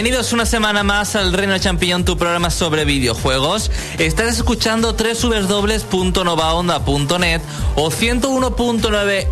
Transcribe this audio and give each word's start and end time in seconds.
Bienvenidos 0.00 0.32
una 0.32 0.46
semana 0.46 0.82
más 0.82 1.14
al 1.14 1.34
Reino 1.34 1.58
Champiñón, 1.58 2.06
tu 2.06 2.16
programa 2.16 2.48
sobre 2.48 2.86
videojuegos. 2.86 3.70
Estás 3.98 4.38
escuchando 4.38 4.94
www.novaonda.net 4.94 7.42
o 7.76 7.90
101.9 7.90 9.26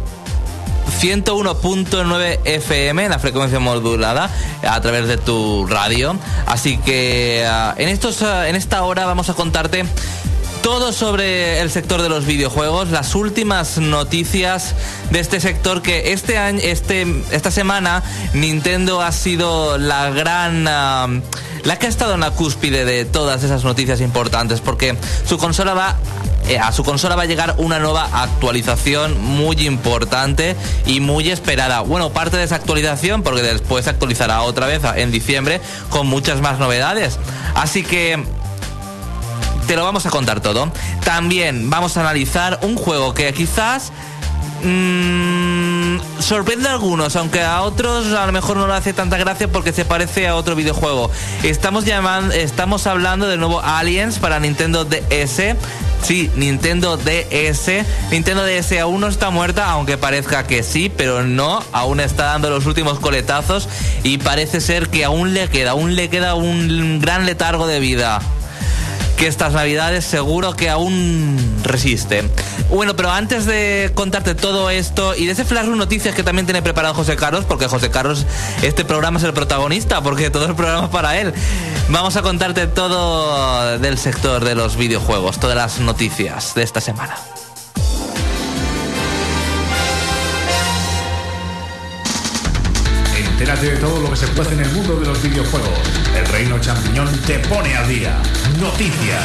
101.9 1.01 2.41
FM 2.45 3.05
en 3.05 3.11
la 3.11 3.19
frecuencia 3.19 3.59
modulada 3.61 4.29
a 4.63 4.81
través 4.83 5.09
de 5.09 5.17
tu 5.17 5.67
radio. 5.67 6.19
Así 6.45 6.77
que 6.77 7.47
ah, 7.49 7.75
en 7.79 7.89
estos 7.89 8.21
ah, 8.21 8.47
en 8.47 8.57
esta 8.57 8.83
hora 8.83 9.07
vamos 9.07 9.31
a 9.31 9.35
contarte 9.35 9.87
todo 10.69 10.93
sobre 10.93 11.63
el 11.63 11.71
sector 11.71 12.03
de 12.03 12.11
los 12.11 12.27
videojuegos, 12.27 12.91
las 12.91 13.15
últimas 13.15 13.79
noticias 13.79 14.75
de 15.11 15.19
este 15.19 15.41
sector 15.41 15.81
que 15.81 16.13
este 16.13 16.37
año, 16.37 16.61
este, 16.63 17.07
esta 17.31 17.51
semana 17.51 18.03
Nintendo 18.35 19.01
ha 19.01 19.11
sido 19.13 19.79
la 19.79 20.11
gran, 20.11 20.65
la 20.65 21.79
que 21.79 21.87
ha 21.87 21.89
estado 21.89 22.13
en 22.13 22.21
la 22.21 22.33
cúspide 22.33 22.85
de 22.85 23.07
todas 23.07 23.45
esas 23.45 23.65
noticias 23.65 24.03
importantes, 24.03 24.61
porque 24.61 24.95
su 25.25 25.39
consola 25.39 25.73
va 25.73 25.97
eh, 26.49 26.59
a 26.59 26.71
su 26.73 26.85
consola 26.85 27.17
va 27.17 27.23
a 27.23 27.27
llegar 27.27 27.55
una 27.57 27.79
nueva 27.79 28.23
actualización 28.23 29.19
muy 29.23 29.67
importante 29.67 30.55
y 30.85 31.01
muy 31.01 31.31
esperada. 31.31 31.81
Bueno, 31.81 32.11
parte 32.11 32.37
de 32.37 32.45
esa 32.45 32.57
actualización, 32.57 33.23
porque 33.23 33.41
después 33.41 33.85
se 33.85 33.91
actualizará 33.91 34.43
otra 34.43 34.67
vez 34.67 34.83
en 34.97 35.11
diciembre 35.13 35.63
con 35.89 36.07
muchas 36.07 36.43
más 36.43 36.59
novedades. 36.59 37.19
Así 37.55 37.83
que 37.83 38.23
te 39.69 39.77
lo 39.77 39.85
vamos 39.85 40.07
a 40.07 40.11
contar 40.11 40.41
todo. 40.41 40.73
También 41.05 41.69
vamos 41.69 41.97
a 41.99 42.01
analizar 42.01 42.59
un 42.63 42.75
juego 42.75 43.13
que 43.13 43.33
quizás 43.35 43.93
mmm, 44.65 45.99
sorprende 46.21 46.71
a 46.71 46.73
algunos, 46.73 47.15
aunque 47.17 47.43
a 47.43 47.61
otros 47.61 48.07
a 48.15 48.25
lo 48.25 48.33
mejor 48.33 48.57
no 48.57 48.67
le 48.67 48.73
hace 48.73 48.95
tanta 48.95 49.19
gracia 49.19 49.47
porque 49.47 49.75
se 49.75 49.85
parece 49.85 50.27
a 50.27 50.37
otro 50.37 50.57
videojuego. 50.57 51.11
Estamos, 51.43 51.85
llamando, 51.85 52.35
estamos 52.35 52.87
hablando 52.87 53.29
del 53.29 53.41
nuevo 53.41 53.61
Aliens 53.61 54.19
para 54.19 54.41
Nintendo 54.41 54.87
DS. 54.87 55.55
Sí, 56.03 56.31
Nintendo 56.35 56.97
DS. 56.97 57.85
Nintendo 58.11 58.47
DS 58.47 58.73
aún 58.81 59.03
no 59.03 59.09
está 59.09 59.29
muerta, 59.29 59.71
aunque 59.71 59.99
parezca 59.99 60.47
que 60.47 60.63
sí, 60.63 60.91
pero 60.97 61.25
no. 61.25 61.63
Aún 61.73 62.01
está 62.01 62.25
dando 62.25 62.49
los 62.49 62.65
últimos 62.65 63.01
coletazos 63.01 63.69
y 64.03 64.17
parece 64.17 64.63
ser 64.63 64.89
que 64.89 65.05
aún 65.05 65.35
le 65.35 65.47
queda, 65.49 65.73
aún 65.73 65.95
le 65.95 66.09
queda 66.09 66.37
un 66.37 67.01
gran 67.03 67.27
letargo 67.27 67.67
de 67.67 67.81
vida 67.81 68.23
que 69.19 69.27
estas 69.27 69.53
navidades 69.53 70.05
seguro 70.05 70.55
que 70.55 70.71
aún 70.71 71.37
resiste. 71.65 72.23
Bueno, 72.71 72.95
pero 72.95 73.11
antes 73.11 73.47
de 73.47 73.91
contarte 73.95 74.37
todo 74.37 74.71
esto 74.71 75.17
y 75.17 75.27
de 75.27 75.33
ese 75.33 75.45
flash 75.45 75.67
noticias 75.67 76.15
que 76.15 76.23
también 76.23 76.47
tiene 76.47 76.63
preparado 76.63 76.95
José 76.95 77.17
Carlos, 77.17 77.45
porque 77.45 77.67
José 77.67 77.91
Carlos, 77.91 78.27
este 78.63 78.85
programa 78.85 79.19
es 79.19 79.25
el 79.25 79.35
protagonista, 79.35 80.01
porque 80.03 80.31
todo 80.31 80.47
el 80.47 80.55
programa 80.55 80.89
para 80.91 81.19
él. 81.19 81.35
Vamos 81.89 82.17
a 82.17 82.23
contarte 82.23 82.69
todo 82.69 83.79
del 83.79 83.99
sector 83.99 84.45
de 84.45 84.55
los 84.55 84.77
videojuegos, 84.77 85.41
todas 85.41 85.57
las 85.57 85.81
noticias 85.81 86.55
de 86.55 86.63
esta 86.63 86.81
semana. 86.81 87.17
Entérate 93.39 93.71
de 93.71 93.77
todo 93.77 94.01
lo 94.01 94.11
que 94.11 94.17
se 94.17 94.27
puede 94.27 94.53
en 94.53 94.59
el 94.59 94.69
mundo 94.73 94.97
de 94.97 95.07
los 95.07 95.23
videojuegos. 95.23 95.71
El 96.13 96.27
Reino 96.27 96.59
Champiñón 96.59 97.09
te 97.25 97.39
pone 97.39 97.77
al 97.77 97.89
día. 97.89 98.21
Noticias. 98.61 99.23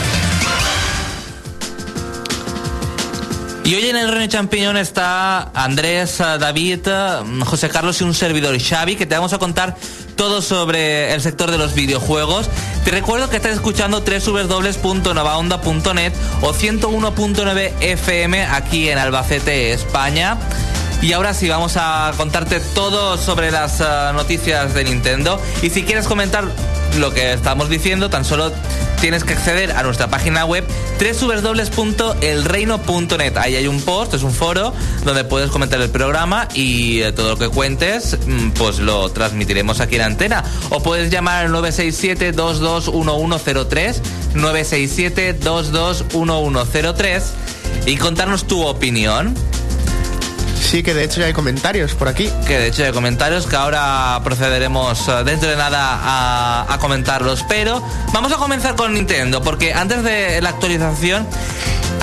Y 3.64 3.74
hoy 3.74 3.90
en 3.90 3.96
el 3.96 4.12
Reino 4.12 4.28
Champiñón 4.28 4.78
está 4.78 5.50
Andrés, 5.56 6.20
eh, 6.20 6.38
David, 6.40 6.82
eh, 6.86 7.24
José 7.44 7.70
Carlos 7.70 8.00
y 8.02 8.04
un 8.04 8.14
servidor 8.14 8.56
Xavi 8.62 8.96
que 8.96 9.08
te 9.08 9.16
vamos 9.16 9.34
a 9.34 9.40
contar 9.40 9.76
todo 10.16 10.44
sobre 10.44 11.16
el 11.16 11.22
sector 11.22 11.50
de 11.50 11.58
los 11.58 11.74
videojuegos. 11.74 12.52
Te 12.86 12.92
recuerdo 12.92 13.32
que 13.32 13.38
estás 13.38 13.54
escuchando 13.54 14.02
www.novaonda.net 14.02 16.14
o 16.42 16.54
101.9 16.54 17.72
FM 17.82 18.46
aquí 18.46 18.90
en 18.90 19.00
Albacete, 19.00 19.74
España. 19.74 20.38
Y 21.04 21.12
ahora 21.12 21.34
sí, 21.34 21.50
vamos 21.50 21.74
a 21.76 22.14
contarte 22.16 22.62
todo 22.62 23.18
sobre 23.18 23.52
las 23.52 23.82
eh, 23.82 23.84
noticias 24.14 24.74
de 24.74 24.86
Nintendo. 24.86 25.38
Y 25.62 25.70
si 25.70 25.84
quieres 25.84 26.08
comentar 26.08 26.46
lo 26.98 27.14
que 27.14 27.34
estamos 27.34 27.68
diciendo, 27.68 28.10
tan 28.10 28.24
solo 28.24 28.54
tienes 29.02 29.26
que 29.26 29.34
acceder 29.34 29.74
a 29.74 29.84
nuestra 29.84 30.08
página 30.08 30.46
web 30.46 30.64
www.elreino.net. 30.98 33.36
Ahí 33.36 33.58
hay 33.58 33.68
un 33.68 33.82
post, 33.82 34.14
es 34.14 34.24
un 34.24 34.32
foro 34.32 34.74
donde 35.04 35.26
puedes 35.26 35.52
comentar 35.52 35.82
el 35.82 35.90
programa 35.90 36.48
y 36.54 37.02
eh, 37.02 37.12
todo 37.12 37.32
lo 37.32 37.38
que 37.38 37.50
cuentes, 37.50 38.18
mm, 38.26 38.52
pues 38.52 38.80
lo 38.80 39.12
transmitiremos 39.12 39.82
aquí 39.82 39.98
en 39.98 40.04
antena. 40.04 40.46
O 40.70 40.82
puedes 40.82 41.12
llamar 41.12 41.48
al 41.48 41.52
967-221103, 41.52 44.02
967-221103 44.36 47.24
y 47.88 47.98
contarnos 47.98 48.48
tu 48.48 48.66
opinión. 48.66 49.36
Sí, 50.74 50.82
que 50.82 50.96
de 50.96 51.04
hecho 51.04 51.20
ya 51.20 51.28
hay 51.28 51.34
comentarios 51.34 51.94
por 51.94 52.08
aquí. 52.08 52.32
Que 52.48 52.58
de 52.58 52.68
hecho 52.70 52.84
hay 52.84 52.92
comentarios 52.92 53.46
que 53.46 53.56
ahora 53.56 54.20
procederemos 54.24 55.08
eh, 55.08 55.24
dentro 55.24 55.48
de 55.48 55.56
nada 55.56 56.66
a, 56.68 56.80
comentarlos. 56.80 57.46
Pero 57.48 57.80
vamos 58.12 58.34
a 58.34 58.38
comenzar 58.38 58.76
con 58.76 58.92
Nintendo, 58.96 59.44
porque 59.44 59.72
antes 59.72 60.02
de 60.02 60.42
la 60.42 60.50
actualización 60.50 61.28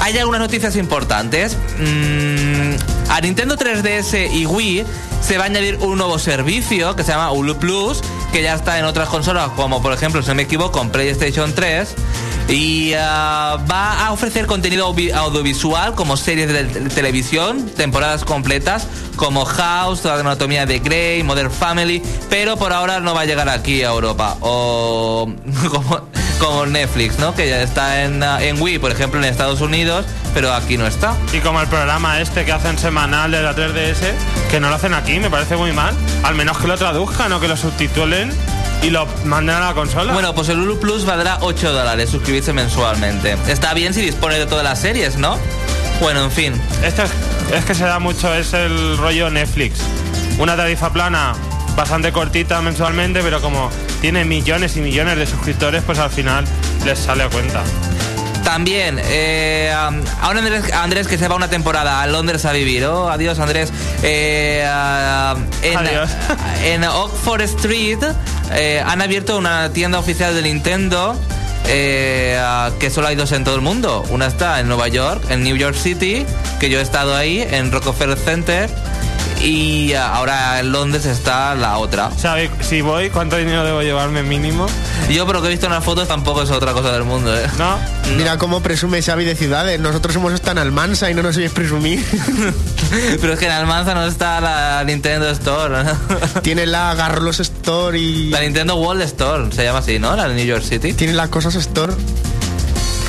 hay 0.00 0.18
algunas 0.18 0.40
noticias 0.42 0.76
importantes. 0.76 1.56
Mm, 1.80 2.74
a 3.10 3.20
Nintendo 3.20 3.56
3DS 3.56 4.32
y 4.34 4.46
Wii 4.46 4.84
se 5.20 5.36
va 5.36 5.42
a 5.42 5.46
añadir 5.46 5.78
un 5.80 5.98
nuevo 5.98 6.20
servicio 6.20 6.94
que 6.94 7.02
se 7.02 7.10
llama 7.10 7.32
Hulu 7.32 7.56
Plus, 7.56 8.02
que 8.32 8.40
ya 8.40 8.54
está 8.54 8.78
en 8.78 8.84
otras 8.84 9.08
consolas, 9.08 9.50
como 9.56 9.82
por 9.82 9.92
ejemplo, 9.92 10.22
si 10.22 10.28
no 10.28 10.36
me 10.36 10.42
equivoco, 10.42 10.80
en 10.80 10.90
PlayStation 10.90 11.52
3. 11.52 11.88
Y 12.50 12.94
ah, 12.98 13.58
va 13.70 14.06
a 14.06 14.12
ofrecer 14.12 14.46
contenido 14.46 14.84
audiovisual 14.86 15.94
como 15.94 16.16
series 16.16 16.48
de 16.48 16.64
televisión, 16.90 17.70
temporadas 17.76 18.24
completas, 18.24 18.88
como 19.14 19.44
House, 19.44 20.04
La 20.04 20.18
Anatomía 20.18 20.66
de 20.66 20.80
Grey, 20.80 21.22
Modern 21.22 21.52
Family, 21.52 22.02
pero 22.28 22.56
por 22.56 22.72
ahora 22.72 22.98
no 22.98 23.14
va 23.14 23.20
a 23.20 23.24
llegar 23.24 23.48
aquí 23.48 23.84
a 23.84 23.90
Europa. 23.90 24.36
O 24.40 25.32
como, 26.40 26.66
Netflix, 26.66 27.20
¿no? 27.20 27.34
Que 27.36 27.48
ya 27.48 27.62
está 27.62 28.02
en, 28.02 28.20
ah, 28.24 28.42
en 28.42 28.60
Wii, 28.60 28.80
por 28.80 28.90
ejemplo, 28.90 29.20
en 29.20 29.26
Estados 29.26 29.60
Unidos, 29.60 30.04
pero 30.34 30.52
aquí 30.52 30.76
no 30.76 30.88
está. 30.88 31.14
Y 31.32 31.38
como 31.38 31.60
el 31.60 31.68
programa 31.68 32.20
este 32.20 32.44
que 32.44 32.50
hacen 32.50 32.78
semanal 32.78 33.30
de 33.30 33.42
la 33.42 33.54
3DS, 33.54 34.12
que 34.50 34.58
no 34.58 34.70
lo 34.70 34.74
hacen 34.74 34.94
aquí, 34.94 35.20
me 35.20 35.30
parece 35.30 35.56
muy 35.56 35.70
mal. 35.72 35.94
Al 36.24 36.34
menos 36.34 36.58
que 36.58 36.66
lo 36.66 36.76
traduzcan 36.76 37.32
o 37.32 37.38
que 37.38 37.46
lo 37.46 37.56
subtitulen 37.56 38.32
y 38.82 38.90
lo 38.90 39.06
manden 39.24 39.56
a 39.56 39.60
la 39.60 39.74
consola. 39.74 40.12
Bueno, 40.12 40.34
pues 40.34 40.48
el 40.48 40.58
Hulu 40.58 40.80
Plus 40.80 41.04
valdrá 41.04 41.38
8 41.40 41.72
dólares 41.72 42.10
suscribirse 42.10 42.52
mensualmente. 42.52 43.36
Está 43.48 43.74
bien 43.74 43.94
si 43.94 44.00
dispone 44.00 44.38
de 44.38 44.46
todas 44.46 44.64
las 44.64 44.80
series, 44.80 45.16
¿no? 45.16 45.38
Bueno, 46.00 46.24
en 46.24 46.30
fin. 46.30 46.62
Esto 46.82 47.02
es, 47.54 47.64
que 47.64 47.74
se 47.74 47.84
da 47.84 47.98
mucho, 47.98 48.32
es 48.34 48.52
el 48.54 48.96
rollo 48.96 49.30
Netflix. 49.30 49.80
Una 50.38 50.56
tarifa 50.56 50.92
plana 50.92 51.34
bastante 51.76 52.12
cortita 52.12 52.60
mensualmente, 52.62 53.20
pero 53.22 53.40
como 53.40 53.70
tiene 54.00 54.24
millones 54.24 54.76
y 54.76 54.80
millones 54.80 55.18
de 55.18 55.26
suscriptores, 55.26 55.82
pues 55.84 55.98
al 55.98 56.10
final 56.10 56.44
les 56.84 56.98
sale 56.98 57.24
a 57.24 57.28
cuenta. 57.28 57.62
También, 58.44 59.00
eh, 59.02 59.72
ahora 60.20 60.40
Andrés, 60.40 60.72
Andrés, 60.72 61.06
que 61.06 61.18
se 61.18 61.28
va 61.28 61.36
una 61.36 61.48
temporada 61.48 62.02
a 62.02 62.06
Londres 62.06 62.44
a 62.44 62.52
vivir. 62.52 62.84
Oh, 62.84 63.08
adiós, 63.08 63.38
Andrés. 63.38 63.72
Eh, 64.02 64.62
en, 65.62 65.78
adiós. 65.78 66.10
en 66.64 66.84
Oxford 66.84 67.42
Street 67.42 67.98
eh, 68.52 68.82
han 68.84 69.02
abierto 69.02 69.36
una 69.38 69.72
tienda 69.72 69.98
oficial 69.98 70.34
de 70.34 70.42
Nintendo. 70.42 71.16
Eh, 71.72 72.40
que 72.80 72.90
solo 72.90 73.06
hay 73.06 73.16
dos 73.16 73.30
en 73.32 73.44
todo 73.44 73.54
el 73.54 73.60
mundo. 73.60 74.04
Una 74.10 74.26
está 74.26 74.58
en 74.58 74.66
Nueva 74.66 74.88
York, 74.88 75.22
en 75.30 75.44
New 75.44 75.56
York 75.56 75.76
City, 75.76 76.26
que 76.58 76.68
yo 76.68 76.80
he 76.80 76.82
estado 76.82 77.14
ahí, 77.14 77.46
en 77.48 77.70
Rockefeller 77.70 78.18
Center, 78.18 78.68
y 79.42 79.94
ahora 79.94 80.60
en 80.60 80.72
Londres 80.72 81.06
está 81.06 81.54
la 81.54 81.78
otra. 81.78 82.10
¿Sabe 82.16 82.50
si 82.60 82.82
voy 82.82 83.10
cuánto 83.10 83.36
dinero 83.36 83.64
debo 83.64 83.82
llevarme 83.82 84.22
mínimo? 84.22 84.66
Yo, 85.08 85.24
por 85.26 85.36
lo 85.36 85.42
que 85.42 85.48
he 85.48 85.50
visto 85.50 85.66
en 85.66 85.72
las 85.72 85.84
fotos, 85.84 86.08
tampoco 86.08 86.42
es 86.42 86.50
otra 86.50 86.72
cosa 86.72 86.92
del 86.92 87.04
mundo, 87.04 87.34
¿eh? 87.36 87.46
¿No? 87.58 87.78
Mira 88.16 88.38
cómo 88.38 88.60
presume 88.60 89.02
Xavi 89.02 89.24
de 89.24 89.34
ciudades. 89.34 89.80
Nosotros 89.80 90.14
hemos 90.16 90.32
estado 90.32 90.52
en 90.52 90.58
Almansa 90.58 91.10
y 91.10 91.14
no 91.14 91.22
nos 91.22 91.36
oyes 91.36 91.52
presumir. 91.52 92.04
Pero 93.20 93.32
es 93.32 93.38
que 93.38 93.46
en 93.46 93.52
Almansa 93.52 93.94
no 93.94 94.04
está 94.04 94.40
la 94.40 94.84
Nintendo 94.84 95.30
Store, 95.30 95.84
¿no? 95.84 95.90
Tiene 96.42 96.66
la 96.66 96.94
Garlos 96.94 97.40
Store 97.40 97.98
y... 97.98 98.30
La 98.30 98.40
Nintendo 98.40 98.76
World 98.76 99.02
Store, 99.02 99.50
se 99.52 99.64
llama 99.64 99.78
así, 99.78 99.98
¿no? 99.98 100.14
La 100.16 100.28
de 100.28 100.34
New 100.34 100.44
York 100.44 100.62
City. 100.62 100.92
Tiene 100.92 101.14
las 101.14 101.28
cosas 101.28 101.54
Store. 101.54 101.92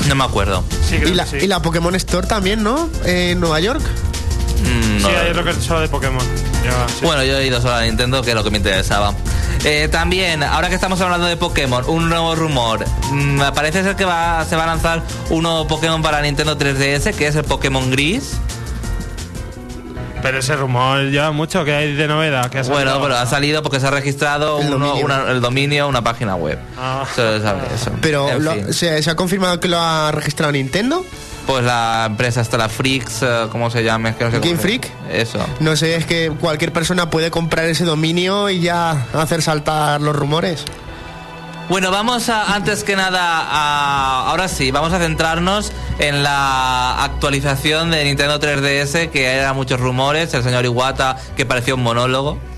No 0.08 0.14
me 0.14 0.24
acuerdo. 0.24 0.64
Sí, 0.88 0.96
y, 0.96 1.14
la, 1.14 1.26
y 1.40 1.46
la 1.46 1.62
Pokémon 1.62 1.94
Store 1.94 2.26
también, 2.26 2.62
¿no? 2.62 2.88
En 3.04 3.38
Nueva 3.38 3.60
York. 3.60 3.82
Mm, 4.62 4.98
sí, 5.00 5.06
hay 5.06 5.30
otro 5.30 5.44
que 5.44 5.52
solo 5.54 5.80
de 5.80 5.88
Pokémon. 5.88 6.24
Bueno, 7.02 7.24
yo 7.24 7.36
he 7.38 7.46
ido 7.46 7.60
solo 7.60 7.74
a 7.74 7.82
Nintendo, 7.82 8.22
que 8.22 8.30
es 8.30 8.34
lo 8.36 8.44
que 8.44 8.50
me 8.50 8.58
interesaba. 8.58 9.14
Eh, 9.64 9.88
también, 9.90 10.42
ahora 10.42 10.68
que 10.68 10.74
estamos 10.74 11.00
hablando 11.00 11.26
de 11.26 11.36
Pokémon, 11.36 11.84
un 11.88 12.08
nuevo 12.08 12.34
rumor. 12.34 12.84
Mm, 13.10 13.38
me 13.40 13.52
parece 13.52 13.82
ser 13.82 13.96
que 13.96 14.04
va, 14.04 14.44
se 14.44 14.56
va 14.56 14.64
a 14.64 14.66
lanzar 14.66 15.02
un 15.30 15.42
nuevo 15.42 15.66
Pokémon 15.66 16.02
para 16.02 16.20
Nintendo 16.22 16.56
3DS, 16.56 17.12
que 17.14 17.26
es 17.26 17.36
el 17.36 17.44
Pokémon 17.44 17.90
Gris. 17.90 18.34
Pero 20.22 20.38
ese 20.38 20.54
rumor 20.54 21.00
lleva 21.10 21.32
mucho 21.32 21.64
que 21.64 21.74
hay 21.74 21.94
de 21.94 22.06
novedad. 22.06 22.48
Que 22.48 22.60
ha 22.60 22.62
Bueno, 22.62 23.00
pero 23.02 23.16
ha 23.16 23.26
salido 23.26 23.60
porque 23.64 23.80
se 23.80 23.88
ha 23.88 23.90
registrado 23.90 24.60
El 24.60 24.68
uno- 24.72 24.86
dominio. 24.86 25.04
una- 25.04 25.30
el 25.32 25.40
dominio, 25.40 25.88
una 25.88 26.02
página 26.04 26.36
web. 26.36 26.60
Ah. 26.78 27.04
Eso. 27.12 27.90
Pero 28.00 28.28
En 28.28 28.44
lo- 28.44 28.52
fin. 28.52 28.72
¿se, 28.72 29.02
se 29.02 29.10
ha 29.10 29.16
confirmado 29.16 29.58
que 29.58 29.66
lo 29.66 29.80
ha 29.80 30.12
registrado 30.12 30.52
Nintendo? 30.52 31.04
Pues 31.46 31.64
la 31.64 32.04
empresa 32.06 32.40
está 32.40 32.56
la 32.56 32.68
Freaks, 32.68 33.22
eh, 33.22 33.46
¿cómo 33.50 33.68
se 33.70 33.82
llama? 33.82 34.10
Es 34.10 34.16
que 34.16 34.24
no 34.24 34.30
sé 34.30 34.36
¿Game 34.38 34.50
cómo 34.50 34.56
se- 34.56 34.62
Freak? 34.62 34.90
Eso. 35.10 35.38
No 35.60 35.74
sé, 35.76 35.96
es 35.96 36.06
que 36.06 36.30
cualquier 36.40 36.72
persona 36.72 37.10
puede 37.10 37.30
comprar 37.30 37.64
ese 37.66 37.84
dominio 37.84 38.48
y 38.48 38.60
ya 38.60 39.06
hacer 39.14 39.42
saltar 39.42 40.00
los 40.00 40.14
rumores. 40.14 40.64
Bueno, 41.68 41.90
vamos 41.90 42.28
a, 42.28 42.54
antes 42.54 42.84
que 42.84 42.96
nada, 42.96 43.20
a, 43.22 44.28
ahora 44.30 44.46
sí, 44.48 44.70
vamos 44.70 44.92
a 44.92 44.98
centrarnos 44.98 45.72
en 45.98 46.22
la 46.22 47.02
actualización 47.02 47.90
de 47.90 48.04
Nintendo 48.04 48.38
3DS, 48.38 49.10
que 49.10 49.26
eran 49.26 49.54
muchos 49.56 49.80
rumores, 49.80 50.32
el 50.34 50.42
señor 50.42 50.64
Iwata, 50.64 51.16
que 51.36 51.44
parecía 51.46 51.74
un 51.74 51.82
monólogo. 51.82 52.38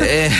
Eh, 0.00 0.30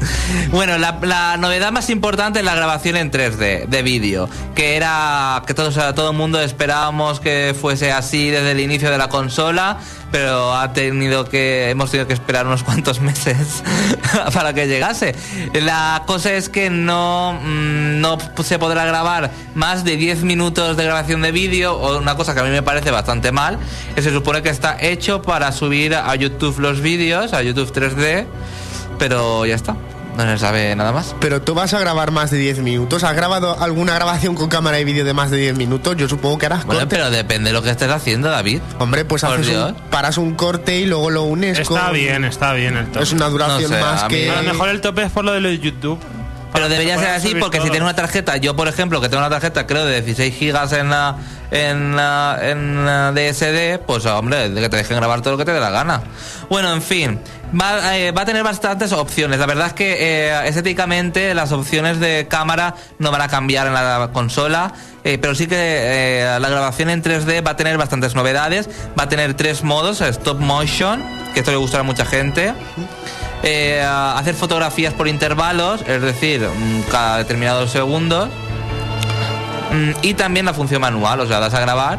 bueno, 0.50 0.78
la, 0.78 1.36
novedad 1.38 1.72
más 1.72 1.90
importante 1.90 2.40
es 2.40 2.44
la 2.44 2.54
grabación 2.54 2.96
en 2.96 3.10
3D 3.10 3.66
de 3.66 3.82
vídeo, 3.82 4.28
que 4.54 4.76
era 4.76 5.42
que 5.46 5.54
todos, 5.54 5.74
todo 5.94 6.10
el 6.10 6.16
mundo 6.16 6.40
esperábamos 6.40 7.20
que 7.20 7.54
fuese 7.58 7.92
así 7.92 8.30
desde 8.30 8.52
el 8.52 8.60
inicio 8.60 8.90
de 8.90 8.98
la 8.98 9.08
consola, 9.08 9.78
pero 10.10 10.54
ha 10.54 10.72
tenido 10.72 11.28
que 11.28 11.70
hemos 11.70 11.90
tenido 11.90 12.06
que 12.06 12.14
esperar 12.14 12.46
unos 12.46 12.62
cuantos 12.62 13.00
meses 13.08 13.62
para 14.32 14.52
que 14.52 14.66
llegase. 14.66 15.14
La 15.52 16.02
cosa 16.06 16.32
es 16.32 16.48
que 16.48 16.70
no 16.70 17.38
mm, 17.42 18.00
no 18.00 18.18
se 18.42 18.58
podrá 18.58 18.84
grabar 18.84 19.30
más 19.54 19.84
de 19.84 19.96
10 19.96 20.22
minutos 20.22 20.76
de 20.76 20.84
grabación 20.84 21.22
de 21.22 21.32
vídeo, 21.32 21.74
o 21.74 21.98
una 21.98 22.16
cosa 22.16 22.34
que 22.34 22.40
a 22.40 22.44
mí 22.44 22.50
me 22.50 22.62
parece 22.62 22.90
bastante 22.90 23.32
mal, 23.32 23.58
que 23.94 24.02
se 24.02 24.10
supone 24.10 24.42
que 24.42 24.50
está 24.50 24.76
hecho 24.80 25.22
para 25.22 25.52
subir 25.52 25.94
a 25.94 26.14
YouTube 26.14 26.58
los 26.58 26.80
vídeos, 26.80 27.32
a 27.32 27.42
YouTube 27.42 27.72
3D, 27.72 28.26
pero 28.98 29.46
ya 29.46 29.54
está. 29.54 29.76
No 30.16 30.24
se 30.24 30.38
sabe 30.38 30.74
nada 30.74 30.90
más. 30.90 31.14
Pero 31.20 31.42
tú 31.42 31.54
vas 31.54 31.72
a 31.74 31.78
grabar 31.78 32.10
más 32.10 32.32
de 32.32 32.38
10 32.38 32.58
minutos. 32.58 33.04
¿Has 33.04 33.14
grabado 33.14 33.56
alguna 33.62 33.94
grabación 33.94 34.34
con 34.34 34.48
cámara 34.48 34.78
de 34.78 34.84
vídeo 34.84 35.04
de 35.04 35.14
más 35.14 35.30
de 35.30 35.36
10 35.36 35.56
minutos? 35.56 35.96
Yo 35.96 36.08
supongo 36.08 36.38
que 36.38 36.46
harás 36.46 36.64
Bueno, 36.64 36.80
corte. 36.80 36.96
pero 36.96 37.10
depende 37.10 37.50
de 37.50 37.54
lo 37.54 37.62
que 37.62 37.70
estés 37.70 37.88
haciendo, 37.88 38.28
David. 38.28 38.60
Hombre, 38.80 39.04
pues 39.04 39.22
Por 39.22 39.34
haces 39.38 39.56
un, 39.56 39.74
paras 39.90 40.18
un 40.18 40.34
corte 40.34 40.76
y 40.76 40.86
luego 40.86 41.10
lo 41.10 41.22
unes 41.22 41.60
Está 41.60 41.84
con... 41.86 41.92
bien, 41.92 42.24
está 42.24 42.52
bien 42.52 42.76
el 42.76 42.86
tope. 42.86 43.04
Es 43.04 43.12
una 43.12 43.28
duración 43.28 43.70
No 43.70 43.76
sé, 43.76 43.80
más 43.80 44.02
a 44.02 44.08
que... 44.08 44.28
A 44.28 44.42
lo 44.42 44.52
mejor 44.52 44.70
el 44.70 44.80
tope 44.80 45.04
es 45.04 45.12
por 45.12 45.24
lo 45.24 45.32
de 45.32 45.40
lo 45.40 45.50
de 45.50 45.58
YouTube. 45.60 46.00
Pero 46.52 46.68
debería 46.68 46.98
ser 46.98 47.10
así 47.10 47.36
porque 47.36 47.58
si 47.58 47.64
tienes 47.64 47.82
una 47.82 47.94
tarjeta, 47.94 48.36
yo 48.38 48.56
por 48.56 48.66
ejemplo, 48.66 49.00
que 49.00 49.08
tengo 49.08 49.20
una 49.20 49.30
tarjeta 49.30 49.68
creo 49.68 49.84
de 49.84 50.02
16 50.02 50.34
gigas 50.34 50.72
en 50.72 50.90
la, 50.90 51.16
en 51.50 51.96
la, 51.96 52.38
en 52.42 52.84
la 52.84 53.12
DSD, 53.12 53.80
pues 53.86 54.04
hombre, 54.06 54.50
de 54.50 54.60
que 54.60 54.68
te 54.68 54.76
dejen 54.76 54.96
grabar 54.96 55.20
todo 55.20 55.32
lo 55.32 55.38
que 55.38 55.44
te 55.44 55.52
dé 55.52 55.60
la 55.60 55.70
gana. 55.70 56.02
Bueno, 56.50 56.72
en 56.72 56.82
fin, 56.82 57.18
va, 57.58 57.96
eh, 57.96 58.12
a 58.14 58.24
tener 58.24 58.42
bastantes 58.42 58.92
opciones. 58.92 59.38
La 59.38 59.46
verdad 59.46 59.68
es 59.68 59.72
que 59.72 59.96
eh, 60.28 60.48
estéticamente 60.48 61.34
las 61.34 61.52
opciones 61.52 62.00
de 62.00 62.26
cámara 62.28 62.74
no 62.98 63.10
van 63.10 63.22
a 63.22 63.28
cambiar 63.28 63.66
en 63.66 63.74
la 63.74 64.10
consola. 64.12 64.72
eh, 65.04 65.18
pero 65.18 65.34
sí 65.34 65.46
que 65.46 66.36
la 66.40 66.48
grabación 66.48 66.90
en 66.90 67.02
3D 67.02 67.46
va 67.46 67.52
a 67.52 67.56
tener 67.56 67.78
bastantes 67.78 68.14
novedades. 68.14 68.68
Va 68.98 69.04
a 69.04 69.08
tener 69.08 69.34
tres 69.34 69.62
modos: 69.62 70.00
stop 70.00 70.40
motion, 70.40 71.02
que 71.32 71.40
esto 71.40 71.50
le 71.50 71.56
gustará 71.56 71.80
a 71.80 71.84
mucha 71.84 72.04
gente. 72.04 72.52
Hacer 73.42 74.34
fotografías 74.34 74.92
por 74.94 75.06
intervalos, 75.08 75.82
es 75.86 76.02
decir, 76.02 76.40
mm, 76.40 76.90
cada 76.90 77.18
determinados 77.18 77.70
segundos. 77.70 78.28
Mm, 79.70 79.90
Y 80.02 80.14
también 80.14 80.46
la 80.46 80.54
función 80.54 80.80
manual, 80.80 81.20
o 81.20 81.26
sea, 81.26 81.40
das 81.40 81.54
a 81.54 81.60
grabar 81.60 81.98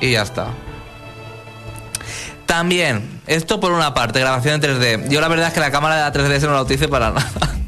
y 0.00 0.12
ya 0.12 0.22
está. 0.22 0.46
También, 2.46 3.20
esto 3.26 3.60
por 3.60 3.72
una 3.72 3.92
parte, 3.94 4.20
grabación 4.20 4.54
en 4.54 4.60
3D. 4.62 5.08
Yo 5.10 5.20
la 5.20 5.28
verdad 5.28 5.48
es 5.48 5.52
que 5.54 5.60
la 5.60 5.70
cámara 5.70 5.96
de 5.96 6.00
la 6.02 6.12
3DS 6.12 6.46
no 6.46 6.54
la 6.54 6.62
utilice 6.62 6.88
para 6.88 7.10
nada. 7.10 7.30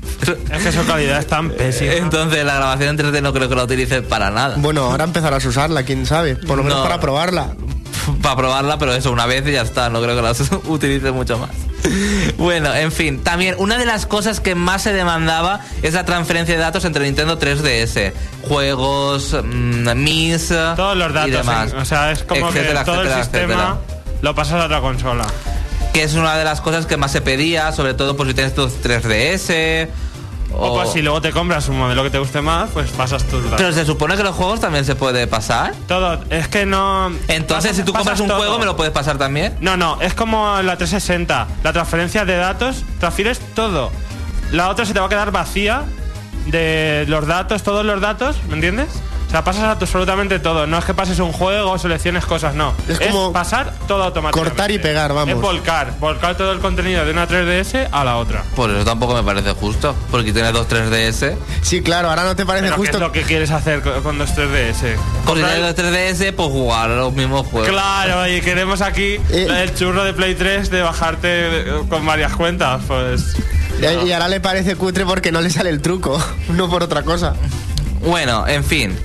Es 0.53 0.63
que 0.63 0.71
su 0.71 0.87
calidad 0.87 1.19
es 1.19 1.27
tan 1.27 1.51
pésima. 1.51 1.93
Entonces 1.95 2.45
la 2.45 2.55
grabación 2.57 2.91
en 2.91 2.99
3D 2.99 3.23
no 3.23 3.33
creo 3.33 3.49
que 3.49 3.55
la 3.57 3.65
utilice 3.65 4.03
para 4.03 4.31
nada. 4.31 4.57
Bueno, 4.59 4.83
ahora 4.85 5.05
empezarás 5.05 5.45
a 5.45 5.49
usarla, 5.49 5.83
quién 5.83 6.05
sabe. 6.05 6.37
Por 6.37 6.59
lo 6.59 6.63
menos 6.63 6.79
No. 6.79 6.85
para 6.85 7.01
probarla. 7.01 7.55
para 8.23 8.37
probarla, 8.37 8.79
pero 8.79 8.95
eso 8.95 9.11
una 9.13 9.27
vez 9.27 9.47
y 9.47 9.53
ya 9.53 9.63
está, 9.63 9.89
no 9.91 10.01
creo 10.03 10.17
que 10.17 10.23
la 10.23 10.33
utilice 10.71 11.11
mucho 11.13 11.39
más. 11.39 11.51
Bueno, 12.37 12.75
en 12.75 12.93
fin, 12.93 13.23
también 13.23 13.55
una 13.59 13.79
de 13.79 13.87
las 13.87 14.05
cosas 14.07 14.41
que 14.41 14.55
más 14.55 14.83
se 14.83 14.93
demandaba 14.93 15.61
es 15.83 15.95
la 15.95 16.05
transferencia 16.05 16.55
de 16.55 16.61
datos 16.61 16.85
entre 16.85 17.05
Nintendo 17.05 17.39
3DS, 17.39 18.13
juegos, 18.47 19.35
mm, 19.43 19.95
mis, 19.97 20.49
Todos 20.49 20.97
los 20.97 21.11
y 21.11 21.15
datos. 21.15 21.31
demás. 21.33 21.73
en- 21.73 21.79
o 21.79 21.85
sea, 21.85 22.11
es 22.13 22.23
como 22.23 22.49
Etcétera, 22.51 22.81
que 22.81 22.85
todo 22.85 22.95
etcétera, 23.03 23.17
el 23.19 23.23
sistema 23.25 23.45
etcétera. 23.55 23.77
lo 24.23 24.35
pasas 24.35 24.61
a 24.61 24.65
otra 24.67 24.81
consola. 24.81 25.27
que 25.95 26.05
es 26.05 26.15
una 26.15 26.37
de 26.37 26.45
las 26.45 26.61
cosas 26.61 26.87
que 26.87 26.97
más 26.97 27.11
se 27.11 27.21
pedía, 27.21 27.73
sobre 27.73 27.95
todo 27.95 28.17
por 28.17 28.27
si 28.29 28.35
tienes 28.35 28.55
tu 28.55 28.69
3DS 28.69 29.89
O, 30.53 30.75
pues 30.75 30.91
si 30.93 31.03
luego 31.03 31.21
te 31.21 31.31
compras 31.31 31.69
un 31.69 31.79
modelo 31.79 32.03
que 32.03 32.11
te 32.11 32.19
guste 32.19 32.41
más, 32.41 32.71
pues 32.71 32.91
pasas 32.91 33.25
tus 33.25 33.43
datos. 33.45 33.59
Pero 33.59 33.73
se 33.73 33.85
supone 33.85 34.17
que 34.17 34.23
los 34.23 34.35
juegos 34.35 34.61
también 34.61 34.85
se 34.85 34.95
puede 34.95 35.27
pasar. 35.27 35.73
Todo, 35.87 36.19
es 36.31 36.49
que 36.49 36.67
no. 36.67 37.09
Entonces, 37.29 37.71
pasas- 37.71 37.77
si 37.77 37.83
tú 37.85 37.93
compras 37.93 38.21
un 38.21 38.29
todo. 38.29 38.39
juego, 38.39 38.59
¿me 38.59 38.65
lo 38.65 38.77
puedes 38.77 38.93
pasar 38.93 39.17
también? 39.19 39.57
No, 39.61 39.77
no, 39.77 40.01
es 40.01 40.15
como 40.15 40.61
la 40.63 40.77
360. 40.77 41.47
La 41.63 41.73
transferencia 41.73 42.25
de 42.25 42.37
datos, 42.37 42.85
transfieres 42.99 43.41
todo. 43.55 43.91
La 44.53 44.69
otra 44.69 44.85
se 44.85 44.93
te 44.93 45.01
va 45.01 45.07
a 45.07 45.09
quedar 45.09 45.31
vacía 45.31 45.83
de 46.47 47.05
los 47.09 47.27
datos, 47.27 47.63
todos 47.63 47.85
los 47.85 48.01
datos, 48.01 48.37
¿me 48.49 48.55
entiendes? 48.55 48.89
O 49.31 49.33
sea, 49.33 49.45
pasas 49.45 49.63
absolutamente 49.63 50.41
todo. 50.41 50.67
No 50.67 50.77
es 50.77 50.85
que 50.85 50.93
pases 50.93 51.21
un 51.21 51.31
juego 51.31 51.71
o 51.71 51.79
selecciones 51.79 52.27
cosas, 52.27 52.53
no. 52.57 52.75
Es 52.89 52.99
como 52.99 53.33
pasar 53.33 53.73
todo 53.87 54.03
automáticamente. 54.03 54.51
cortar 54.51 54.71
y 54.73 54.79
pegar, 54.81 55.15
vamos. 55.15 55.37
Es 55.37 55.41
volcar, 55.41 55.93
volcar 56.01 56.37
todo 56.37 56.51
el 56.51 56.59
contenido 56.59 57.05
de 57.05 57.13
una 57.13 57.29
3DS 57.29 57.91
a 57.93 58.03
la 58.03 58.17
otra. 58.17 58.43
Pues 58.57 58.73
eso 58.73 58.85
tampoco 58.85 59.15
me 59.15 59.23
parece 59.23 59.53
justo, 59.53 59.95
porque 60.11 60.33
tienes 60.33 60.53
dos 60.53 60.67
3DS. 60.69 61.37
Sí, 61.63 61.81
claro, 61.81 62.11
ahora 62.11 62.25
no 62.25 62.35
te 62.35 62.45
parece 62.45 62.65
Pero 62.65 62.77
¿qué 62.77 62.83
es 62.83 62.89
justo. 62.89 62.99
lo 62.99 63.13
que 63.13 63.23
quieres 63.23 63.53
hacer 63.53 63.83
con, 63.83 64.19
dos 64.19 64.31
3DS? 64.35 64.97
Porque 65.25 65.45
tienes 65.45 65.63
dos 65.63 65.77
3DS, 65.77 66.33
pues 66.35 66.49
jugar 66.49 66.91
a 66.91 66.97
los 66.97 67.13
mismos 67.13 67.47
juegos. 67.47 67.69
Claro, 67.71 68.27
y 68.29 68.41
queremos 68.41 68.81
aquí 68.81 69.21
Eh. 69.31 69.47
el 69.63 69.73
churro 69.77 70.03
de 70.03 70.13
Play 70.13 70.35
3 70.35 70.71
de 70.71 70.83
bajarte 70.83 71.29
eh, 71.61 71.83
con 71.89 72.05
varias 72.05 72.35
cuentas, 72.35 72.83
pues... 72.89 73.37
Y- 73.81 74.09
Y 74.09 74.13
ahora 74.13 74.27
le 74.27 74.41
parece 74.41 74.75
cutre 74.75 75.07
porque 75.07 75.31
no 75.31 75.41
le 75.41 75.51
sale 75.51 75.71
el 75.71 75.81
truco, 75.81 76.21
no 76.49 76.69
por 76.69 76.83
otra 76.83 77.05
cosa. 77.05 77.35
Bueno, 78.05 78.49
en 78.49 78.65
fin. 78.65 78.99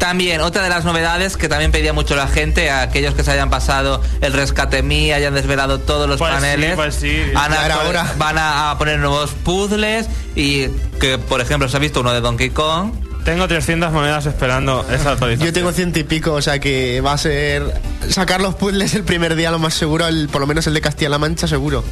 También, 0.00 0.40
otra 0.40 0.62
de 0.64 0.70
las 0.70 0.84
novedades 0.84 1.36
que 1.36 1.46
también 1.48 1.70
pedía 1.70 1.92
mucho 1.92 2.16
la 2.16 2.26
gente, 2.26 2.70
a 2.70 2.80
aquellos 2.82 3.14
que 3.14 3.22
se 3.22 3.30
hayan 3.30 3.50
pasado 3.50 4.02
el 4.22 4.32
rescate 4.32 4.82
mí, 4.82 5.12
hayan 5.12 5.34
desvelado 5.34 5.78
todos 5.78 6.08
los 6.08 6.18
Pues 6.18 6.30
sí, 6.32 6.34
paneles, 6.40 6.74
pues 6.74 6.94
sí. 6.96 7.22
van 7.34 8.38
a, 8.38 8.70
a 8.70 8.78
poner 8.78 8.98
nuevos 8.98 9.30
puzzles 9.44 10.06
y 10.34 10.68
que, 10.98 11.18
por 11.18 11.40
ejemplo, 11.42 11.68
se 11.68 11.76
ha 11.76 11.80
visto 11.80 12.00
uno 12.00 12.12
de 12.12 12.20
Donkey 12.22 12.48
Kong. 12.50 12.92
Tengo 13.24 13.46
300 13.46 13.92
monedas 13.92 14.24
esperando 14.24 14.86
esa 14.90 15.12
actualización. 15.12 15.46
Yo 15.46 15.52
tengo 15.52 15.70
ciento 15.72 15.98
y 15.98 16.04
pico, 16.04 16.32
o 16.32 16.40
sea 16.40 16.58
que 16.58 17.02
va 17.02 17.12
a 17.12 17.18
ser 17.18 17.62
sacar 18.08 18.40
los 18.40 18.54
puzzles 18.54 18.94
el 18.94 19.04
primer 19.04 19.34
día 19.36 19.50
lo 19.50 19.58
más 19.58 19.74
seguro, 19.74 20.06
el- 20.08 20.30
por 20.30 20.40
lo 20.40 20.46
menos 20.46 20.66
el 20.66 20.72
de 20.72 20.80
Castilla-La 20.80 21.18
Mancha 21.18 21.46
seguro. 21.46 21.84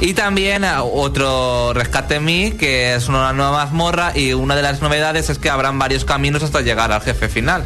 Y 0.00 0.12
también 0.12 0.64
ah, 0.64 0.82
otro 0.82 1.72
Rescate 1.72 2.20
Me, 2.20 2.56
que 2.56 2.94
es 2.94 3.08
una 3.08 3.32
nueva 3.32 3.52
mazmorra 3.52 4.12
y 4.14 4.34
una 4.34 4.54
de 4.54 4.62
las 4.62 4.82
novedades 4.82 5.30
es 5.30 5.38
que 5.38 5.48
habrán 5.48 5.78
varios 5.78 6.04
caminos 6.04 6.42
hasta 6.42 6.60
llegar 6.60 6.92
al 6.92 7.00
jefe 7.00 7.28
final. 7.28 7.64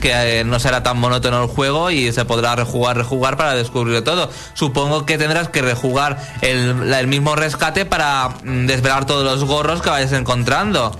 Que 0.00 0.40
eh, 0.40 0.44
no 0.44 0.60
será 0.60 0.82
tan 0.82 0.98
monótono 0.98 1.42
el 1.42 1.48
juego 1.48 1.90
y 1.90 2.12
se 2.12 2.24
podrá 2.24 2.56
rejugar, 2.56 2.96
rejugar 2.96 3.36
para 3.36 3.54
descubrir 3.54 4.02
todo. 4.02 4.30
Supongo 4.54 5.06
que 5.06 5.18
tendrás 5.18 5.48
que 5.48 5.62
rejugar 5.62 6.18
el, 6.40 6.92
el 6.92 7.06
mismo 7.06 7.36
rescate 7.36 7.84
para 7.84 8.28
mm, 8.44 8.66
desvelar 8.66 9.06
todos 9.06 9.24
los 9.24 9.44
gorros 9.44 9.80
que 9.80 9.90
vayas 9.90 10.12
encontrando. 10.12 10.96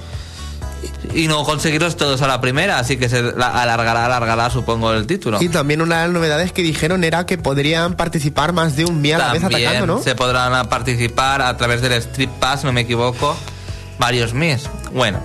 Y 1.14 1.26
no 1.26 1.42
conseguirlos 1.44 1.96
todos 1.96 2.20
a 2.22 2.26
la 2.28 2.40
primera, 2.40 2.78
así 2.78 2.96
que 2.96 3.08
se 3.08 3.22
la- 3.22 3.48
alargará, 3.62 4.06
alargará, 4.06 4.50
supongo, 4.50 4.92
el 4.92 5.06
título. 5.06 5.42
Y 5.42 5.48
también 5.48 5.80
una 5.82 6.00
de 6.00 6.04
las 6.06 6.12
novedades 6.14 6.52
que 6.52 6.62
dijeron 6.62 7.02
era 7.02 7.26
que 7.26 7.38
podrían 7.38 7.94
participar 7.94 8.52
más 8.52 8.76
de 8.76 8.84
un 8.84 9.00
mía 9.00 9.16
a 9.16 9.18
la 9.18 9.32
vez 9.32 9.42
atacando, 9.44 9.86
¿no? 9.86 10.02
se 10.02 10.14
podrán 10.14 10.68
participar 10.68 11.42
a 11.42 11.56
través 11.56 11.80
del 11.82 11.92
Street 11.94 12.28
Pass, 12.38 12.62
no 12.64 12.72
me 12.72 12.82
equivoco, 12.82 13.36
varios 13.98 14.34
mis. 14.34 14.68
Bueno, 14.92 15.18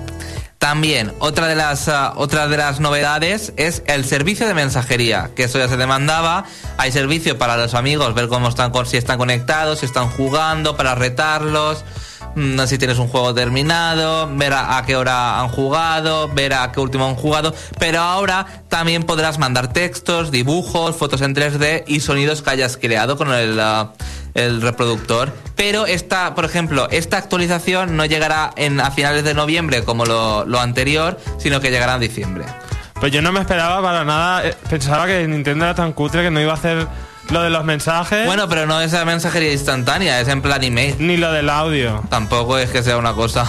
también 0.57 1.13
otra 1.19 1.47
de 1.47 1.55
las 1.55 1.89
ah, 1.89 2.13
otra 2.15 2.47
de 2.47 2.55
las 2.57 2.79
novedades 2.79 3.51
es 3.57 3.83
el 3.85 4.05
servicio 4.05 4.47
de 4.47 4.53
mensajería, 4.53 5.31
que 5.35 5.43
eso 5.43 5.59
ya 5.59 5.67
se 5.67 5.75
demandaba. 5.77 6.45
Hay 6.77 6.91
servicio 6.93 7.37
para 7.37 7.57
los 7.57 7.73
amigos, 7.73 8.13
ver 8.15 8.29
cómo 8.29 8.47
están 8.47 8.71
con- 8.71 8.85
si 8.85 8.95
están 8.97 9.17
conectados, 9.17 9.79
si 9.79 9.85
están 9.85 10.09
jugando, 10.09 10.77
para 10.77 10.95
retarlos. 10.95 11.83
Mm, 12.35 12.59
Si 12.65 12.77
tienes 12.77 12.99
un 12.99 13.07
juego 13.07 13.33
terminado, 13.33 14.29
ver 14.35 14.53
a, 14.53 14.77
a 14.77 14.85
qué 14.85 14.95
hora 14.95 15.41
han 15.41 15.49
jugado, 15.49 16.27
ver 16.29 16.53
a 16.53 16.71
qué 16.71 16.79
último 16.79 17.05
han 17.05 17.15
jugado, 17.15 17.53
pero 17.79 18.01
ahora 18.01 18.45
también 18.69 19.03
podrás 19.03 19.39
mandar 19.39 19.71
textos, 19.73 20.31
dibujos, 20.31 20.95
fotos 20.95 21.21
en 21.21 21.35
3D 21.35 21.83
y 21.87 21.99
sonidos 21.99 22.41
que 22.41 22.49
hayas 22.49 22.77
creado 22.77 23.17
con 23.17 23.31
el, 23.33 23.59
ah, 23.59 23.93
el 24.33 24.61
reproductor. 24.61 25.31
Pero 25.55 25.85
esta, 25.85 26.35
por 26.35 26.45
ejemplo, 26.45 26.87
esta 26.91 27.17
actualización 27.17 27.95
no 27.95 28.05
llegará 28.05 28.51
en, 28.55 28.79
a 28.79 28.91
finales 28.91 29.23
de 29.23 29.33
noviembre 29.33 29.83
como 29.83 30.05
lo, 30.05 30.45
lo 30.45 30.59
anterior, 30.59 31.19
sino 31.37 31.59
que 31.61 31.71
llegará 31.71 31.95
en 31.95 32.01
diciembre. 32.01 32.45
Pues 32.99 33.11
yo 33.11 33.21
no 33.21 33.31
me 33.31 33.41
esperaba 33.41 33.81
para 33.81 34.05
nada, 34.05 34.47
eh, 34.47 34.55
pensaba 34.69 35.05
que 35.05 35.27
Nintendo 35.27 35.65
era 35.65 35.75
tan 35.75 35.91
cutre 35.93 36.23
que 36.23 36.31
no 36.31 36.39
iba 36.39 36.51
a 36.51 36.55
hacer 36.55 36.87
Lo 37.29 37.41
de 37.41 37.49
los 37.49 37.63
mensajes, 37.63 38.25
Bueno, 38.27 38.47
pero 38.49 38.65
no 38.67 38.79
es 38.81 38.91
la 38.91 39.05
mensajería 39.05 39.51
instantánea, 39.53 40.19
es 40.19 40.27
en 40.27 40.41
plan 40.41 40.63
email. 40.63 40.95
ni 40.99 41.17
lo 41.17 41.31
del 41.31 41.49
audio. 41.49 42.03
Tampoco 42.09 42.57
es 42.57 42.69
que 42.69 42.83
sea 42.83 42.97
una 42.97 43.13
cosa 43.13 43.45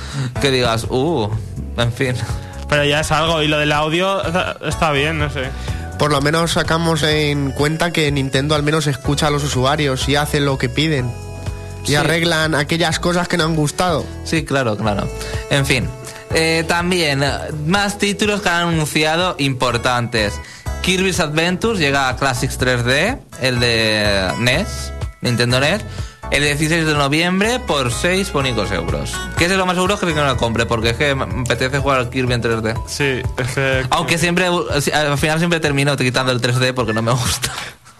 que 0.40 0.50
digas, 0.50 0.84
uh, 0.88 1.28
en 1.76 1.92
fin. 1.92 2.14
Pero 2.68 2.84
ya 2.84 3.00
es 3.00 3.12
algo. 3.12 3.42
Y 3.42 3.48
lo 3.48 3.58
del 3.58 3.72
audio 3.72 4.22
está- 4.66 4.92
bien, 4.92 5.18
no 5.18 5.30
sé. 5.30 5.44
Por 5.98 6.10
lo 6.10 6.20
menos 6.20 6.52
sacamos 6.52 7.02
en 7.02 7.50
cuenta 7.52 7.92
que 7.92 8.10
Nintendo 8.12 8.54
al 8.54 8.62
menos 8.62 8.86
escucha 8.86 9.26
a 9.28 9.30
los 9.30 9.42
usuarios 9.44 10.08
y 10.08 10.16
hace 10.16 10.40
lo 10.40 10.56
que 10.58 10.68
piden. 10.68 11.10
Y 11.84 11.88
Sí. 11.88 11.94
arreglan 11.96 12.54
aquellas 12.54 12.98
cosas 13.00 13.28
que 13.28 13.36
no 13.36 13.44
han 13.44 13.56
gustado. 13.56 14.04
Sí, 14.24 14.44
claro, 14.44 14.76
claro. 14.76 15.08
En 15.50 15.64
fin. 15.66 15.88
Eh, 16.34 16.64
también, 16.68 17.24
más 17.66 17.96
títulos 17.98 18.42
que 18.42 18.48
han 18.50 18.68
anunciado 18.68 19.34
importantes. 19.38 20.38
Kirby's 20.88 21.20
Adventures 21.20 21.78
llega 21.78 22.08
a 22.08 22.16
Classics 22.16 22.58
3D, 22.58 23.18
el 23.42 23.60
de 23.60 24.32
NES, 24.38 24.90
Nintendo 25.20 25.60
NES, 25.60 25.82
el 26.30 26.42
16 26.42 26.86
de 26.86 26.94
noviembre 26.94 27.60
por 27.60 27.92
6 27.92 28.32
bonitos 28.32 28.72
euros. 28.72 29.12
Que 29.36 29.44
es 29.44 29.52
lo 29.52 29.66
más 29.66 29.74
seguro 29.74 30.00
que 30.00 30.06
no 30.14 30.24
lo 30.24 30.38
compre, 30.38 30.64
porque 30.64 30.88
es 30.88 30.96
que 30.96 31.14
me 31.14 31.42
apetece 31.42 31.78
jugar 31.80 31.98
al 31.98 32.08
Kirby 32.08 32.32
en 32.32 32.42
3D. 32.42 32.82
Sí, 32.86 33.20
es 33.36 33.54
que... 33.54 33.86
Aunque 33.90 34.16
siempre, 34.16 34.46
al 34.46 35.18
final 35.18 35.38
siempre 35.38 35.60
termino 35.60 35.94
quitando 35.94 36.32
el 36.32 36.40
3D 36.40 36.72
porque 36.72 36.94
no 36.94 37.02
me 37.02 37.12
gusta. 37.12 37.52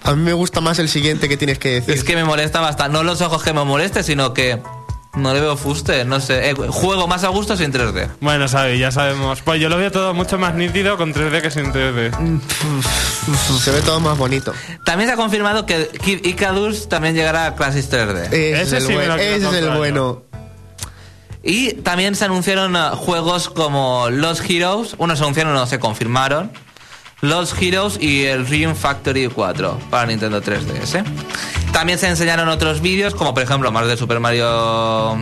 A 0.05 0.15
mí 0.15 0.23
me 0.23 0.33
gusta 0.33 0.63
más 0.63 0.79
el 0.79 0.89
siguiente 0.89 1.29
que 1.29 1.37
tienes 1.37 1.59
que 1.59 1.69
decir. 1.69 1.93
Es 1.93 2.05
que 2.05 2.17
me 2.17 2.25
molesta 2.25 2.61
bastante. 2.61 2.97
No 2.97 3.03
los 3.03 3.21
ojos 3.21 3.43
que 3.43 3.53
me 3.53 3.65
moleste, 3.65 4.03
sino 4.03 4.33
que 4.33 4.63
no 5.15 5.33
le 5.35 5.41
veo 5.41 5.57
fuste. 5.57 6.05
No 6.05 6.21
sé. 6.21 6.51
Eh, 6.51 6.55
juego 6.55 7.07
más 7.09 7.25
a 7.25 7.29
gusto 7.29 7.57
sin 7.57 7.73
3D. 7.73 8.09
Bueno, 8.21 8.47
Sabi, 8.49 8.79
ya 8.79 8.91
sabemos. 8.91 9.41
Pues 9.43 9.61
yo 9.61 9.69
lo 9.69 9.77
veo 9.77 9.91
todo 9.91 10.15
mucho 10.15 10.39
más 10.39 10.55
nítido 10.55 10.97
con 10.97 11.13
3D 11.15 11.41
que 11.43 11.51
sin 11.51 11.73
3D. 11.73 12.41
Se 13.61 13.71
ve 13.71 13.81
todo 13.83 14.01
más 14.01 14.17
bonito. 14.17 14.53
También 14.85 15.09
se 15.09 15.15
ha 15.15 15.17
confirmado 15.17 15.67
que 15.67 15.89
Kid 15.89 16.25
Icarus 16.25 16.89
también 16.89 17.15
llegará 17.15 17.47
a 17.47 17.55
Classics 17.55 17.91
3D. 17.91 18.27
Ese, 18.27 18.63
Ese 18.63 18.77
es, 18.79 18.85
sí 18.87 18.93
el 18.93 18.99
lo 19.09 19.15
buen- 19.15 19.21
ese 19.21 19.37
es 19.49 19.55
el 19.55 19.71
bueno. 19.71 20.23
Y 21.43 21.73
también 21.75 22.15
se 22.15 22.25
anunciaron 22.25 22.77
eh, 22.77 22.81
juegos 22.95 23.49
como 23.49 24.09
Lost 24.11 24.43
Heroes. 24.49 24.95
Unos 24.99 25.19
se 25.19 25.25
anunciaron, 25.25 25.55
no 25.55 25.67
se 25.67 25.79
confirmaron. 25.79 26.51
Lost 27.21 27.61
Heroes 27.61 27.99
y 28.01 28.25
el 28.27 28.47
Dream 28.47 28.75
Factory 28.77 29.27
4 29.29 29.79
para 29.91 30.07
Nintendo 30.07 30.41
3DS. 30.43 31.05
También 31.73 31.99
se 31.99 32.09
enseñaron 32.09 32.49
otros 32.49 32.81
vídeos, 32.81 33.15
como 33.15 33.35
por 33.35 33.43
ejemplo 33.43 33.71
más 33.73 33.87
de 33.89 33.97
Super 33.97 34.21
Mario 34.21 35.17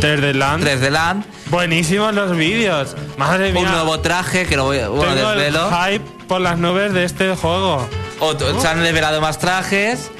3D 0.00 0.34
Land. 0.34 0.64
3D 0.64 0.90
Land. 0.90 1.24
Buenísimos 1.46 2.12
los 2.14 2.36
vídeos. 2.36 2.96
Madre 3.16 3.52
mía. 3.52 3.62
Un 3.62 3.70
nuevo 3.72 4.00
traje 4.00 4.46
que 4.46 4.56
lo 4.56 4.64
voy 4.64 4.78
a 4.80 4.88
bueno, 4.88 5.14
Tengo 5.14 5.32
el 5.32 5.38
desvelo. 5.38 5.70
hype 5.70 6.04
por 6.28 6.40
las 6.40 6.58
nubes 6.58 6.92
de 6.92 7.04
este 7.04 7.34
juego. 7.34 7.88
Otro- 8.20 8.60
Se 8.60 8.68
han 8.68 8.82
desvelado 8.82 9.20
más 9.20 9.38
trajes. 9.38 10.10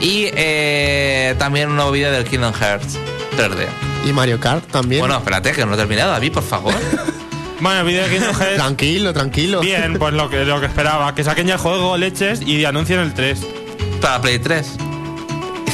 Y 0.00 0.28
eh, 0.34 1.34
también 1.38 1.70
un 1.70 1.76
nuevo 1.76 1.90
vídeo 1.90 2.10
del 2.12 2.24
Kingdom 2.24 2.52
Hearts 2.52 2.98
3D. 3.36 3.66
Y 4.06 4.12
Mario 4.12 4.38
Kart 4.38 4.64
también. 4.70 5.00
Bueno, 5.00 5.16
espérate, 5.16 5.52
que 5.52 5.64
no 5.66 5.74
he 5.74 5.76
terminado, 5.76 6.10
David, 6.12 6.32
por 6.32 6.42
favor. 6.42 6.74
Bueno, 7.60 7.80
el 7.80 7.86
vídeo 7.86 8.02
de 8.04 8.10
Kingdom 8.10 8.34
Hearts. 8.34 8.56
tranquilo, 8.56 9.12
tranquilo. 9.12 9.60
Bien, 9.60 9.98
pues 9.98 10.12
lo 10.12 10.28
que, 10.28 10.44
lo 10.44 10.60
que 10.60 10.66
esperaba. 10.66 11.14
Que 11.14 11.24
saquen 11.24 11.46
ya 11.46 11.54
el 11.54 11.60
juego 11.60 11.96
leches 11.96 12.42
y 12.42 12.64
anuncien 12.64 13.00
el 13.00 13.14
3. 13.14 13.46
Para 14.00 14.20
Play 14.20 14.38
3. 14.38 14.76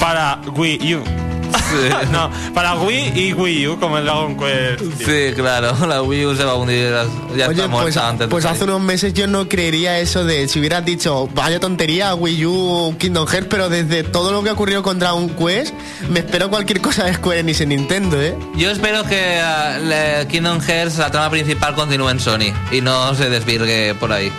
Para 0.00 0.40
Wii 0.54 0.94
U. 0.94 1.21
no, 2.12 2.30
para 2.54 2.74
Wii 2.74 3.12
y 3.14 3.32
Wii 3.32 3.68
U, 3.68 3.80
como 3.80 3.98
el 3.98 4.04
Dragon 4.04 4.36
Quest. 4.36 4.82
Sí, 4.98 5.34
claro, 5.34 5.74
la 5.86 6.02
Wii 6.02 6.26
U 6.26 6.36
se 6.36 6.44
va 6.44 6.52
a 6.52 6.54
hundir. 6.56 6.90
Ya 7.36 7.48
Oye, 7.48 7.54
está 7.62 7.68
muerta 7.68 7.82
pues, 7.82 7.96
antes 7.96 8.28
pues 8.28 8.44
hace 8.44 8.64
unos 8.64 8.80
meses 8.80 9.14
yo 9.14 9.26
no 9.26 9.48
creería 9.48 9.98
eso 9.98 10.24
de 10.24 10.48
si 10.48 10.58
hubieras 10.60 10.84
dicho, 10.84 11.28
vaya 11.34 11.58
tontería, 11.60 12.14
Wii 12.14 12.46
U, 12.46 12.96
Kingdom 12.98 13.26
Hearts, 13.26 13.46
pero 13.50 13.68
desde 13.68 14.02
todo 14.04 14.32
lo 14.32 14.42
que 14.42 14.50
ha 14.50 14.52
ocurrido 14.52 14.82
con 14.82 14.98
Dragon 14.98 15.28
Quest, 15.30 15.74
me 16.08 16.20
espero 16.20 16.50
cualquier 16.50 16.80
cosa 16.80 17.04
de 17.04 17.14
Square 17.14 17.40
Enix 17.40 17.60
en 17.60 17.70
Nintendo, 17.70 18.20
¿eh? 18.20 18.36
Yo 18.56 18.70
espero 18.70 19.04
que 19.04 19.40
le- 19.84 20.26
Kingdom 20.28 20.60
Hearts, 20.60 20.98
la 20.98 21.10
trama 21.10 21.30
principal, 21.30 21.74
continúe 21.74 22.08
en 22.10 22.20
Sony 22.20 22.52
y 22.70 22.80
no 22.80 23.14
se 23.14 23.28
desvirgue 23.30 23.94
por 23.98 24.12
ahí. 24.12 24.30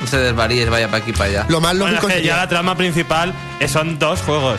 No 0.00 0.06
se 0.08 0.16
desvaríe, 0.18 0.68
vaya 0.68 0.86
para 0.88 0.98
aquí 0.98 1.10
y 1.10 1.12
para 1.14 1.30
allá. 1.30 1.46
Lo 1.48 1.60
más 1.60 1.78
Bueno, 1.78 1.94
es 1.96 2.00
que 2.04 2.12
sería... 2.12 2.32
ya 2.32 2.36
la 2.38 2.48
trama 2.48 2.76
principal 2.76 3.32
eh, 3.60 3.68
son 3.68 4.00
dos 4.00 4.20
juegos. 4.22 4.58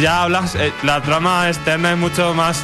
Ya 0.00 0.22
hablas, 0.22 0.54
eh, 0.56 0.72
la 0.82 1.00
trama 1.02 1.48
externa 1.48 1.92
es 1.92 1.98
mucho 1.98 2.34
más 2.34 2.58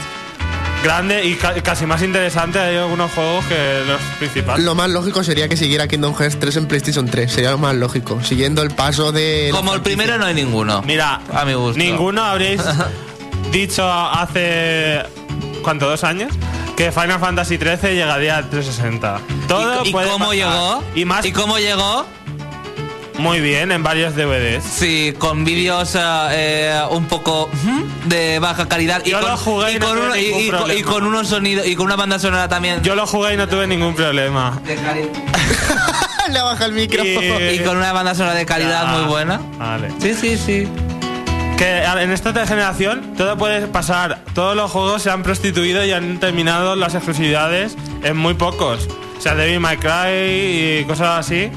grande 0.82 1.24
y 1.26 1.34
ca- 1.36 1.54
casi 1.62 1.86
más 1.86 2.02
interesante. 2.02 2.58
Hay 2.58 2.76
algunos 2.76 3.12
juegos 3.12 3.44
que 3.46 3.82
los 3.86 4.00
principales. 4.18 4.64
Lo 4.64 4.74
más 4.74 4.90
lógico 4.90 5.22
sería 5.22 5.48
que 5.48 5.56
siguiera 5.56 5.86
Kingdom 5.86 6.14
Hearts 6.14 6.38
3 6.40 6.56
en 6.56 6.66
PlayStation 6.66 7.06
3, 7.06 7.30
sería 7.32 7.50
lo 7.52 7.58
más 7.58 7.74
lógico, 7.76 8.22
siguiendo 8.24 8.62
el 8.62 8.70
paso 8.70 9.12
de... 9.12 9.50
Como 9.52 9.74
el 9.74 9.80
primero 9.82 10.18
no 10.18 10.26
hay 10.26 10.34
ninguno. 10.34 10.82
Mira, 10.82 11.20
a 11.32 11.44
mi 11.44 11.54
gusto. 11.54 11.78
ninguno 11.78 12.22
habréis 12.24 12.60
dicho 13.52 13.88
hace. 13.90 15.02
¿Cuánto? 15.62 15.88
¿Dos 15.88 16.02
años? 16.04 16.32
Que 16.76 16.90
Final 16.90 17.20
Fantasy 17.20 17.58
XIII 17.58 17.94
llegaría 17.94 18.38
al 18.38 18.48
360. 18.48 19.20
Todo 19.46 19.84
¿Y, 19.84 19.88
y 19.88 19.92
puede 19.92 20.08
cómo 20.08 20.26
pasar. 20.30 20.36
llegó? 20.36 20.84
Y 20.94 21.04
más 21.04 21.24
¿Y 21.26 21.32
cómo 21.32 21.58
llegó? 21.58 22.06
Muy 23.20 23.40
bien 23.40 23.70
en 23.72 23.82
varios 23.82 24.14
DVDs. 24.16 24.64
Sí, 24.64 25.14
con 25.18 25.44
vídeos 25.44 25.96
eh, 25.96 26.80
un 26.90 27.06
poco 27.06 27.48
de 28.06 28.38
baja 28.38 28.66
calidad 28.68 29.02
y 29.04 29.10
Yo 29.10 29.20
con, 29.20 29.30
lo 29.30 29.36
jugué 29.36 29.72
y 29.72 29.76
y 29.76 29.78
no 29.78 29.86
con 29.86 29.98
uno- 29.98 30.16
y- 30.16 30.30
con- 30.30 30.40
y 30.40 30.48
problema. 30.50 30.90
con 30.90 31.04
unos 31.06 31.28
sonidos 31.28 31.66
y 31.66 31.76
con 31.76 31.86
una 31.86 31.96
banda 31.96 32.18
sonora 32.18 32.48
también. 32.48 32.82
Yo 32.82 32.94
lo 32.94 33.06
jugué 33.06 33.34
y 33.34 33.36
no 33.36 33.46
tuve 33.48 33.66
ningún 33.66 33.94
problema. 33.94 34.60
de 34.64 34.76
Le 36.32 36.42
baja 36.42 36.64
el 36.66 36.72
micro. 36.72 37.04
Y- 37.04 37.08
y 37.54 37.58
con 37.60 37.76
una 37.76 37.92
banda 37.92 38.14
sonora 38.14 38.34
de 38.34 38.46
calidad 38.46 38.84
Ya. 38.84 38.92
muy 38.98 39.08
buena. 39.08 39.40
Vale. 39.58 39.88
Sí, 40.00 40.14
sí, 40.14 40.36
sí. 40.38 40.68
Que 41.58 41.82
en 41.82 42.10
esta 42.12 42.32
generación 42.46 43.14
todo 43.18 43.36
puede 43.36 43.66
pasar. 43.66 44.20
Todos 44.34 44.56
los 44.56 44.70
juegos 44.70 45.02
se 45.02 45.10
han 45.10 45.22
prostituido 45.22 45.84
y 45.84 45.92
han 45.92 46.18
terminado 46.20 46.74
las 46.76 46.94
exclusividades 46.94 47.76
en 48.02 48.16
muy 48.16 48.34
pocos. 48.34 48.88
O 49.18 49.20
sea, 49.20 49.34
Devil 49.34 49.60
May 49.60 49.76
Cry 49.76 50.80
y 50.80 50.84
cosas 50.86 51.18
así. 51.26 51.50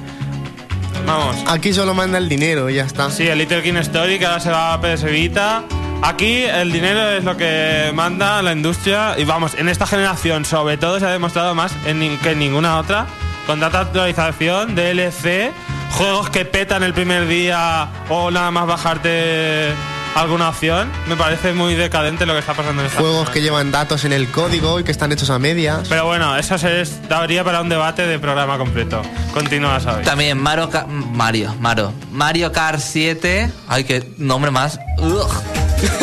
Vamos. 1.05 1.35
Aquí 1.47 1.73
solo 1.73 1.93
manda 1.93 2.17
el 2.17 2.29
dinero 2.29 2.69
y 2.69 2.75
ya 2.75 2.85
está. 2.85 3.09
Sí, 3.09 3.27
el 3.27 3.37
Little 3.37 3.61
King 3.61 3.75
Story 3.75 4.19
que 4.19 4.25
ahora 4.25 4.39
se 4.39 4.51
va 4.51 4.73
a 4.73 4.81
PS 4.81 5.03
Vita. 5.05 5.63
Aquí 6.01 6.43
el 6.43 6.71
dinero 6.71 7.11
es 7.11 7.23
lo 7.23 7.37
que 7.37 7.91
manda 7.93 8.41
la 8.41 8.51
industria 8.51 9.15
y 9.17 9.23
vamos, 9.23 9.53
en 9.55 9.69
esta 9.69 9.87
generación 9.87 10.43
sobre 10.43 10.77
todo 10.77 10.99
se 10.99 11.05
ha 11.05 11.11
demostrado 11.11 11.55
más 11.55 11.73
en 11.85 12.17
que 12.19 12.31
en 12.31 12.39
ninguna 12.39 12.77
otra. 12.77 13.05
Con 13.47 13.59
tanta 13.59 13.81
actualización, 13.81 14.75
DLC, 14.75 15.51
juegos 15.91 16.29
que 16.29 16.45
petan 16.45 16.83
el 16.83 16.93
primer 16.93 17.27
día 17.27 17.89
o 18.09 18.31
nada 18.31 18.51
más 18.51 18.67
bajarte 18.67 19.73
alguna 20.15 20.49
opción. 20.49 20.91
Me 21.07 21.15
parece 21.15 21.53
muy 21.53 21.75
decadente 21.75 22.25
lo 22.25 22.33
que 22.33 22.39
está 22.39 22.53
pasando 22.53 22.81
en 22.81 22.87
esta 22.87 22.99
Juegos 22.99 23.29
que 23.29 23.41
llevan 23.41 23.71
datos 23.71 24.05
en 24.05 24.13
el 24.13 24.29
código 24.29 24.79
y 24.79 24.83
que 24.83 24.91
están 24.91 25.11
hechos 25.11 25.29
a 25.29 25.39
medias. 25.39 25.87
Pero 25.89 26.05
bueno, 26.05 26.35
eso 26.37 26.57
se 26.57 26.83
daría 27.09 27.43
para 27.43 27.61
un 27.61 27.69
debate 27.69 28.05
de 28.07 28.19
programa 28.19 28.57
completo. 28.57 29.01
Continúa, 29.33 29.79
¿sabes? 29.79 30.05
También 30.05 30.37
Mario, 30.37 30.69
Ka- 30.69 30.85
Mario, 30.87 31.55
Mario, 31.59 31.93
Mario 32.11 32.51
Kart 32.51 32.79
7. 32.79 33.49
Ay, 33.67 33.83
qué 33.83 34.03
nombre 34.17 34.51
más. 34.51 34.79
Ugh. 34.99 35.27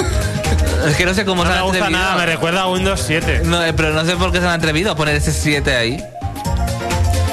es 0.86 0.96
que 0.96 1.04
no 1.06 1.14
sé 1.14 1.24
cómo 1.24 1.44
No 1.44 1.48
se 1.50 1.54
me 1.54 1.58
han 1.60 1.64
gusta 1.66 1.78
atrevido. 1.84 2.00
nada, 2.02 2.16
me 2.16 2.26
recuerda 2.26 2.62
a 2.62 2.68
Windows 2.68 3.02
7. 3.06 3.42
No, 3.44 3.62
eh, 3.64 3.72
pero 3.72 3.92
no 3.92 4.04
sé 4.04 4.16
por 4.16 4.32
qué 4.32 4.40
se 4.40 4.46
han 4.46 4.52
atrevido 4.52 4.90
a 4.92 4.96
poner 4.96 5.14
ese 5.16 5.32
7 5.32 5.74
ahí. 5.76 6.02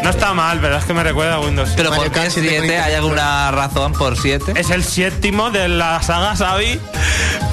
No 0.07 0.11
está 0.13 0.33
mal, 0.33 0.59
pero 0.61 0.77
es 0.77 0.85
que 0.85 0.93
me 0.93 1.03
recuerda 1.03 1.33
a 1.35 1.39
Windows 1.41 1.67
7. 1.67 1.75
Pero 1.75 1.89
Mario 1.89 2.05
¿por 2.05 2.13
qué 2.13 2.19
Kart 2.21 2.31
7 2.31 2.47
con 2.47 2.59
7? 2.67 2.79
¿Hay 2.79 2.93
alguna 2.93 3.51
razón 3.51 3.91
por 3.91 4.17
7? 4.17 4.53
Es 4.55 4.69
el 4.69 4.85
séptimo 4.85 5.49
de 5.51 5.67
la 5.67 6.01
saga 6.01 6.33
Xavi. 6.33 6.79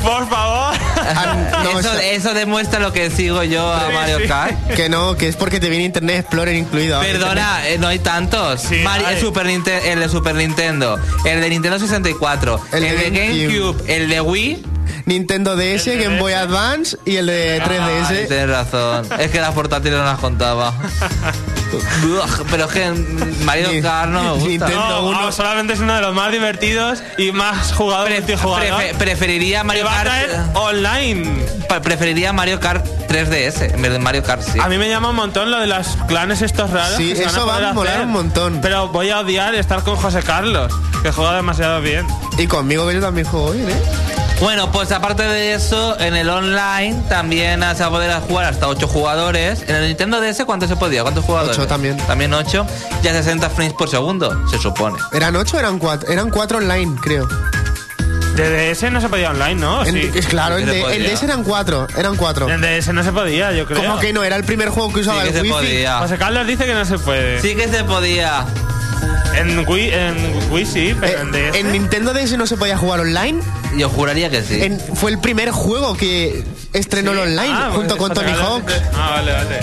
Por 0.04 0.28
favor. 0.28 0.76
Ah, 1.16 1.62
no, 1.64 1.70
eso, 1.80 1.92
eso- 1.98 2.32
demuestra 2.32 2.78
lo 2.78 2.92
que 2.92 3.10
sigo 3.10 3.42
yo 3.42 3.72
a 3.72 3.88
Sí, 3.88 3.92
Mario 3.92 4.18
sí. 4.20 4.28
Kart. 4.28 4.54
Que 4.76 4.88
no, 4.88 5.16
que 5.16 5.26
es 5.26 5.34
porque 5.34 5.58
te 5.58 5.68
viene 5.68 5.84
Internet 5.86 6.20
Explorer 6.20 6.54
incluido. 6.54 7.00
Perdona, 7.00 7.66
eh, 7.66 7.76
no 7.78 7.88
hay 7.88 7.98
tantos. 7.98 8.60
Sí, 8.60 8.76
Mario- 8.84 9.08
hay. 9.08 9.16
el, 9.16 9.20
Super 9.20 9.46
Ninte- 9.48 9.86
el 9.86 9.98
de 9.98 10.08
Super 10.08 10.36
Nintendo, 10.36 11.00
el 11.24 11.40
de 11.40 11.48
Nintendo 11.50 11.80
64, 11.80 12.60
el, 12.70 12.84
El 12.84 12.96
de 12.98 13.10
GameCube. 13.10 13.46
GameCube, 13.48 13.92
el 13.96 14.08
de 14.08 14.20
Wii. 14.20 14.66
Nintendo 15.06 15.56
DS, 15.56 15.86
Game 15.96 16.20
Boy. 16.20 16.32
Advance 16.34 16.96
y 17.04 17.16
el 17.16 17.26
de 17.26 17.60
Ay, 17.60 17.68
3DS. 17.68 18.28
tienes 18.28 18.48
razón. 18.48 19.08
Es 19.18 19.30
que 19.32 19.40
las 19.40 19.52
portátiles 19.54 19.98
no 19.98 20.04
las 20.04 20.18
contaba. 20.20 20.72
Pero 22.50 22.64
es 22.66 22.72
que 22.72 22.90
Mario 23.44 23.68
Ni- 23.72 23.82
Kart 23.82 24.10
no 24.10 24.22
me 24.22 24.30
gusta. 24.32 24.48
Nintendo 24.48 24.88
No, 24.88 25.02
uno. 25.08 25.32
solamente 25.32 25.72
es 25.74 25.80
uno 25.80 25.94
de 25.94 26.00
los 26.00 26.14
más 26.14 26.30
divertidos 26.32 27.02
y 27.18 27.32
más 27.32 27.72
jugador 27.72 28.06
Pre- 28.06 28.18
multijugador. 28.20 28.62
prefe- 28.80 28.94
preferiría 28.96 29.64
Mario 29.64 29.88
a 29.88 29.92
Kart. 29.92 30.02
traer 30.04 30.30
online. 30.54 31.44
Preferiría 31.82 32.32
Mario 32.32 32.60
Kart 32.60 32.86
3DS 33.08 33.62
en 33.74 33.82
vez 33.82 33.90
de 33.92 33.98
Mario 33.98 34.22
Kart 34.22 34.42
7. 34.42 34.60
A 34.60 34.68
mí 34.68 34.78
me 34.78 34.88
llama 34.88 35.10
un 35.10 35.16
montón 35.16 35.50
lo 35.50 35.58
de 35.60 35.66
los 35.66 35.86
clanes 36.06 36.40
estos 36.42 36.70
raros. 36.70 36.96
Sí, 36.96 37.12
que 37.14 37.24
eso 37.24 37.46
va 37.46 37.54
a 37.56 37.58
poder 37.58 37.74
molar 37.74 37.94
hacer. 37.94 38.06
un 38.06 38.12
montón. 38.12 38.60
Pero 38.62 38.88
voy 38.88 39.10
a 39.10 39.20
odiar 39.20 39.54
estar 39.56 39.82
con 39.82 39.96
José 39.96 40.22
Carlos, 40.22 40.72
que 41.02 41.10
juega 41.10 41.34
demasiado 41.34 41.80
bien. 41.80 42.06
Y 42.38 42.46
conmigo 42.46 42.86
que 42.86 42.94
yo 42.94 43.00
también 43.00 43.26
juego 43.26 43.50
bien, 43.52 43.68
¿eh? 43.68 43.82
Bueno, 44.40 44.70
pues 44.70 44.92
aparte 44.92 45.22
de 45.22 45.54
eso, 45.54 45.98
en 45.98 46.14
el 46.16 46.28
online 46.28 47.02
también 47.08 47.60
se 47.74 47.82
va 47.82 47.86
a 47.86 47.90
poder 47.90 48.20
jugar 48.22 48.46
hasta 48.46 48.68
8 48.68 48.86
jugadores. 48.88 49.62
En 49.66 49.76
el 49.76 49.86
Nintendo 49.88 50.20
DS, 50.20 50.44
¿cuánto 50.44 50.66
se 50.68 50.76
podía? 50.76 51.02
¿Cuántos 51.02 51.24
jugadores? 51.24 51.56
Ocho 51.56 51.66
también. 51.66 51.96
También 51.98 52.34
8. 52.34 52.66
Y 53.02 53.08
a 53.08 53.12
60 53.12 53.48
frames 53.50 53.72
por 53.74 53.88
segundo, 53.88 54.46
se 54.50 54.58
supone. 54.58 54.98
¿Eran 55.12 55.34
8 55.36 55.56
o 55.56 55.60
eran 55.60 55.78
4? 55.78 56.10
Eran 56.10 56.30
4 56.30 56.58
online, 56.58 56.96
creo. 57.00 57.26
De 58.36 58.72
DS 58.74 58.90
no 58.90 59.00
se 59.00 59.08
podía 59.08 59.30
online, 59.30 59.54
¿no? 59.54 59.84
En- 59.86 59.94
Sí. 59.94 60.10
es 60.12 60.26
claro, 60.26 60.56
Sí 60.58 60.64
en. 60.64 60.68
DS 61.04 61.22
eran 61.24 61.44
cuatro, 61.44 61.86
eran 61.96 62.16
cuatro. 62.16 62.50
En 62.50 62.60
DS 62.60 62.92
no 62.92 63.04
se 63.04 63.12
podía, 63.12 63.52
yo 63.52 63.64
creo. 63.64 63.80
Como 63.80 64.00
que 64.00 64.12
no, 64.12 64.24
era 64.24 64.34
el 64.34 64.42
primer 64.42 64.70
juego 64.70 64.88
que 64.88 64.96
Sí 64.96 65.00
usaba 65.02 65.22
que 65.22 65.28
el 65.28 65.34
se 65.34 65.40
wifi. 65.42 65.52
podía. 65.52 65.98
José 66.00 66.18
Carlos 66.18 66.44
dice 66.46 66.66
que 66.66 66.74
no 66.74 66.84
se 66.84 66.98
puede. 66.98 67.40
Sí 67.40 67.54
que 67.54 67.68
se 67.68 67.84
podía. 67.84 68.44
En 69.36 69.68
Wii, 69.68 69.90
en 69.92 70.16
Wii 70.50 70.66
sí, 70.66 70.96
pero 71.00 71.18
Eh, 71.18 71.20
en 71.22 71.32
DS. 71.32 71.58
en 71.58 71.72
Nintendo 71.72 72.12
DS 72.14 72.36
no 72.36 72.46
se 72.46 72.56
podía 72.56 72.76
jugar 72.78 73.00
online. 73.00 73.40
Yo 73.76 73.88
juraría 73.88 74.30
que 74.30 74.42
sí. 74.42 74.62
En- 74.62 74.78
fue 74.80 75.10
el 75.10 75.18
primer 75.18 75.50
juego 75.50 75.96
que 75.96 76.44
estrenó 76.72 77.12
el 77.12 77.18
online 77.18 77.52
Ah, 77.52 77.70
junto 77.74 77.96
pues 77.96 78.08
con 78.08 78.14
Tony 78.14 78.32
Hawk. 78.32 78.64
Ah, 78.94 79.10
vale, 79.16 79.32
vale. 79.32 79.58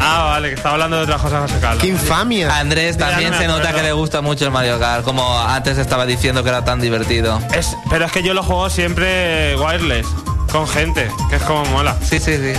Ah, 0.00 0.24
vale, 0.24 0.48
que 0.50 0.54
estaba 0.56 0.74
hablando 0.74 0.98
de 0.98 1.04
otra 1.04 1.16
cosa 1.16 1.40
José 1.40 1.54
Carlos. 1.60 1.80
¡Qué 1.82 1.88
infamia! 1.88 2.58
Andrés 2.58 2.98
Ya 2.98 3.08
también 3.08 3.30
no 3.30 3.36
me 3.36 3.42
se 3.42 3.48
nota 3.48 3.60
acuerdo. 3.60 3.76
que 3.78 3.82
le 3.84 3.92
gusta 3.92 4.20
mucho 4.20 4.44
el 4.44 4.50
Mario 4.50 4.78
Kart, 4.78 5.02
como 5.04 5.38
antes 5.40 5.78
estaba 5.78 6.04
diciendo 6.04 6.42
que 6.42 6.50
era 6.50 6.62
tan 6.64 6.80
divertido. 6.80 7.40
Es- 7.54 7.74
pero 7.88 8.04
es 8.04 8.12
que 8.12 8.22
yo 8.22 8.34
lo 8.34 8.42
juego 8.42 8.68
siempre 8.68 9.56
wireless, 9.56 10.06
con 10.52 10.68
gente, 10.68 11.10
que 11.30 11.36
es 11.36 11.42
como 11.42 11.64
mola. 11.66 11.96
Sí, 12.02 12.18
sí, 12.18 12.36
sí. 12.36 12.52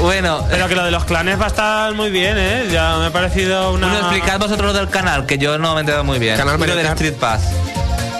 Bueno, 0.00 0.44
Pero 0.50 0.68
que 0.68 0.74
lo 0.74 0.84
de 0.84 0.90
los 0.90 1.04
clanes 1.04 1.40
va 1.40 1.44
a 1.44 1.48
estar 1.48 1.94
muy 1.94 2.10
bien, 2.10 2.36
¿eh? 2.38 2.68
Ya 2.72 2.96
me 2.98 3.06
ha 3.06 3.10
parecido 3.10 3.72
una... 3.72 3.88
bueno, 3.88 4.08
explicad 4.08 4.38
vosotros 4.38 4.72
lo 4.72 4.78
del 4.78 4.88
canal, 4.88 5.26
que 5.26 5.38
yo 5.38 5.58
no 5.58 5.72
me 5.74 5.78
he 5.78 5.80
enterado 5.80 6.04
muy 6.04 6.18
bien. 6.18 6.36
Canal 6.36 6.58
Mario 6.58 6.76
del. 6.76 6.86
Street 6.86 7.14
Pass. 7.14 7.42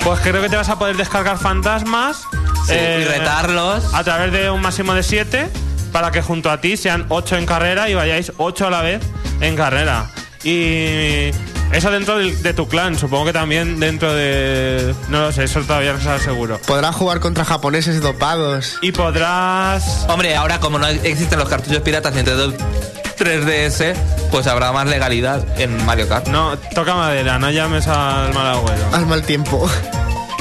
Pues 0.05 0.21
creo 0.21 0.41
que 0.43 0.49
te 0.49 0.57
vas 0.57 0.69
a 0.69 0.79
poder 0.79 0.97
descargar 0.97 1.39
fantasmas. 1.39 2.23
Sí, 2.67 2.73
eh, 2.75 3.01
y 3.03 3.05
retarlos. 3.05 3.93
A 3.95 4.05
través 4.05 4.33
de 4.33 4.51
un 4.51 4.61
máximo 4.61 4.95
de 4.95 5.03
7 5.03 5.49
para 5.93 6.11
que 6.11 6.23
junto 6.23 6.51
a 6.51 6.61
ti 6.61 6.77
sean 6.77 7.07
8 7.09 7.37
en 7.37 7.47
carrera 7.47 7.89
y 7.89 7.95
vayáis 7.95 8.33
8 8.37 8.67
a 8.67 8.71
la 8.71 8.83
vez 8.83 9.03
en 9.41 9.57
carrera. 9.57 10.11
Y 10.43 11.31
eso 11.73 11.91
dentro 11.91 12.19
de, 12.19 12.53
tu 12.55 12.69
clan, 12.69 12.99
supongo 12.99 13.27
que 13.27 13.33
también 13.33 13.81
dentro 13.81 14.13
de... 14.15 14.95
No 15.09 15.21
lo 15.23 15.33
sé, 15.33 15.45
eso 15.45 15.61
todavía 15.63 15.93
no 15.95 16.01
se 16.01 16.19
seguro. 16.25 16.59
Podrás 16.67 16.95
jugar 16.95 17.21
contra 17.21 17.45
japoneses 17.45 18.01
dopados. 18.01 18.79
Y 18.83 18.93
podrás... 18.93 20.05
Hombre, 20.09 20.37
ahora 20.37 20.61
como 20.61 20.79
no 20.79 20.87
existen 20.87 21.39
los 21.39 21.49
cartuchos 21.49 21.81
piratas 21.83 22.13
ni 22.15 22.21
entre 22.21 22.35
3DS, 23.19 23.95
pues 24.31 24.47
habrá 24.47 24.73
más 24.73 24.87
legalidad 24.87 25.45
en 25.61 25.85
Mario 25.87 26.09
Kart. 26.09 26.29
No, 26.29 26.57
toca 26.75 26.95
madera, 26.95 27.39
no 27.39 27.51
llames 27.51 27.87
al 27.89 28.33
mal 28.35 28.47
agüero. 28.49 28.85
Al 28.93 29.07
mal 29.07 29.23
tiempo. 29.23 29.69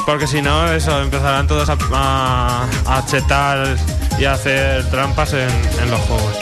Porque 0.06 0.26
si 0.28 0.42
no, 0.42 0.72
eso, 0.74 1.00
empezarán 1.02 1.48
todos 1.48 1.70
a, 1.70 1.78
a- 1.94 2.68
a 2.98 3.06
chetar 3.06 3.76
y 4.18 4.26
a 4.26 4.34
hacer 4.34 4.90
trampas 4.90 5.34
en, 5.34 5.50
en 5.82 5.92
los 5.92 6.00
juegos. 6.02 6.34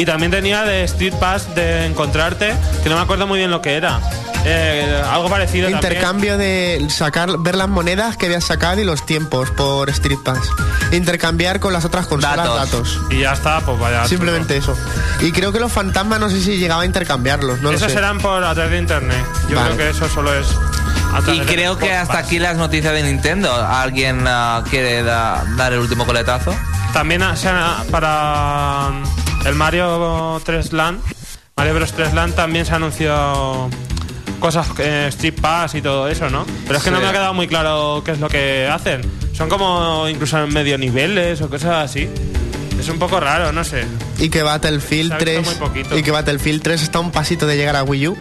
Y 0.00 0.06
también 0.06 0.30
tenía 0.32 0.62
de 0.64 0.82
Street 0.84 1.12
Pass 1.20 1.54
de 1.54 1.84
encontrarte, 1.84 2.54
que 2.82 2.88
no 2.88 2.96
me 2.96 3.02
acuerdo 3.02 3.26
muy 3.26 3.38
bien 3.38 3.50
lo 3.50 3.60
que 3.60 3.74
era. 3.74 4.00
Eh, 4.46 5.02
algo 5.12 5.28
parecido 5.28 5.68
también. 5.68 5.92
Intercambio 5.92 6.38
de 6.38 6.86
sacar, 6.88 7.36
ver 7.40 7.54
las 7.54 7.68
monedas 7.68 8.16
que 8.16 8.24
habías 8.24 8.44
sacado 8.44 8.80
y 8.80 8.84
los 8.84 9.04
tiempos 9.04 9.50
por 9.50 9.90
Street 9.90 10.20
Pass. 10.24 10.38
Intercambiar 10.92 11.60
con 11.60 11.74
las 11.74 11.84
otras 11.84 12.06
consolas 12.06 12.36
Datos. 12.38 12.56
datos. 12.70 13.00
Y 13.10 13.20
ya 13.20 13.32
está, 13.34 13.60
pues 13.60 13.78
vaya. 13.78 14.06
Simplemente 14.06 14.56
eso. 14.56 14.74
Y 15.20 15.32
creo 15.32 15.52
que 15.52 15.60
los 15.60 15.70
fantasmas 15.70 16.18
no 16.18 16.30
sé 16.30 16.40
si 16.40 16.56
llegaba 16.56 16.80
a 16.80 16.86
intercambiarlos, 16.86 17.60
no 17.60 17.70
Esos 17.70 17.92
serán 17.92 18.18
por 18.20 18.42
a 18.42 18.54
través 18.54 18.72
de 18.72 18.78
internet. 18.78 19.22
Yo 19.50 19.56
Vale. 19.56 19.74
creo 19.74 19.90
que 19.90 19.96
eso 19.98 20.08
solo 20.08 20.32
es. 20.32 20.46
Y 21.30 21.40
creo 21.40 21.76
que 21.76 21.92
hasta 21.92 22.16
aquí 22.16 22.38
las 22.38 22.56
noticias 22.56 22.94
de 22.94 23.02
Nintendo. 23.02 23.54
¿Alguien 23.54 24.24
ah, 24.26 24.64
quiere 24.70 25.02
da- 25.02 25.44
dar 25.58 25.74
el 25.74 25.80
último 25.80 26.06
coletazo? 26.06 26.54
También 26.94 27.22
se 27.36 27.48
ha- 27.50 27.84
para 27.90 28.90
el 29.44 29.54
Mario 29.54 30.40
3 30.44 30.72
Land, 30.72 31.00
Mario 31.56 31.74
Bros 31.74 31.92
3 31.92 32.14
Land 32.14 32.34
también 32.34 32.64
se 32.66 32.74
anunció 32.74 33.68
cosas, 34.38 34.68
eh, 34.78 35.06
Street 35.08 35.34
Pass 35.40 35.74
y 35.74 35.82
todo 35.82 36.08
eso, 36.08 36.30
¿no? 36.30 36.46
Pero 36.66 36.78
es 36.78 36.84
que 36.84 36.90
no 36.90 37.00
me 37.00 37.06
ha 37.06 37.12
quedado 37.12 37.34
muy 37.34 37.46
claro 37.48 38.02
qué 38.04 38.12
es 38.12 38.20
lo 38.20 38.28
que 38.28 38.66
hacen. 38.70 39.02
Son 39.34 39.48
como 39.48 40.08
incluso 40.08 40.38
en 40.42 40.52
medio 40.52 40.78
niveles 40.78 41.40
o 41.42 41.48
cosas 41.50 41.90
así. 41.90 42.08
Es 42.78 42.88
un 42.88 42.98
poco 42.98 43.20
raro, 43.20 43.52
no 43.52 43.62
sé. 43.64 43.84
Y 44.18 44.30
que 44.30 44.42
Battlefield 44.42 45.10
Se 45.10 45.14
ha 45.14 45.18
visto 45.18 45.32
3 45.42 45.46
muy 45.46 45.54
poquito. 45.68 45.98
y 45.98 46.02
que 46.02 46.10
Battlefield 46.10 46.62
3 46.62 46.82
está 46.82 46.98
a 46.98 47.00
un 47.02 47.10
pasito 47.10 47.46
de 47.46 47.56
llegar 47.56 47.76
a 47.76 47.82
Wii 47.82 48.08
U. 48.08 48.16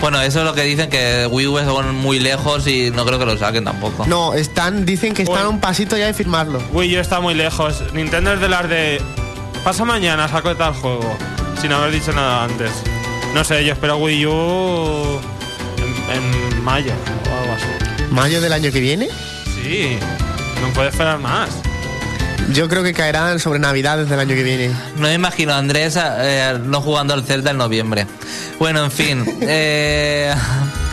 Bueno, 0.00 0.20
eso 0.22 0.40
es 0.40 0.44
lo 0.44 0.54
que 0.54 0.62
dicen, 0.62 0.90
que 0.90 1.26
Wii 1.30 1.46
U 1.46 1.58
es 1.58 1.66
muy 1.92 2.18
lejos 2.18 2.66
y 2.66 2.90
no 2.90 3.04
creo 3.06 3.18
que 3.18 3.26
lo 3.26 3.36
saquen 3.38 3.64
tampoco. 3.64 4.06
No, 4.06 4.34
están 4.34 4.84
dicen 4.86 5.14
que 5.14 5.22
están 5.22 5.40
Uy. 5.40 5.44
a 5.44 5.48
un 5.48 5.60
pasito 5.60 5.96
ya 5.96 6.06
de 6.06 6.14
firmarlo. 6.14 6.62
Wii 6.72 6.96
U 6.96 7.00
está 7.00 7.20
muy 7.20 7.34
lejos. 7.34 7.82
Nintendo 7.92 8.32
es 8.32 8.40
de 8.40 8.48
las 8.48 8.68
de. 8.68 9.00
Pasa 9.64 9.84
mañana, 9.86 10.28
saco 10.28 10.54
tal 10.54 10.74
juego. 10.74 11.16
Sin 11.58 11.72
haber 11.72 11.90
dicho 11.90 12.12
nada 12.12 12.44
antes. 12.44 12.70
No 13.34 13.42
sé, 13.44 13.64
yo 13.64 13.72
espero 13.72 13.96
Wii 13.96 14.26
U 14.26 15.20
en, 15.78 16.22
en 16.22 16.62
mayo 16.62 16.92
o 16.92 17.40
algo 17.40 17.54
así. 17.54 18.04
Mayo 18.10 18.42
del 18.42 18.52
año 18.52 18.70
que 18.70 18.80
viene. 18.80 19.08
Sí, 19.62 19.98
no 20.60 20.68
puede 20.74 20.90
esperar 20.90 21.18
más. 21.18 21.48
Yo 22.52 22.68
creo 22.68 22.82
que 22.82 22.92
caerán 22.92 23.40
sobre 23.40 23.58
Navidades 23.58 24.10
del 24.10 24.20
año 24.20 24.34
que 24.34 24.42
viene. 24.42 24.68
No 24.96 25.08
me 25.08 25.14
imagino 25.14 25.54
a 25.54 25.58
Andrés 25.58 25.98
eh, 25.98 26.58
no 26.62 26.82
jugando 26.82 27.14
al 27.14 27.24
Zelda 27.24 27.52
en 27.52 27.56
noviembre. 27.56 28.06
Bueno, 28.58 28.84
en 28.84 28.90
fin. 28.90 29.24
eh, 29.40 30.34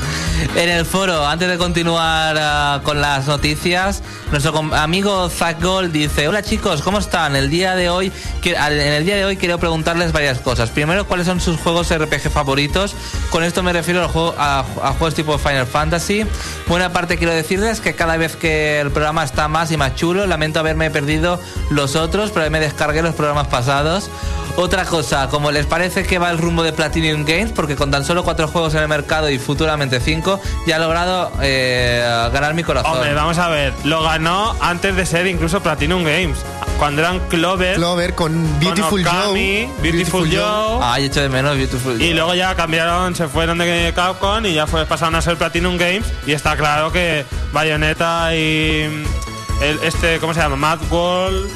en 0.55 0.69
el 0.69 0.85
foro, 0.85 1.25
antes 1.27 1.49
de 1.49 1.57
continuar 1.57 2.37
ah, 2.39 2.81
con 2.83 3.01
las 3.01 3.27
noticias, 3.27 4.01
nuestro 4.31 4.57
amigo 4.73 5.29
Zach 5.29 5.61
Gold 5.61 5.91
dice: 5.91 6.27
Hola 6.27 6.41
chicos, 6.41 6.81
¿cómo 6.81 6.99
están? 6.99 7.35
El 7.35 7.49
día 7.49 7.75
de 7.75 7.89
hoy, 7.89 8.11
en 8.43 8.93
el 8.93 9.05
día 9.05 9.17
de 9.17 9.25
hoy 9.25 9.35
quiero 9.35 9.57
preguntarles 9.59 10.13
varias 10.13 10.39
cosas. 10.39 10.69
Primero, 10.69 11.05
¿cuáles 11.05 11.27
son 11.27 11.41
sus 11.41 11.59
juegos 11.59 11.93
RPG 11.93 12.29
favoritos? 12.31 12.95
Con 13.29 13.43
esto 13.43 13.61
me 13.61 13.73
refiero 13.73 14.09
a, 14.37 14.63
juegos 14.97 15.15
tipo 15.15 15.37
Final 15.37 15.67
Fantasy. 15.67 16.25
Buena 16.67 16.93
parte 16.93 17.17
quiero 17.17 17.33
decirles 17.33 17.81
que 17.81 17.93
cada 17.93 18.17
vez 18.17 18.35
que 18.35 18.79
el 18.79 18.91
programa 18.91 19.23
está 19.23 19.47
más 19.47 19.71
y 19.71 19.77
más 19.77 19.95
chulo, 19.95 20.25
lamento 20.25 20.59
haberme 20.59 20.89
perdido 20.91 21.39
los 21.69 21.95
otros, 21.95 22.31
pero 22.31 22.49
me 22.49 22.59
descargué 22.59 23.01
los 23.01 23.15
programas 23.15 23.47
pasados. 23.47 24.09
Otra 24.57 24.83
cosa, 24.85 25.29
como 25.29 25.49
les 25.51 25.65
parece 25.65 26.03
que 26.03 26.19
va 26.19 26.29
el 26.29 26.37
rumbo 26.37 26.61
de 26.61 26.73
Platinum 26.73 27.23
Games, 27.23 27.51
porque 27.53 27.75
con 27.75 27.89
tan 27.89 28.03
solo 28.03 28.23
cuatro 28.23 28.47
juegos 28.49 28.73
en 28.75 28.81
el 28.81 28.87
mercado 28.89 29.29
y 29.29 29.39
futuramente 29.39 30.01
cinco, 30.01 30.41
ya 30.67 30.75
ha 30.75 30.79
logrado 30.79 31.31
eh, 31.41 32.03
ganar 32.33 32.53
mi 32.53 32.63
corazón. 32.63 32.91
Hombre, 32.91 33.13
vamos 33.13 33.37
a 33.37 33.47
ver. 33.47 33.73
Lo 33.85 34.03
ganó 34.03 34.20
antes 34.27 34.95
de 34.95 35.05
ser 35.05 35.27
incluso 35.27 35.61
Platinum 35.61 36.03
Games. 36.03 36.37
Cuando 36.77 37.01
eran 37.01 37.19
Clover, 37.27 37.75
Clover 37.75 38.15
con 38.15 38.59
Beautiful 38.59 39.03
con 39.03 39.13
Joe. 39.13 39.23
Okami, 39.23 39.69
Beautiful, 39.81 40.29
Joe. 40.31 41.05
Echo 41.05 41.21
de 41.21 41.29
menos 41.29 41.55
Beautiful. 41.55 42.01
Y 42.01 42.13
luego 42.13 42.33
ya 42.33 42.55
cambiaron, 42.55 43.15
se 43.15 43.27
fueron 43.27 43.57
de 43.57 43.91
Capcom 43.95 44.45
y 44.45 44.53
ya 44.53 44.67
fue, 44.67 44.85
pasaron 44.85 45.15
a 45.15 45.21
ser 45.21 45.37
Platinum 45.37 45.77
Games. 45.77 46.05
Y 46.25 46.33
está 46.33 46.55
claro 46.55 46.91
que 46.91 47.25
Bayonetta 47.51 48.35
y 48.35 48.87
mm, 48.87 49.63
el, 49.63 49.79
este, 49.83 50.19
¿cómo 50.19 50.33
se 50.33 50.39
llama? 50.39 50.55
Mad 50.55 50.79
World, 50.89 51.49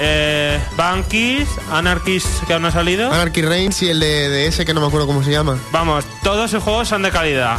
eh, 0.00 0.60
Bankis, 0.76 1.48
Anarchist, 1.72 2.44
que 2.46 2.54
aún 2.54 2.62
no 2.62 2.68
ha 2.68 2.72
salido. 2.72 3.12
Anarchy 3.12 3.42
Reigns 3.42 3.82
y 3.82 3.88
el 3.88 4.00
de, 4.00 4.28
de 4.28 4.46
ese 4.46 4.64
que 4.64 4.72
no 4.74 4.80
me 4.80 4.86
acuerdo 4.86 5.06
cómo 5.06 5.22
se 5.22 5.30
llama. 5.30 5.58
Vamos, 5.72 6.04
todos 6.22 6.50
sus 6.50 6.62
juegos 6.62 6.88
son 6.88 7.02
de 7.02 7.10
calidad. 7.10 7.58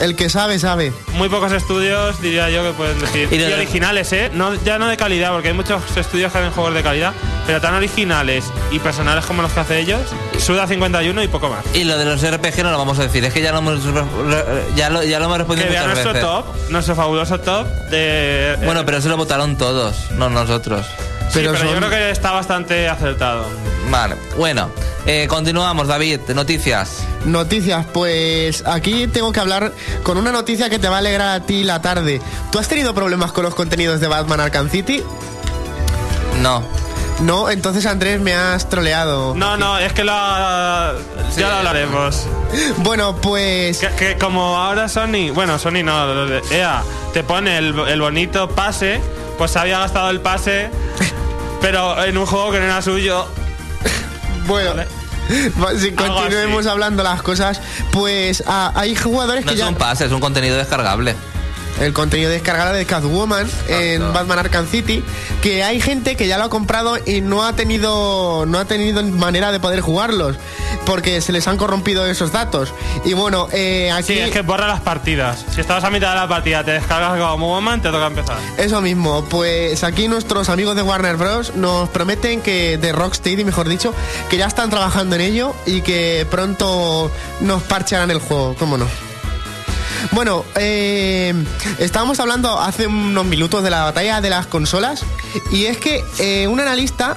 El 0.00 0.16
que 0.16 0.28
sabe, 0.28 0.58
sabe. 0.58 0.92
Muy 1.14 1.28
pocos 1.28 1.52
estudios, 1.52 2.20
diría 2.20 2.50
yo, 2.50 2.62
que 2.64 2.70
pueden 2.72 2.98
decir. 2.98 3.28
Y 3.30 3.38
de- 3.38 3.54
originales, 3.54 4.12
¿eh? 4.12 4.30
No, 4.34 4.52
ya 4.64 4.78
no 4.78 4.88
de 4.88 4.96
calidad, 4.96 5.32
porque 5.32 5.48
hay 5.48 5.54
muchos 5.54 5.82
estudios 5.96 6.32
que 6.32 6.38
hacen 6.38 6.50
juegos 6.50 6.74
de 6.74 6.82
calidad, 6.82 7.12
pero 7.46 7.60
tan 7.60 7.74
originales 7.74 8.44
y 8.72 8.80
personales 8.80 9.24
como 9.24 9.42
los 9.42 9.52
que 9.52 9.60
hace 9.60 9.78
ellos, 9.78 10.00
Suda 10.38 10.66
51 10.66 11.22
y 11.22 11.28
poco 11.28 11.48
más. 11.48 11.64
Y 11.74 11.84
lo 11.84 11.96
de 11.96 12.04
los 12.06 12.20
RPG 12.28 12.64
no 12.64 12.72
lo 12.72 12.78
vamos 12.78 12.98
a 12.98 13.02
decir, 13.02 13.24
es 13.24 13.32
que 13.32 13.40
ya 13.40 13.52
lo 13.52 13.58
hemos, 13.58 13.80
ya 14.74 14.90
lo, 14.90 15.02
ya 15.04 15.18
lo 15.20 15.26
hemos 15.26 15.38
respondido 15.38 15.68
Que 15.68 15.74
muchas 15.74 15.86
nuestro 15.86 16.12
veces. 16.12 16.28
top, 16.28 16.44
nuestro 16.70 16.94
fabuloso 16.96 17.38
top 17.40 17.66
de. 17.90 18.56
Bueno, 18.64 18.84
pero 18.84 18.98
eso 18.98 19.08
lo 19.08 19.16
votaron 19.16 19.56
todos, 19.56 20.10
no 20.12 20.28
nosotros. 20.28 20.86
Sí, 21.30 21.40
pero 21.42 21.54
yo 21.54 21.76
creo 21.76 21.90
que 21.90 22.10
está 22.10 22.32
bastante 22.32 22.88
acertado. 22.88 23.46
Vale, 23.90 24.16
bueno, 24.36 24.70
eh, 25.06 25.26
continuamos, 25.28 25.88
David, 25.88 26.20
noticias. 26.34 27.04
Noticias, 27.24 27.86
pues 27.92 28.62
aquí 28.66 29.06
tengo 29.08 29.32
que 29.32 29.40
hablar 29.40 29.72
con 30.02 30.16
una 30.16 30.30
noticia 30.32 30.70
que 30.70 30.78
te 30.78 30.88
va 30.88 30.96
a 30.96 30.98
alegrar 31.00 31.28
a 31.28 31.40
ti 31.44 31.64
la 31.64 31.82
tarde. 31.82 32.20
¿Tú 32.52 32.58
has 32.58 32.68
tenido 32.68 32.94
problemas 32.94 33.32
con 33.32 33.44
los 33.44 33.54
contenidos 33.54 34.00
de 34.00 34.06
Batman 34.08 34.40
Arkham 34.40 34.70
City? 34.70 35.02
No. 36.40 36.62
No, 37.20 37.48
entonces 37.48 37.86
Andrés 37.86 38.20
me 38.20 38.34
has 38.34 38.68
troleado. 38.68 39.34
No, 39.36 39.56
no, 39.56 39.78
es 39.78 39.92
que 39.92 40.02
lo, 40.02 40.12
ya 40.12 41.48
lo 41.48 41.54
hablaremos. 41.54 42.26
Bueno, 42.78 43.16
pues 43.16 43.78
Que, 43.78 43.88
que 43.88 44.16
como 44.16 44.56
ahora 44.56 44.88
Sony, 44.88 45.32
bueno, 45.34 45.58
Sony 45.58 45.82
no, 45.84 46.06
lo 46.06 46.26
de 46.26 46.40
EA, 46.52 46.82
te 47.12 47.24
pone 47.24 47.58
el, 47.58 47.76
el 47.76 48.00
bonito 48.00 48.48
pase, 48.48 49.00
pues 49.38 49.50
se 49.50 49.58
había 49.58 49.78
gastado 49.78 50.10
el 50.10 50.20
pase, 50.20 50.70
pero 51.60 52.02
en 52.04 52.16
un 52.16 52.26
juego 52.26 52.50
que 52.50 52.58
no 52.58 52.64
era 52.64 52.82
suyo. 52.82 53.26
bueno, 54.46 54.82
si 55.78 55.92
continuemos 55.92 56.66
hablando 56.66 57.02
las 57.02 57.22
cosas, 57.22 57.60
pues 57.90 58.42
ah, 58.46 58.72
hay 58.74 58.94
jugadores 58.94 59.44
No 59.44 59.50
que 59.50 59.54
es 59.54 59.60
ya 59.60 59.68
un 59.68 59.74
pase, 59.74 60.06
es 60.06 60.12
un 60.12 60.20
contenido 60.20 60.56
descargable. 60.56 61.14
El 61.80 61.92
contenido 61.92 62.30
descargable 62.30 62.78
de 62.78 62.86
Catwoman 62.86 63.48
en 63.68 63.94
Exacto. 63.94 64.12
Batman 64.12 64.38
Arkham 64.38 64.66
City, 64.66 65.02
que 65.42 65.62
hay 65.64 65.80
gente 65.80 66.16
que 66.16 66.26
ya 66.26 66.38
lo 66.38 66.44
ha 66.44 66.50
comprado 66.50 66.96
y 67.04 67.20
no 67.20 67.44
ha 67.44 67.54
tenido 67.54 68.44
no 68.46 68.58
ha 68.58 68.64
tenido 68.64 69.02
manera 69.02 69.52
de 69.52 69.60
poder 69.60 69.80
jugarlos 69.80 70.36
porque 70.86 71.20
se 71.20 71.32
les 71.32 71.48
han 71.48 71.56
corrompido 71.56 72.06
esos 72.06 72.32
datos. 72.32 72.72
Y 73.04 73.14
bueno, 73.14 73.48
eh, 73.52 73.90
aquí 73.92 74.14
Sí, 74.14 74.18
es 74.18 74.30
que 74.30 74.42
borra 74.42 74.66
las 74.66 74.80
partidas. 74.80 75.44
Si 75.54 75.60
estabas 75.60 75.84
a 75.84 75.90
mitad 75.90 76.10
de 76.10 76.16
la 76.20 76.28
partida, 76.28 76.64
te 76.64 76.72
descargas 76.72 77.18
como 77.18 77.48
Woman, 77.48 77.80
te 77.80 77.90
toca 77.90 78.06
empezar. 78.06 78.36
Eso 78.58 78.80
mismo, 78.80 79.24
pues 79.24 79.82
aquí 79.84 80.08
nuestros 80.08 80.48
amigos 80.48 80.76
de 80.76 80.82
Warner 80.82 81.16
Bros. 81.16 81.54
nos 81.54 81.88
prometen 81.88 82.40
que, 82.40 82.78
de 82.78 82.92
Rocksteady, 82.92 83.44
mejor 83.44 83.68
dicho, 83.68 83.94
que 84.30 84.36
ya 84.36 84.46
están 84.46 84.70
trabajando 84.70 85.16
en 85.16 85.22
ello 85.22 85.54
y 85.66 85.80
que 85.80 86.26
pronto 86.30 87.10
nos 87.40 87.62
parcharán 87.62 88.10
el 88.10 88.18
juego, 88.18 88.54
cómo 88.58 88.76
no. 88.76 88.86
Bueno, 90.12 90.44
eh, 90.56 91.34
estábamos 91.78 92.20
hablando 92.20 92.58
hace 92.60 92.86
unos 92.86 93.24
minutos 93.24 93.62
de 93.62 93.70
la 93.70 93.84
batalla 93.84 94.20
de 94.20 94.30
las 94.30 94.46
consolas 94.46 95.04
y 95.50 95.64
es 95.64 95.78
que 95.78 96.04
eh, 96.18 96.46
un 96.46 96.60
analista 96.60 97.16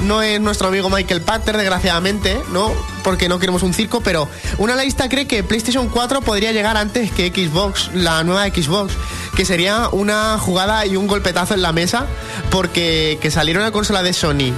no 0.00 0.22
es 0.22 0.40
nuestro 0.40 0.68
amigo 0.68 0.88
Michael 0.88 1.22
Pachter, 1.22 1.56
desgraciadamente, 1.56 2.40
¿no? 2.52 2.72
Porque 3.08 3.26
no 3.26 3.38
queremos 3.38 3.62
un 3.62 3.72
circo, 3.72 4.02
pero 4.02 4.28
un 4.58 4.68
analista 4.68 5.08
cree 5.08 5.26
que 5.26 5.42
PlayStation 5.42 5.88
4 5.88 6.20
podría 6.20 6.52
llegar 6.52 6.76
antes 6.76 7.10
que 7.10 7.28
Xbox, 7.28 7.90
la 7.94 8.22
nueva 8.22 8.44
Xbox, 8.48 8.92
que 9.34 9.46
sería 9.46 9.88
una 9.88 10.36
jugada 10.38 10.84
y 10.84 10.94
un 10.94 11.06
golpetazo 11.06 11.54
en 11.54 11.62
la 11.62 11.72
mesa, 11.72 12.04
porque 12.50 13.18
que 13.22 13.30
saliera 13.30 13.60
una 13.60 13.70
consola 13.70 14.02
de 14.02 14.12
Sony 14.12 14.52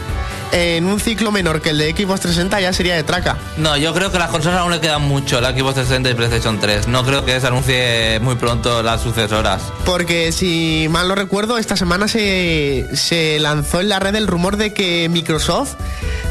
en 0.51 0.87
un 0.87 0.99
ciclo 0.99 1.31
menor 1.31 1.61
que 1.61 1.71
el 1.71 1.79
de 1.79 1.93
Xbox 1.93 2.23
360 2.23 2.61
ya 2.61 2.73
sería 2.73 2.97
de 2.97 3.05
traca. 3.05 3.39
No, 3.57 3.77
yo 3.77 3.95
creo 3.95 4.11
que 4.11 4.19
las 4.19 4.31
consolas 4.31 4.59
aún 4.59 4.73
le 4.73 4.81
quedan 4.81 5.03
mucho, 5.03 5.41
la 5.41 5.51
Xbox 5.53 5.75
360 5.75 6.11
y 6.11 6.15
PlayStation 6.15 6.59
3. 6.59 6.89
No 6.89 7.05
creo 7.05 7.25
que 7.25 7.41
se 7.41 7.47
anuncie 7.47 8.19
muy 8.21 8.35
pronto 8.35 8.83
las 8.83 9.01
sucesoras. 9.03 9.63
Porque 9.85 10.33
si 10.33 10.89
mal 10.91 11.07
no 11.07 11.15
recuerdo, 11.15 11.57
esta 11.57 11.77
semana 11.77 12.09
se, 12.09 12.89
se 12.95 13.39
lanzó 13.39 13.81
en 13.81 13.91
la 13.91 14.01
red 14.01 14.17
el 14.17 14.27
rumor 14.27 14.57
de 14.57 14.73
que 14.73 15.09
Microsoft 15.09 15.75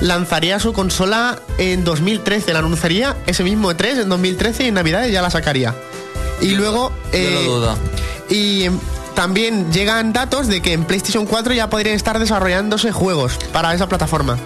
lanzaría 0.01 0.59
su 0.59 0.73
consola 0.73 1.39
en 1.57 1.83
2013. 2.17 2.53
La 2.53 2.59
anunciaría 2.59 3.17
ese 3.25 3.43
mismo 3.43 3.71
E3 3.71 4.01
en 4.01 4.09
2013 4.09 4.63
y 4.63 4.67
en 4.67 4.73
Navidades 4.75 5.11
ya 5.11 5.21
la 5.21 5.29
sacaría. 5.29 5.75
Y 6.41 6.51
luego... 6.55 6.91
eh, 7.11 7.29
Yo 7.33 7.41
lo 7.41 7.55
dudo. 7.59 7.77
Y 8.29 8.63
em, 8.63 8.79
también 9.15 9.71
llegan 9.71 10.13
datos 10.13 10.47
de 10.47 10.61
que 10.61 10.73
en 10.73 10.85
PlayStation 10.85 11.25
4 11.25 11.53
ya 11.53 11.69
podrían 11.69 11.95
estar 11.95 12.17
desarrollándose 12.19 12.91
juegos 12.91 13.37
para 13.51 13.73
esa 13.73 13.87
plataforma. 13.89 14.37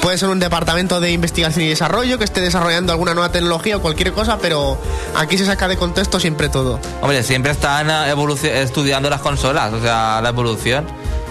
Puede 0.00 0.16
ser 0.16 0.28
un 0.30 0.38
departamento 0.40 0.98
de 1.00 1.12
investigación 1.12 1.64
y 1.64 1.68
desarrollo 1.68 2.16
que 2.16 2.24
esté 2.24 2.40
desarrollando 2.40 2.92
alguna 2.92 3.12
nueva 3.12 3.30
tecnología 3.32 3.76
o 3.76 3.82
cualquier 3.82 4.12
cosa, 4.12 4.38
pero 4.38 4.78
aquí 5.14 5.36
se 5.36 5.44
saca 5.44 5.68
de 5.68 5.76
contexto 5.76 6.18
siempre 6.18 6.48
todo. 6.48 6.80
Hombre, 7.02 7.22
siempre 7.22 7.52
están 7.52 7.90
eh, 7.90 8.14
estudiando 8.62 9.10
las 9.10 9.20
consolas, 9.20 9.72
o 9.74 9.80
sea, 9.82 10.20
la 10.22 10.30
evolución. 10.30 10.86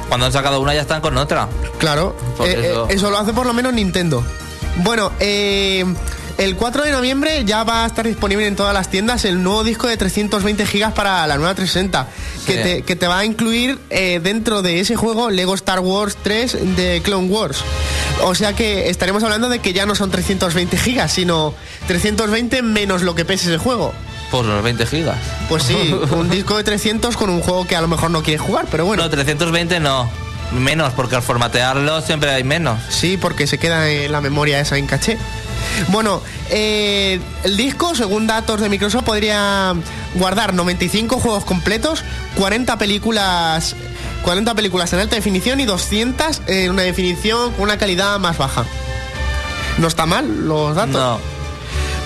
Cuando 0.08 0.28
han 0.28 0.32
sacado 0.34 0.60
una 0.60 0.74
ya 0.76 0.82
están 0.82 1.02
con 1.02 1.18
otra. 1.18 1.48
Claro, 1.80 2.16
eh, 2.44 2.70
eso. 2.70 2.86
eh, 2.90 2.94
eso 2.94 3.10
lo 3.10 3.18
hace 3.18 3.34
por 3.34 3.48
lo 3.48 3.54
menos 3.54 3.74
Nintendo. 3.74 4.24
Bueno, 4.84 5.12
eh, 5.20 5.84
el 6.38 6.56
4 6.56 6.84
de 6.84 6.92
noviembre 6.92 7.44
ya 7.46 7.64
va 7.64 7.84
a 7.84 7.88
estar 7.88 8.08
disponible 8.08 8.48
en 8.48 8.56
todas 8.56 8.74
las 8.74 8.90
tiendas 8.90 9.26
el 9.26 9.44
nuevo 9.44 9.64
disco 9.64 9.88
de 9.88 9.98
320 9.98 10.66
gigas 10.66 10.94
para 10.94 11.28
la 11.28 11.38
nueva 11.38 11.54
360, 11.54 12.08
que, 12.46 12.54
Sí. 12.54 12.60
te, 12.64 12.82
que 12.84 12.96
te 12.96 13.08
va 13.08 13.20
a 13.20 13.26
incluir 13.26 13.78
eh, 13.90 14.20
dentro 14.24 14.62
de 14.62 14.80
ese 14.80 14.96
juego 14.96 15.30
Lego 15.30 15.54
Star 15.56 15.80
Wars 15.82 16.18
3 16.24 16.76
de 16.78 17.02
Clone 17.04 17.28
Wars. 17.28 17.58
O 18.24 18.36
sea 18.36 18.54
que 18.54 18.90
estaremos 18.90 19.22
hablando 19.24 19.50
de 19.50 19.60
que 19.60 19.74
ya 19.74 19.86
no 19.86 19.96
son 19.96 20.12
320 20.12 20.78
gigas, 20.78 21.12
sino 21.12 21.54
320 21.88 22.62
menos 22.62 23.02
lo 23.02 23.16
que 23.16 23.26
pese 23.26 23.50
ese 23.50 23.58
juego. 23.58 23.94
Por 24.32 24.46
los 24.46 24.64
20 24.64 24.86
gigas. 24.86 25.18
Pues 25.50 25.64
sí, 25.64 25.76
un 26.12 26.30
disco 26.30 26.56
de 26.56 26.64
300 26.64 27.18
con 27.18 27.30
un 27.30 27.42
juego 27.42 27.66
que 27.68 27.76
a 27.76 27.82
lo 27.82 27.88
mejor 27.90 28.12
no 28.12 28.24
quieres 28.24 28.42
jugar, 28.42 28.66
pero 28.72 28.86
bueno. 28.86 29.04
No, 29.04 29.10
320 29.10 29.80
no. 29.82 30.10
Menos, 30.52 30.94
porque 30.94 31.16
al 31.16 31.22
formatearlo 31.22 32.02
siempre 32.02 32.32
hay 32.32 32.44
menos. 32.44 32.80
Sí, 32.90 33.18
porque 33.18 33.48
se 33.48 33.58
queda 33.58 33.90
en 33.90 34.12
la 34.12 34.22
memoria 34.22 34.60
esa 34.60 34.78
en 34.78 34.88
caché. 34.88 35.18
Bueno, 35.90 36.22
eh, 36.50 37.20
el 37.44 37.58
disco, 37.58 37.94
según 37.96 38.28
datos 38.28 38.60
de 38.60 38.70
Microsoft, 38.70 39.04
podría 39.04 39.76
guardar 40.16 40.54
95 40.54 41.20
juegos 41.20 41.46
completos, 41.46 42.04
40 42.36 42.78
películas, 42.78 43.76
40 44.24 44.56
películas 44.56 44.92
en 44.94 45.00
alta 45.00 45.16
definición 45.16 45.60
y 45.60 45.66
200 45.66 46.42
en 46.48 46.72
una 46.72 46.82
definición 46.82 47.52
con 47.54 47.64
una 47.64 47.78
calidad 47.78 48.20
más 48.20 48.38
baja. 48.38 48.66
No 49.78 49.88
está 49.88 50.06
mal 50.06 50.48
los 50.48 50.76
datos. 50.76 50.94
No. 50.94 51.39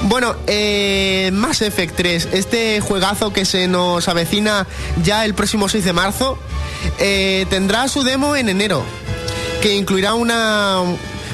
Bueno, 0.03 0.35
eh, 0.47 1.29
Mass 1.33 1.61
Effect 1.61 1.95
3, 1.95 2.29
este 2.33 2.81
juegazo 2.81 3.31
que 3.31 3.45
se 3.45 3.67
nos 3.67 4.07
avecina 4.09 4.67
ya 5.01 5.23
el 5.23 5.33
próximo 5.33 5.69
6 5.69 5.85
de 5.85 5.93
marzo, 5.93 6.37
eh, 6.99 7.45
tendrá 7.49 7.87
su 7.87 8.03
demo 8.03 8.35
en 8.35 8.49
enero, 8.49 8.83
que 9.61 9.75
incluirá 9.75 10.13
una, 10.13 10.79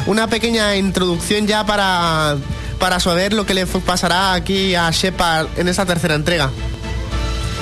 una 0.06 0.28
pequeña 0.28 0.76
introducción 0.76 1.48
ya 1.48 1.66
para, 1.66 2.38
para 2.80 3.00
saber 3.00 3.34
lo 3.34 3.46
que 3.46 3.56
le 3.56 3.66
pasará 3.66 4.34
aquí 4.34 4.76
a 4.76 4.92
Shepard 4.92 5.48
en 5.58 5.68
esta 5.68 5.86
tercera 5.86 6.14
entrega. 6.14 6.52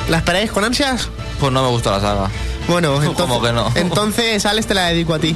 ¿La 0.10 0.18
esperáis 0.18 0.52
con 0.52 0.66
ansias? 0.66 1.10
Pues 1.40 1.54
no 1.54 1.64
me 1.64 1.70
gusta 1.70 1.92
la 1.92 2.02
saga. 2.02 2.30
Bueno, 2.68 2.96
¿Cómo 3.16 3.36
entonces, 3.38 3.42
que 3.42 3.54
no? 3.54 3.72
entonces 3.76 4.46
Alex 4.46 4.68
te 4.68 4.74
la 4.74 4.88
dedico 4.88 5.14
a 5.14 5.20
ti. 5.20 5.36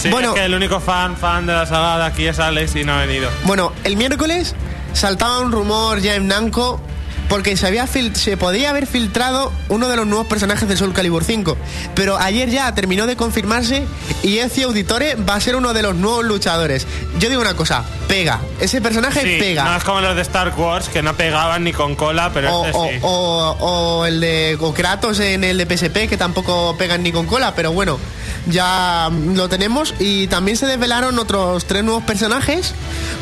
Sí, 0.00 0.08
bueno, 0.08 0.28
es 0.28 0.34
que 0.34 0.44
el 0.44 0.54
único 0.54 0.78
fan, 0.78 1.16
fan 1.16 1.46
de 1.46 1.52
la 1.52 1.66
saga 1.66 1.98
de 1.98 2.04
aquí 2.04 2.26
es 2.26 2.38
Alex 2.38 2.76
y 2.76 2.84
no 2.84 2.94
ha 2.94 3.04
venido. 3.04 3.28
Bueno, 3.44 3.72
el 3.82 3.96
miércoles 3.96 4.54
saltaba 4.92 5.40
un 5.40 5.52
rumor 5.52 6.00
ya 6.00 6.14
en 6.14 6.28
Namco 6.28 6.80
porque 7.28 7.56
se, 7.56 7.64
había 7.68 7.86
fil- 7.86 8.12
se 8.14 8.36
podía 8.36 8.70
haber 8.70 8.88
filtrado 8.88 9.52
uno 9.68 9.88
de 9.88 9.94
los 9.94 10.04
nuevos 10.04 10.26
personajes 10.26 10.68
de 10.68 10.76
Soul 10.76 10.92
Calibur 10.92 11.22
5. 11.22 11.56
Pero 11.94 12.18
ayer 12.18 12.50
ya 12.50 12.74
terminó 12.74 13.06
de 13.06 13.14
confirmarse 13.14 13.84
y 14.24 14.38
Ezio 14.38 14.66
Auditore 14.66 15.14
va 15.14 15.36
a 15.36 15.40
ser 15.40 15.54
uno 15.54 15.72
de 15.72 15.82
los 15.82 15.94
nuevos 15.94 16.24
luchadores. 16.24 16.88
Yo 17.20 17.28
digo 17.28 17.40
una 17.40 17.54
cosa, 17.54 17.84
pega. 18.08 18.40
Ese 18.60 18.80
personaje 18.80 19.20
Sí, 19.22 19.36
pega. 19.38 19.62
no 19.62 19.76
es 19.76 19.84
como 19.84 20.00
los 20.00 20.16
de 20.16 20.22
Star 20.22 20.52
Wars 20.58 20.88
que 20.88 21.02
no 21.02 21.14
pegaban 21.14 21.62
ni 21.62 21.72
con 21.72 21.94
cola, 21.94 22.32
pero 22.34 22.52
o, 22.52 22.66
este 22.66 22.76
o- 22.78 22.88
sí. 22.88 22.98
o- 23.02 23.56
o 23.60 24.06
el 24.06 24.20
de 24.20 24.58
Kratos 24.74 25.20
en 25.20 25.44
el 25.44 25.56
de 25.56 25.66
PSP, 25.66 26.08
que 26.08 26.16
tampoco 26.16 26.74
pegan 26.76 27.04
ni 27.04 27.12
con 27.12 27.26
cola, 27.26 27.54
pero 27.54 27.70
bueno, 27.72 28.00
ya 28.48 29.10
lo 29.34 29.48
tenemos. 29.48 29.94
Y 29.98 30.26
también 30.28 30.56
se 30.56 30.66
desvelaron 30.66 31.18
otros 31.18 31.64
tres 31.66 31.84
nuevos 31.84 32.02
personajes, 32.04 32.74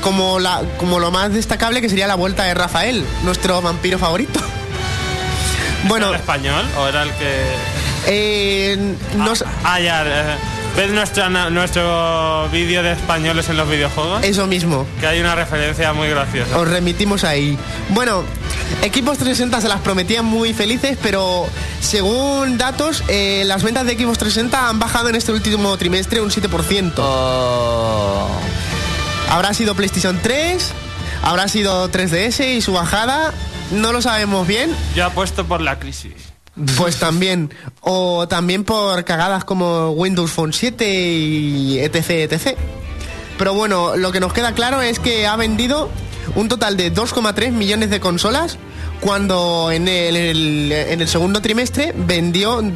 como, 0.02 0.38
la, 0.38 0.62
como 0.78 0.98
lo 1.00 1.10
más 1.10 1.32
destacable 1.32 1.80
que 1.80 1.88
sería 1.88 2.06
la 2.06 2.14
vuelta 2.16 2.44
de 2.44 2.54
Rafael, 2.54 3.04
nuestro 3.24 3.60
vampiro 3.62 3.98
favorito. 3.98 4.40
Bueno, 5.84 6.06
¿Era 6.08 6.16
el 6.16 6.20
español 6.20 6.64
o 6.78 6.86
era 6.88 7.02
el 7.04 7.10
que.? 7.12 7.44
eh, 8.06 8.76
no 9.16 9.32
Ah, 9.64 9.80
ya. 9.80 10.02
eh, 10.04 10.36
¿Ves 10.76 10.90
nuestro, 10.90 11.28
nuestro 11.50 12.48
vídeo 12.52 12.82
de 12.82 12.92
españoles 12.92 13.48
en 13.48 13.56
los 13.56 13.68
videojuegos? 13.68 14.22
eso 14.22 14.46
mismo. 14.46 14.86
Que 15.00 15.06
hay 15.08 15.20
una 15.20 15.34
referencia 15.34 15.92
muy 15.92 16.08
graciosa. 16.08 16.56
Os 16.58 16.68
remitimos 16.68 17.24
ahí. 17.24 17.58
Bueno, 17.90 18.22
equipos 18.82 19.18
360 19.18 19.60
se 19.60 19.68
las 19.68 19.80
prometían 19.80 20.24
muy 20.24 20.52
felices, 20.54 20.98
pero 21.02 21.46
según 21.80 22.58
datos, 22.58 23.02
eh, 23.08 23.42
las 23.46 23.62
ventas 23.62 23.86
de 23.86 23.92
equipos 23.92 24.18
360 24.18 24.68
han 24.68 24.78
bajado 24.78 25.08
en 25.08 25.14
este 25.14 25.32
último 25.32 25.76
trimestre 25.76 26.20
un 26.20 26.30
7%. 26.30 26.94
Oh. 26.98 28.28
Habrá 29.30 29.52
sido 29.54 29.74
PlayStation 29.74 30.18
3, 30.22 30.72
habrá 31.22 31.48
sido 31.48 31.90
3DS 31.90 32.56
y 32.56 32.60
su 32.60 32.72
bajada, 32.72 33.32
no 33.70 33.92
lo 33.92 34.02
sabemos 34.02 34.46
bien. 34.46 34.74
Yo 34.94 35.06
apuesto 35.06 35.44
por 35.44 35.60
la 35.60 35.78
crisis. 35.78 36.14
Pues 36.76 36.96
también, 36.96 37.54
o 37.82 38.26
también 38.26 38.64
por 38.64 39.04
cagadas 39.04 39.44
como 39.44 39.90
Windows 39.90 40.32
Phone 40.32 40.52
7 40.52 40.90
y 40.90 41.78
etc, 41.78 42.10
etc. 42.10 42.58
Pero 43.38 43.54
bueno, 43.54 43.96
lo 43.96 44.10
que 44.10 44.18
nos 44.18 44.32
queda 44.32 44.52
claro 44.52 44.82
es 44.82 44.98
que 44.98 45.26
ha 45.26 45.36
vendido 45.36 45.88
un 46.34 46.48
total 46.48 46.76
de 46.76 46.92
2,3 46.92 47.50
millones 47.52 47.90
de 47.90 48.00
consolas, 48.00 48.58
cuando 49.00 49.70
en 49.72 49.86
el, 49.88 50.16
el- 50.16 50.72
en 50.72 51.00
el 51.00 51.08
segundo 51.08 51.40
trimestre 51.40 51.92
vendió 51.96 52.60
2,- 52.62 52.72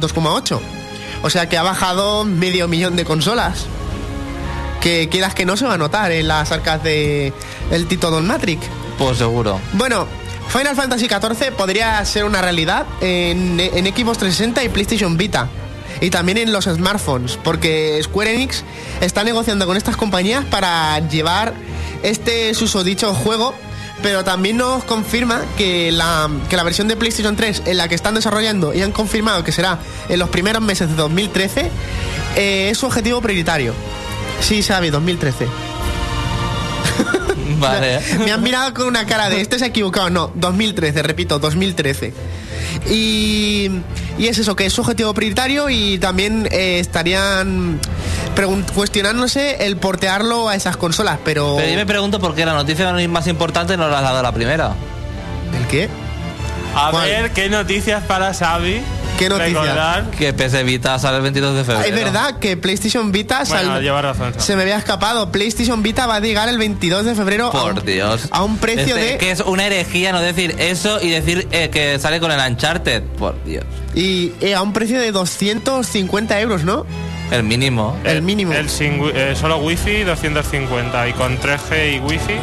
2,8. 0.00 0.60
O 1.22 1.30
sea 1.30 1.48
que 1.48 1.56
ha 1.56 1.62
bajado 1.62 2.24
medio 2.24 2.68
millón 2.68 2.94
de 2.96 3.04
consolas. 3.04 3.64
Que 4.80 5.08
quieras 5.08 5.34
que 5.34 5.44
no 5.44 5.56
se 5.56 5.66
va 5.66 5.74
a 5.74 5.78
notar 5.78 6.12
en 6.12 6.28
las 6.28 6.52
arcas 6.52 6.82
de 6.82 7.32
el 7.70 7.86
Tito 7.88 8.10
Don 8.10 8.26
Matrix. 8.26 8.62
Pues 8.98 9.18
seguro. 9.18 9.58
Bueno, 9.72 10.06
Final 10.48 10.76
Fantasy 10.76 11.08
XIV 11.08 11.52
podría 11.56 12.04
ser 12.04 12.24
una 12.24 12.40
realidad 12.40 12.86
en, 13.00 13.58
en 13.58 13.84
Xbox 13.86 14.18
360 14.18 14.62
y 14.64 14.68
PlayStation 14.68 15.16
Vita. 15.16 15.48
Y 16.00 16.10
también 16.10 16.36
en 16.38 16.52
los 16.52 16.66
smartphones, 16.66 17.38
porque 17.42 17.98
Square 18.02 18.34
Enix 18.34 18.62
está 19.00 19.24
negociando 19.24 19.66
con 19.66 19.78
estas 19.78 19.96
compañías 19.96 20.44
para 20.44 20.98
llevar 21.08 21.54
este 22.02 22.54
susodicho 22.54 23.14
juego, 23.14 23.54
pero 24.02 24.24
también 24.24 24.56
nos 24.56 24.84
confirma 24.84 25.42
que 25.56 25.90
la, 25.92 26.30
que 26.48 26.56
la 26.56 26.62
versión 26.62 26.88
de 26.88 26.96
PlayStation 26.96 27.36
3 27.36 27.62
en 27.66 27.76
la 27.76 27.88
que 27.88 27.94
están 27.94 28.14
desarrollando 28.14 28.74
y 28.74 28.82
han 28.82 28.92
confirmado 28.92 29.44
que 29.44 29.52
será 29.52 29.78
en 30.08 30.18
los 30.18 30.28
primeros 30.28 30.62
meses 30.62 30.88
de 30.88 30.94
2013 30.94 31.70
eh, 32.36 32.68
es 32.70 32.78
su 32.78 32.86
objetivo 32.86 33.20
prioritario. 33.20 33.74
Sí, 34.40 34.62
sabe, 34.62 34.90
2013. 34.90 35.46
Vale. 37.58 38.00
Me 38.24 38.32
han 38.32 38.42
mirado 38.42 38.74
con 38.74 38.86
una 38.86 39.06
cara 39.06 39.28
de 39.28 39.40
este 39.40 39.58
se 39.58 39.64
ha 39.64 39.68
equivocado. 39.68 40.10
No, 40.10 40.32
2013, 40.34 41.02
repito, 41.02 41.38
2013. 41.38 42.12
Y, 42.90 43.70
y 44.18 44.26
es 44.26 44.38
eso, 44.38 44.54
que 44.54 44.66
es 44.66 44.72
su 44.72 44.82
objetivo 44.82 45.14
prioritario 45.14 45.70
y 45.70 45.98
también 45.98 46.46
eh, 46.50 46.78
estarían 46.78 47.80
cuestionándose 48.74 49.66
el 49.66 49.76
portearlo 49.76 50.48
a 50.48 50.54
esas 50.54 50.76
consolas, 50.76 51.18
pero... 51.24 51.54
Pero 51.56 51.68
yo 51.70 51.76
me 51.76 51.86
pregunto 51.86 52.18
por 52.20 52.34
qué 52.34 52.44
la 52.44 52.54
noticia 52.54 52.92
más 53.08 53.26
importante 53.26 53.76
no 53.76 53.88
la 53.88 53.98
has 53.98 54.04
dado 54.04 54.18
a 54.18 54.22
la 54.22 54.32
primera. 54.32 54.72
¿El 55.58 55.66
qué? 55.68 55.88
A 56.74 56.90
¿Cuál? 56.90 57.08
ver, 57.08 57.30
¿qué 57.32 57.48
noticias 57.48 58.02
para 58.04 58.34
Xavi? 58.34 58.82
¿Qué 59.18 59.30
noticias? 59.30 59.62
Recordar. 59.62 60.10
Que 60.10 60.34
PS 60.34 60.62
Vita 60.62 60.98
sale 60.98 61.16
el 61.16 61.22
22 61.22 61.56
de 61.56 61.64
febrero. 61.64 61.88
Es 61.96 62.04
verdad 62.04 62.38
que 62.38 62.58
PlayStation 62.58 63.10
Vita 63.12 63.46
sal- 63.46 63.64
Bueno, 63.64 63.80
lleva 63.80 64.02
razón. 64.02 64.34
Se 64.36 64.54
me 64.56 64.62
había 64.62 64.76
escapado. 64.76 65.32
PlayStation 65.32 65.82
Vita 65.82 66.06
va 66.06 66.16
a 66.16 66.20
llegar 66.20 66.50
el 66.50 66.58
22 66.58 67.06
de 67.06 67.14
febrero 67.14 67.46
a 67.46 67.52
Por 67.52 67.78
un, 67.78 67.86
Dios. 67.86 68.28
a 68.30 68.42
un 68.44 68.58
precio 68.58 68.94
Este, 68.94 69.12
de 69.12 69.16
Que 69.16 69.30
es 69.30 69.40
una 69.40 69.64
herejía 69.64 70.12
no 70.12 70.20
decir 70.20 70.54
eso 70.58 71.00
y 71.00 71.08
decir 71.08 71.48
eh, 71.50 71.70
que 71.70 71.98
sale 71.98 72.20
con 72.20 72.30
el 72.30 72.38
Uncharted. 72.38 73.04
Por 73.18 73.42
Dios. 73.44 73.64
y 73.94 74.32
eh, 74.42 74.54
a 74.54 74.60
un 74.60 74.74
precio 74.74 75.00
de 75.00 75.10
250 75.12 76.38
euros, 76.40 76.64
¿no? 76.64 76.84
El 77.30 77.42
mínimo. 77.42 77.98
El 78.04 78.22
mínimo. 78.22 78.52
El 78.52 78.68
sin 78.70 79.00
eh, 79.14 79.34
solo 79.38 79.58
wifi 79.58 80.02
250 80.04 81.08
y 81.08 81.12
con 81.14 81.38
3G 81.38 81.96
y 81.96 81.98
wifi 82.00 82.34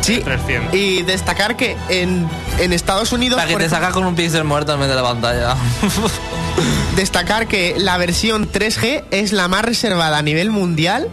Sí. 0.00 0.18
300. 0.18 0.74
Y 0.74 1.02
destacar 1.02 1.56
que 1.56 1.76
en, 1.88 2.28
en 2.58 2.72
Estados 2.72 3.12
Unidos 3.12 3.36
Para 3.38 3.48
que 3.48 3.56
te 3.56 3.68
saca 3.68 3.92
con 3.92 4.04
un 4.04 4.16
pixel 4.16 4.42
muerto 4.42 4.74
en 4.74 4.80
vez 4.80 4.88
de 4.88 4.96
la 4.96 5.02
pantalla. 5.04 5.54
destacar 6.96 7.46
que 7.46 7.74
la 7.78 7.96
versión 7.98 8.50
3G 8.50 9.04
es 9.10 9.32
la 9.32 9.46
más 9.48 9.64
reservada 9.64 10.18
a 10.18 10.22
nivel 10.22 10.50
mundial 10.50 11.08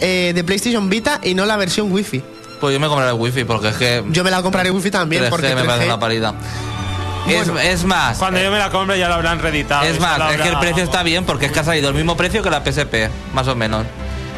eh, 0.00 0.32
de 0.34 0.44
PlayStation 0.44 0.90
Vita 0.90 1.20
y 1.22 1.34
no 1.34 1.46
la 1.46 1.56
versión 1.56 1.92
Wi-Fi. 1.92 2.22
pues 2.60 2.74
yo 2.74 2.80
me 2.80 2.88
compraré 2.88 3.12
el 3.12 3.16
wifi 3.20 3.44
porque 3.44 3.68
es 3.68 3.76
que 3.76 4.02
Yo 4.10 4.24
me 4.24 4.30
la 4.30 4.42
compraré 4.42 4.70
Wi-Fi 4.70 4.90
también 4.90 5.24
3G 5.24 5.30
porque 5.30 5.54
me 5.54 5.62
parece 5.64 5.84
3G 5.84 5.86
una 5.86 6.00
parida. 6.00 6.34
Es, 7.28 7.46
Bueno. 7.46 7.60
es 7.60 7.84
más, 7.84 8.18
Cuando 8.18 8.40
yo 8.40 8.50
me 8.50 8.58
la 8.58 8.70
compre 8.70 8.98
ya 8.98 9.08
lo 9.08 9.14
habrán 9.14 9.38
reeditado. 9.38 9.82
es 9.84 10.00
más, 10.00 10.32
es 10.32 10.40
que 10.40 10.48
el 10.48 10.58
precio 10.58 10.82
está 10.82 11.02
bien 11.02 11.24
porque 11.24 11.46
es 11.46 11.52
que 11.52 11.60
ha 11.60 11.64
salido 11.64 11.88
el 11.88 11.94
mismo 11.94 12.16
precio 12.16 12.42
que 12.42 12.50
la 12.50 12.62
PSP, 12.64 13.10
más 13.32 13.46
o 13.48 13.54
menos. 13.54 13.86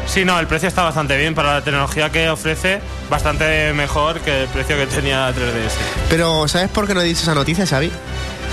Sí, 0.05 0.25
no, 0.25 0.37
el 0.39 0.47
precio 0.47 0.67
está 0.67 0.83
bastante 0.83 1.17
bien 1.17 1.33
para 1.33 1.53
la 1.53 1.61
tecnología 1.63 2.09
que 2.11 2.29
ofrece, 2.29 2.81
bastante 3.09 3.71
mejor 3.73 4.19
que 4.19 4.43
el 4.43 4.47
precio 4.49 4.75
que 4.75 4.85
tenía 4.85 5.29
3DS. 5.29 5.71
Pero 6.09 6.47
¿sabes 6.47 6.69
por 6.69 6.87
qué 6.87 6.93
no 6.93 7.01
he 7.01 7.05
dicho 7.05 7.21
esa 7.21 7.33
noticia, 7.33 7.65
Xavi? 7.65 7.91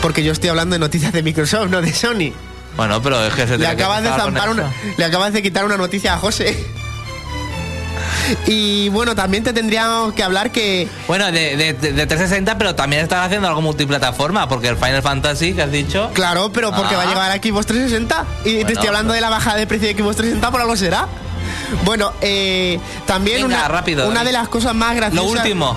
Porque 0.00 0.22
yo 0.22 0.32
estoy 0.32 0.48
hablando 0.50 0.74
de 0.74 0.78
noticias 0.78 1.12
de 1.12 1.22
Microsoft, 1.22 1.68
no 1.68 1.82
de 1.82 1.92
Sony. 1.92 2.32
Bueno, 2.76 3.02
pero 3.02 3.22
es 3.24 3.34
que 3.34 3.46
se 3.48 3.58
Le 3.58 3.66
acabas 3.66 4.02
de 4.02 4.10
zampar 4.10 4.48
una, 4.50 4.72
le 4.96 5.04
acabas 5.04 5.32
de 5.32 5.42
quitar 5.42 5.64
una 5.64 5.76
noticia 5.76 6.14
a 6.14 6.18
José. 6.18 6.56
Y 8.46 8.88
bueno, 8.90 9.14
también 9.14 9.42
te 9.44 9.52
tendríamos 9.52 10.12
que 10.14 10.22
hablar 10.22 10.50
que 10.52 10.88
Bueno, 11.08 11.26
de, 11.32 11.56
de, 11.56 11.72
de- 11.74 11.92
de 11.92 12.06
360, 12.06 12.58
pero 12.58 12.74
también 12.74 13.02
están 13.02 13.22
haciendo 13.22 13.48
algo 13.48 13.60
multiplataforma, 13.60 14.48
porque 14.48 14.68
el 14.68 14.76
Final 14.76 15.02
Fantasy 15.02 15.52
que 15.54 15.62
has 15.62 15.72
dicho. 15.72 16.10
Claro, 16.14 16.52
pero 16.52 16.70
porque 16.72 16.94
Ah. 16.94 16.98
va 16.98 17.02
a 17.04 17.06
llegar 17.06 17.30
a 17.30 17.34
Xbox 17.36 17.66
360. 17.66 18.24
Y 18.44 18.64
te 18.64 18.72
estoy 18.72 18.88
hablando 18.88 19.12
de 19.12 19.20
la 19.20 19.30
bajada 19.30 19.56
de 19.56 19.66
precio 19.66 19.88
de 19.88 19.94
Xbox 19.94 20.16
360, 20.16 20.50
por 20.50 20.60
algo 20.60 20.76
será. 20.76 21.06
Bueno, 21.84 22.12
eh, 22.20 22.78
también 23.06 23.42
Venga, 23.42 23.56
una, 23.58 23.68
rápido, 23.68 24.08
una 24.08 24.24
de 24.24 24.32
las 24.32 24.48
cosas 24.48 24.74
más 24.74 24.90
Lo 24.94 24.96
graciosas. 24.96 25.30
último. 25.44 25.76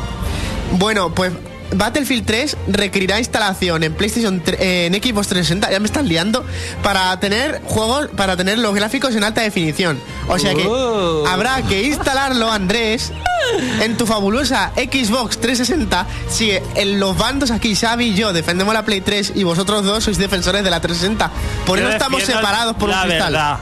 Bueno, 0.74 1.13
pues 1.13 1.32
Battlefield 1.75 2.25
3 2.25 2.57
requerirá 2.67 3.19
instalación 3.19 3.83
en 3.83 3.93
PlayStation 3.93 4.41
3 4.43 4.59
eh, 4.59 4.86
en 4.88 4.93
Xbox 4.93 5.27
360, 5.27 5.71
ya 5.71 5.79
me 5.79 5.86
estás 5.86 6.05
liando, 6.05 6.45
para 6.81 7.19
tener 7.19 7.62
juegos, 7.65 8.07
para 8.15 8.36
tener 8.38 8.59
los 8.59 8.73
gráficos 8.75 9.15
en 9.15 9.23
alta 9.23 9.41
definición. 9.41 9.99
O 10.27 10.38
sea 10.39 10.53
que 10.53 10.65
Uh. 10.67 11.25
habrá 11.27 11.62
que 11.63 11.83
instalarlo, 11.83 12.51
Andrés, 12.51 13.12
en 13.81 13.97
tu 13.97 14.05
fabulosa 14.05 14.71
Xbox 14.75 15.38
360. 15.39 16.05
Si 16.29 16.51
en 16.75 16.99
los 16.99 17.17
bandos 17.17 17.51
aquí, 17.51 17.75
Xavi 17.75 18.05
y 18.09 18.13
yo, 18.15 18.33
defendemos 18.33 18.73
la 18.73 18.83
Play 18.86 19.01
3 19.01 19.33
y 19.36 19.43
vosotros 19.43 19.83
dos 19.83 20.03
sois 20.03 20.17
defensores 20.17 20.63
de 20.63 20.69
la 20.69 20.79
360. 20.79 21.31
Por 21.65 21.79
eso 21.79 21.89
estamos 21.89 22.23
separados 22.23 22.75
por 22.75 22.89
un 22.89 22.95
la 22.95 23.03
cristal. 23.03 23.33
verdad. 23.33 23.57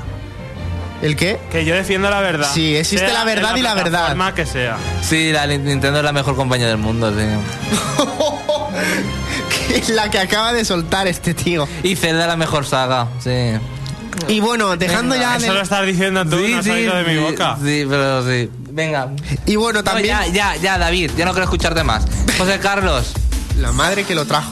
¿El 1.02 1.16
qué? 1.16 1.40
Que 1.52 1.66
yo 1.66 1.74
defiendo 1.76 2.10
la 2.10 2.22
verdad. 2.22 2.48
Sí, 2.54 2.76
existe 2.76 3.06
Sea 3.08 3.14
la 3.18 3.24
verdad 3.24 3.56
y 3.56 3.62
la 3.62 3.74
verdad. 3.74 3.90
plataforma 3.92 4.36
que 4.36 4.46
sea. 4.46 4.78
Sí, 5.02 5.32
la 5.32 5.48
Nintendo 5.48 5.98
es 6.00 6.04
la 6.06 6.12
mejor 6.14 6.36
compañía 6.36 6.68
del 6.68 6.78
mundo, 6.78 7.12
sí. 7.12 7.26
Que 9.68 9.78
es 9.78 9.90
la 9.96 10.10
que 10.10 10.20
acaba 10.20 10.54
de 10.54 10.64
soltar 10.66 11.08
este 11.08 11.34
tío. 11.34 11.68
Y 11.84 11.96
Zelda 11.96 12.28
la 12.28 12.36
mejor 12.38 12.66
saga, 12.66 13.08
sí. 13.20 13.54
Y 14.28 14.40
bueno, 14.40 14.76
dejando 14.78 15.16
ya 15.16 15.38
Eso 15.38 15.48
lo 15.48 15.54
de... 15.56 15.62
estás 15.62 15.86
diciendo 15.86 16.24
tú, 16.26 16.38
no 16.38 16.60
has 16.60 16.66
salido 16.66 16.96
de 16.96 17.04
mi 17.04 17.14
sí, 17.14 17.18
boca. 17.20 17.58
Sí, 17.64 17.86
pero 17.90 18.24
sí. 18.28 18.50
Venga. 18.70 19.10
Y 19.48 19.56
bueno, 19.56 19.80
No, 19.80 19.84
también... 19.84 20.08
ya, 20.08 20.28
ya, 20.28 20.56
ya, 20.58 20.78
David, 20.78 21.12
ya 21.18 21.26
no 21.26 21.32
quiero 21.32 21.46
escucharte 21.46 21.84
más. 21.84 22.06
José 22.38 22.60
Carlos, 22.60 23.14
La 23.58 23.72
madre 23.72 24.04
que 24.04 24.14
lo 24.14 24.26
trajo. 24.26 24.52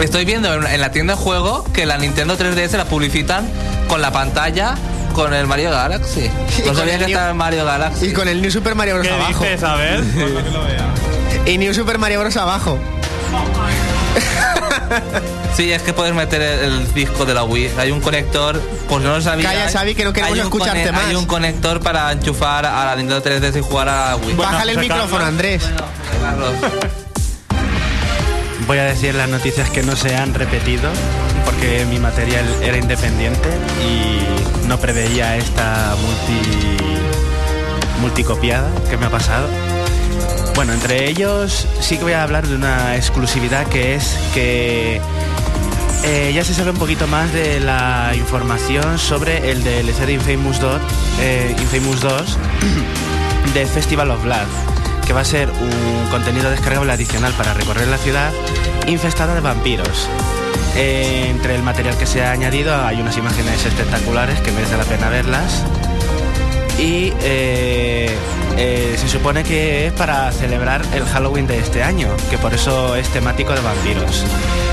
Estoy 0.00 0.24
viendo 0.24 0.52
en, 0.54 0.66
en 0.66 0.80
la 0.80 0.90
tienda 0.90 1.14
de 1.16 1.20
juego 1.22 1.64
que 1.72 1.86
la 1.86 1.96
Nintendo 1.98 2.36
3DS 2.38 2.76
la 2.76 2.84
publicitan 2.86 3.48
con 3.88 4.00
la 4.02 4.12
pantalla 4.12 4.74
con 5.14 5.32
el 5.34 5.46
Mario 5.46 5.70
Galaxy. 5.70 6.30
No 6.60 6.66
con 6.66 6.76
sabía 6.76 6.94
el 6.94 6.98
que 7.00 7.06
New- 7.06 7.14
estaba 7.14 7.28
el 7.30 7.34
Mario 7.36 7.64
Galaxy. 7.64 8.06
Y 8.06 8.12
con 8.12 8.28
el 8.28 8.40
New 8.42 8.50
Super 8.50 8.74
Mario 8.74 8.94
Bros. 8.96 9.06
¿Qué 9.06 9.12
abajo. 9.14 9.44
dices? 9.44 9.62
A 9.62 9.74
ver, 9.76 10.02
para 10.04 10.44
que 10.44 10.50
lo 10.50 10.64
vea. 10.64 10.94
Y 11.46 11.58
New 11.58 11.72
Super 11.74 11.98
Mario 11.98 12.20
Bros. 12.20 12.36
abajo. 12.36 12.78
Sí, 15.56 15.72
es 15.72 15.82
que 15.82 15.92
puedes 15.92 16.14
meter 16.14 16.40
el, 16.40 16.60
el 16.72 16.94
disco 16.94 17.24
de 17.24 17.34
la 17.34 17.42
Wii. 17.42 17.70
Hay 17.78 17.90
un 17.90 18.00
conector, 18.00 18.60
si 18.88 18.94
no 18.94 19.00
lo 19.16 19.20
sabías. 19.20 19.52
Calla, 19.52 19.68
Xavi, 19.70 19.94
que 19.96 20.04
no 20.04 20.12
queremos 20.12 20.38
escucharte 20.38 20.80
cone- 20.84 20.92
más. 20.92 21.04
Hay 21.06 21.14
un 21.16 21.26
conector 21.26 21.80
para 21.80 22.12
enchufar 22.12 22.64
a 22.64 22.84
la 22.86 22.94
Nintendo 22.96 23.22
3DS 23.22 23.58
y 23.58 23.60
jugar 23.62 23.88
a 23.88 24.10
la 24.10 24.16
Wii. 24.16 24.34
Bueno, 24.34 24.52
Bájale 24.52 24.72
el 24.72 24.78
micrófono. 24.78 25.24
Andrés. 25.24 25.62
Voy 28.68 28.76
a 28.76 28.84
decir 28.84 29.14
las 29.14 29.30
noticias 29.30 29.70
que 29.70 29.82
no 29.82 29.96
se 29.96 30.14
han 30.14 30.34
repetido 30.34 30.90
porque 31.46 31.86
mi 31.86 31.98
material 31.98 32.44
era 32.62 32.76
independiente 32.76 33.48
y 33.82 34.66
no 34.68 34.78
preveía 34.78 35.38
esta 35.38 35.96
multi 35.96 36.76
multicopiada 38.02 38.70
que 38.90 38.98
me 38.98 39.06
ha 39.06 39.10
pasado. 39.10 39.48
Bueno, 40.54 40.74
entre 40.74 41.08
ellos 41.08 41.66
sí 41.80 41.96
que 41.96 42.04
voy 42.04 42.12
a 42.12 42.22
hablar 42.22 42.46
de 42.46 42.56
una 42.56 42.94
exclusividad 42.94 43.66
que 43.68 43.94
es 43.94 44.18
que 44.34 45.00
eh, 46.04 46.32
ya 46.34 46.44
se 46.44 46.52
sabe 46.52 46.72
un 46.72 46.78
poquito 46.78 47.06
más 47.06 47.32
de 47.32 47.60
la 47.60 48.12
información 48.16 48.98
sobre 48.98 49.50
el 49.50 49.64
DLC 49.64 50.04
de 50.04 50.12
Infamous 50.12 50.60
2, 50.60 50.80
eh, 51.20 51.56
Infamous 51.58 52.00
2 52.00 52.38
de 53.54 53.66
Festival 53.66 54.10
of 54.10 54.22
Blood, 54.22 54.46
que 55.08 55.14
va 55.14 55.22
a 55.22 55.24
ser 55.24 55.48
un 55.48 56.10
contenido 56.10 56.50
descargable 56.50 56.92
adicional 56.92 57.32
para 57.32 57.54
recorrer 57.54 57.88
la 57.88 57.96
ciudad 57.96 58.30
infestada 58.86 59.34
de 59.34 59.40
vampiros. 59.40 60.06
Entre 60.76 61.54
el 61.54 61.62
material 61.62 61.96
que 61.96 62.04
se 62.04 62.22
ha 62.22 62.30
añadido 62.30 62.76
hay 62.76 63.00
unas 63.00 63.16
imágenes 63.16 63.64
espectaculares 63.64 64.38
que 64.42 64.52
merece 64.52 64.76
la 64.76 64.84
pena 64.84 65.08
verlas. 65.08 65.64
Y 66.78 67.14
eh, 67.22 68.14
eh, 68.58 68.96
se 68.98 69.08
supone 69.08 69.44
que 69.44 69.86
es 69.86 69.94
para 69.94 70.30
celebrar 70.30 70.82
el 70.92 71.04
Halloween 71.06 71.46
de 71.46 71.58
este 71.58 71.82
año, 71.82 72.14
que 72.28 72.36
por 72.36 72.52
eso 72.52 72.94
es 72.94 73.08
temático 73.08 73.54
de 73.54 73.62
vampiros. 73.62 74.26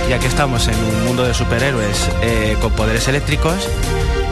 Ya 0.09 0.19
que 0.19 0.27
estamos 0.27 0.67
en 0.67 0.75
un 0.75 1.05
mundo 1.05 1.23
de 1.23 1.33
superhéroes 1.33 2.09
eh, 2.21 2.57
con 2.61 2.73
poderes 2.73 3.07
eléctricos, 3.07 3.69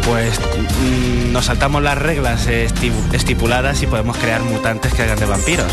pues 0.06 0.39
mm, 0.39 1.32
nos 1.32 1.46
saltamos 1.46 1.82
las 1.82 1.98
reglas 1.98 2.48
esti- 2.48 2.92
estipuladas 3.13 3.82
y 3.84 3.88
podemos 3.88 4.18
crear 4.18 4.42
mutantes 4.42 4.94
que 4.94 5.04
hagan 5.04 5.20
de 5.20 5.26
vampiros. 5.26 5.72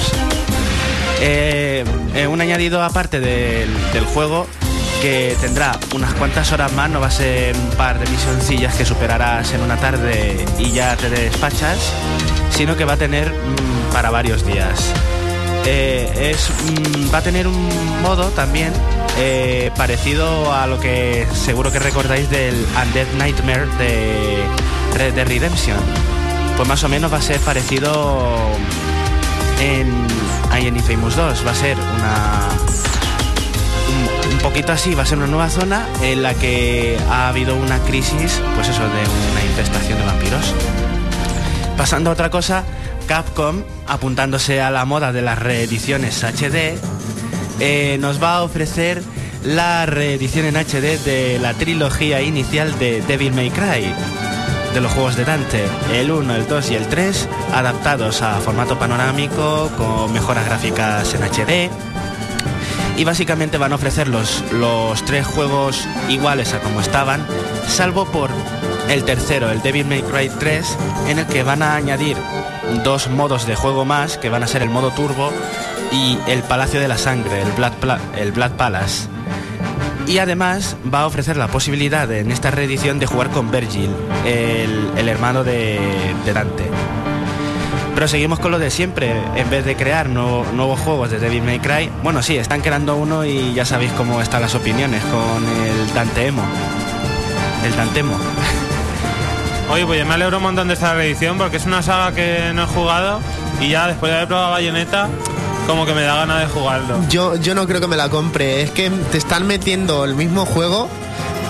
Eh, 1.20 1.84
eh, 2.14 2.26
un 2.26 2.40
añadido 2.40 2.82
aparte 2.82 3.20
del, 3.20 3.68
del 3.92 4.04
juego 4.06 4.46
que 5.02 5.34
tendrá 5.40 5.78
unas 5.94 6.12
cuantas 6.14 6.52
horas 6.52 6.72
más, 6.72 6.90
no 6.90 7.00
va 7.00 7.06
a 7.08 7.10
ser 7.10 7.56
un 7.56 7.70
par 7.76 7.98
de 7.98 8.10
misioncillas 8.10 8.74
que 8.74 8.84
superarás 8.84 9.52
en 9.52 9.60
una 9.62 9.76
tarde 9.76 10.44
y 10.58 10.70
ya 10.72 10.96
te 10.96 11.08
despachas, 11.08 11.78
sino 12.50 12.76
que 12.76 12.84
va 12.84 12.94
a 12.94 12.96
tener 12.98 13.30
mm, 13.30 13.92
para 13.92 14.10
varios 14.10 14.44
días. 14.46 14.92
Eh, 15.66 16.30
es, 16.34 16.50
mm, 16.50 17.12
va 17.14 17.18
a 17.18 17.22
tener 17.22 17.46
un 17.46 17.68
modo 18.02 18.26
también 18.28 18.72
eh, 19.18 19.70
parecido 19.76 20.52
a 20.52 20.66
lo 20.66 20.78
que 20.80 21.26
seguro 21.32 21.72
que 21.72 21.78
recordáis 21.78 22.30
del 22.30 22.54
Undead 22.54 23.06
Nightmare 23.18 23.66
de 23.78 24.44
Red 24.96 25.28
Redemption. 25.28 25.78
Pues 26.56 26.68
más 26.68 26.82
o 26.84 26.88
menos 26.88 27.12
va 27.12 27.18
a 27.18 27.22
ser 27.22 27.38
parecido 27.40 28.28
en, 29.60 30.06
ahí 30.50 30.66
en 30.66 30.76
Infamous 30.76 31.16
2. 31.16 31.46
Va 31.46 31.50
a 31.50 31.54
ser 31.54 31.76
una. 31.76 32.48
Un, 33.88 34.32
un 34.32 34.38
poquito 34.38 34.72
así, 34.72 34.94
va 34.94 35.02
a 35.02 35.06
ser 35.06 35.18
una 35.18 35.26
nueva 35.26 35.50
zona 35.50 35.86
en 36.02 36.22
la 36.22 36.34
que 36.34 36.98
ha 37.10 37.28
habido 37.28 37.56
una 37.56 37.78
crisis, 37.80 38.40
pues 38.54 38.68
eso, 38.68 38.82
de 38.82 39.30
una 39.32 39.44
infestación 39.44 39.98
de 39.98 40.04
vampiros. 40.04 40.54
Pasando 41.76 42.10
a 42.10 42.12
otra 42.12 42.30
cosa, 42.30 42.64
Capcom, 43.06 43.64
apuntándose 43.86 44.60
a 44.60 44.70
la 44.70 44.84
moda 44.84 45.12
de 45.12 45.22
las 45.22 45.38
reediciones 45.38 46.22
HD, 46.22 46.78
eh, 47.60 47.98
nos 48.00 48.22
va 48.22 48.36
a 48.36 48.42
ofrecer 48.42 49.02
la 49.44 49.86
reedición 49.86 50.46
en 50.46 50.56
HD 50.56 50.98
de 51.04 51.38
la 51.40 51.54
trilogía 51.54 52.22
inicial 52.22 52.78
de 52.78 53.02
Devil 53.02 53.32
May 53.32 53.50
Cry. 53.50 53.92
de 54.74 54.80
los 54.80 54.92
juegos 54.92 55.16
de 55.16 55.24
Dante, 55.24 55.64
el 55.92 56.12
1, 56.12 56.32
el 56.36 56.46
2 56.46 56.70
y 56.70 56.74
el 56.76 56.86
3, 56.86 57.28
adaptados 57.52 58.22
a 58.22 58.38
formato 58.38 58.78
panorámico, 58.78 59.68
con 59.76 60.12
mejoras 60.12 60.46
gráficas 60.46 61.12
en 61.12 61.22
HD. 61.22 61.70
Y 62.96 63.04
básicamente 63.04 63.58
van 63.58 63.72
a 63.72 63.74
ofrecer 63.74 64.06
los, 64.06 64.44
los 64.52 65.04
tres 65.04 65.26
juegos 65.26 65.88
iguales 66.08 66.54
a 66.54 66.60
como 66.60 66.80
estaban, 66.80 67.26
salvo 67.66 68.04
por 68.06 68.30
el 68.88 69.04
tercero, 69.04 69.50
el 69.50 69.60
Devil 69.60 69.86
May 69.86 70.02
Cry 70.02 70.30
3, 70.38 70.76
en 71.08 71.18
el 71.18 71.26
que 71.26 71.42
van 71.42 71.62
a 71.62 71.74
añadir 71.74 72.16
dos 72.84 73.08
modos 73.08 73.46
de 73.46 73.56
juego 73.56 73.84
más, 73.84 74.18
que 74.18 74.28
van 74.28 74.44
a 74.44 74.46
ser 74.46 74.62
el 74.62 74.70
modo 74.70 74.92
turbo 74.92 75.32
y 75.92 76.18
el 76.28 76.42
Palacio 76.42 76.80
de 76.80 76.88
la 76.88 76.98
Sangre, 76.98 77.42
el 77.42 77.52
Blood, 77.52 77.72
Pla- 77.80 77.98
el 78.16 78.32
Palace. 78.32 79.08
Y 80.06 80.18
además 80.18 80.76
va 80.92 81.00
a 81.02 81.06
ofrecer 81.06 81.36
la 81.36 81.48
posibilidad 81.48 82.10
en 82.10 82.30
esta 82.32 82.50
reedición 82.50 82.98
de 82.98 83.06
jugar 83.06 83.28
con 83.30 83.50
Virgil, 83.50 83.90
el, 84.24 85.08
hermano 85.08 85.44
de, 85.44 85.78
Dante. 86.34 86.64
Pero 87.94 88.08
seguimos 88.08 88.38
con 88.38 88.50
lo 88.50 88.58
de 88.58 88.70
siempre, 88.70 89.12
en 89.36 89.50
vez 89.50 89.64
de 89.64 89.76
crear 89.76 90.08
nuevo- 90.08 90.46
nuevos 90.54 90.80
juegos 90.80 91.10
de 91.10 91.18
Devil 91.18 91.42
May 91.42 91.58
Cry, 91.58 91.90
bueno 92.02 92.22
sí, 92.22 92.36
están 92.38 92.60
creando 92.60 92.96
uno 92.96 93.24
y 93.24 93.52
ya 93.52 93.64
sabéis 93.64 93.92
cómo 93.92 94.20
están 94.22 94.42
las 94.42 94.54
opiniones 94.54 95.02
con 95.04 95.44
el 95.66 95.94
Dante 95.94 96.26
Emo. 96.28 96.42
El 97.64 97.76
Dantemo. 97.76 98.16
Oye, 99.70 99.86
pues 99.86 99.98
yo 100.00 100.06
me 100.06 100.14
alegro 100.14 100.38
un 100.38 100.42
montón 100.44 100.66
de 100.68 100.74
esta 100.74 100.94
reedición 100.94 101.36
porque 101.38 101.58
es 101.58 101.66
una 101.66 101.82
saga 101.82 102.12
que 102.14 102.52
no 102.54 102.64
he 102.64 102.66
jugado 102.66 103.20
y 103.60 103.68
ya 103.68 103.86
después 103.86 104.10
de 104.10 104.16
haber 104.16 104.28
probado 104.28 104.52
Bayonetta, 104.52 105.08
como 105.66 105.86
que 105.86 105.94
me 105.94 106.02
da 106.02 106.16
ganas 106.16 106.40
de 106.40 106.46
jugarlo. 106.46 106.98
Yo, 107.08 107.36
yo 107.36 107.54
no 107.54 107.66
creo 107.66 107.80
que 107.80 107.86
me 107.86 107.96
la 107.96 108.08
compre. 108.08 108.62
Es 108.62 108.70
que 108.70 108.90
te 108.90 109.18
están 109.18 109.46
metiendo 109.46 110.04
el 110.04 110.14
mismo 110.14 110.44
juego 110.46 110.88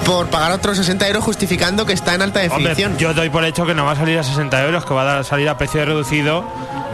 por 0.04 0.26
pagar 0.28 0.52
otros 0.52 0.76
60 0.76 1.06
euros 1.08 1.24
justificando 1.24 1.86
que 1.86 1.92
está 1.92 2.14
en 2.14 2.22
alta 2.22 2.40
Hombre, 2.40 2.70
definición. 2.70 2.98
yo 2.98 3.14
doy 3.14 3.30
por 3.30 3.44
hecho 3.44 3.66
que 3.66 3.74
no 3.74 3.84
va 3.84 3.92
a 3.92 3.96
salir 3.96 4.18
a 4.18 4.22
60 4.22 4.64
euros, 4.64 4.84
que 4.84 4.94
va 4.94 5.18
a 5.18 5.24
salir 5.24 5.48
a 5.48 5.56
precio 5.56 5.84
reducido. 5.84 6.44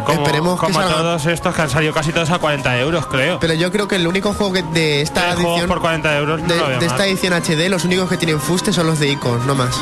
Como, 0.05 0.22
Esperemos 0.22 0.61
que 0.61 0.66
como 0.66 0.79
salga. 0.81 0.96
todos 0.98 1.26
estos 1.26 1.55
que 1.55 1.62
han 1.62 1.70
salido 1.70 1.92
casi 1.92 2.12
todos 2.12 2.31
a 2.31 2.38
40 2.38 2.79
euros, 2.79 3.07
creo. 3.07 3.40
Pero 3.40 3.55
yo 3.55 3.72
creo 3.72 3.88
que 3.88 3.96
el 3.96 4.07
único 4.07 4.33
juego 4.35 4.52
que 4.52 4.62
de 4.62 5.02
esta 5.02 5.33
edición 5.33 5.66
por 5.66 5.81
40 5.81 6.16
euros 6.18 6.40
no 6.42 6.46
de, 6.46 6.57
lo 6.57 6.68
veo 6.68 6.79
de 6.79 6.87
esta 6.87 7.07
edición 7.07 7.33
HD, 7.33 7.68
los 7.68 7.85
únicos 7.85 8.09
que 8.09 8.16
tienen 8.16 8.38
fuste 8.38 8.72
son 8.72 8.87
los 8.87 9.00
de 9.00 9.09
Icon, 9.09 9.44
no 9.46 9.57
más. 9.57 9.74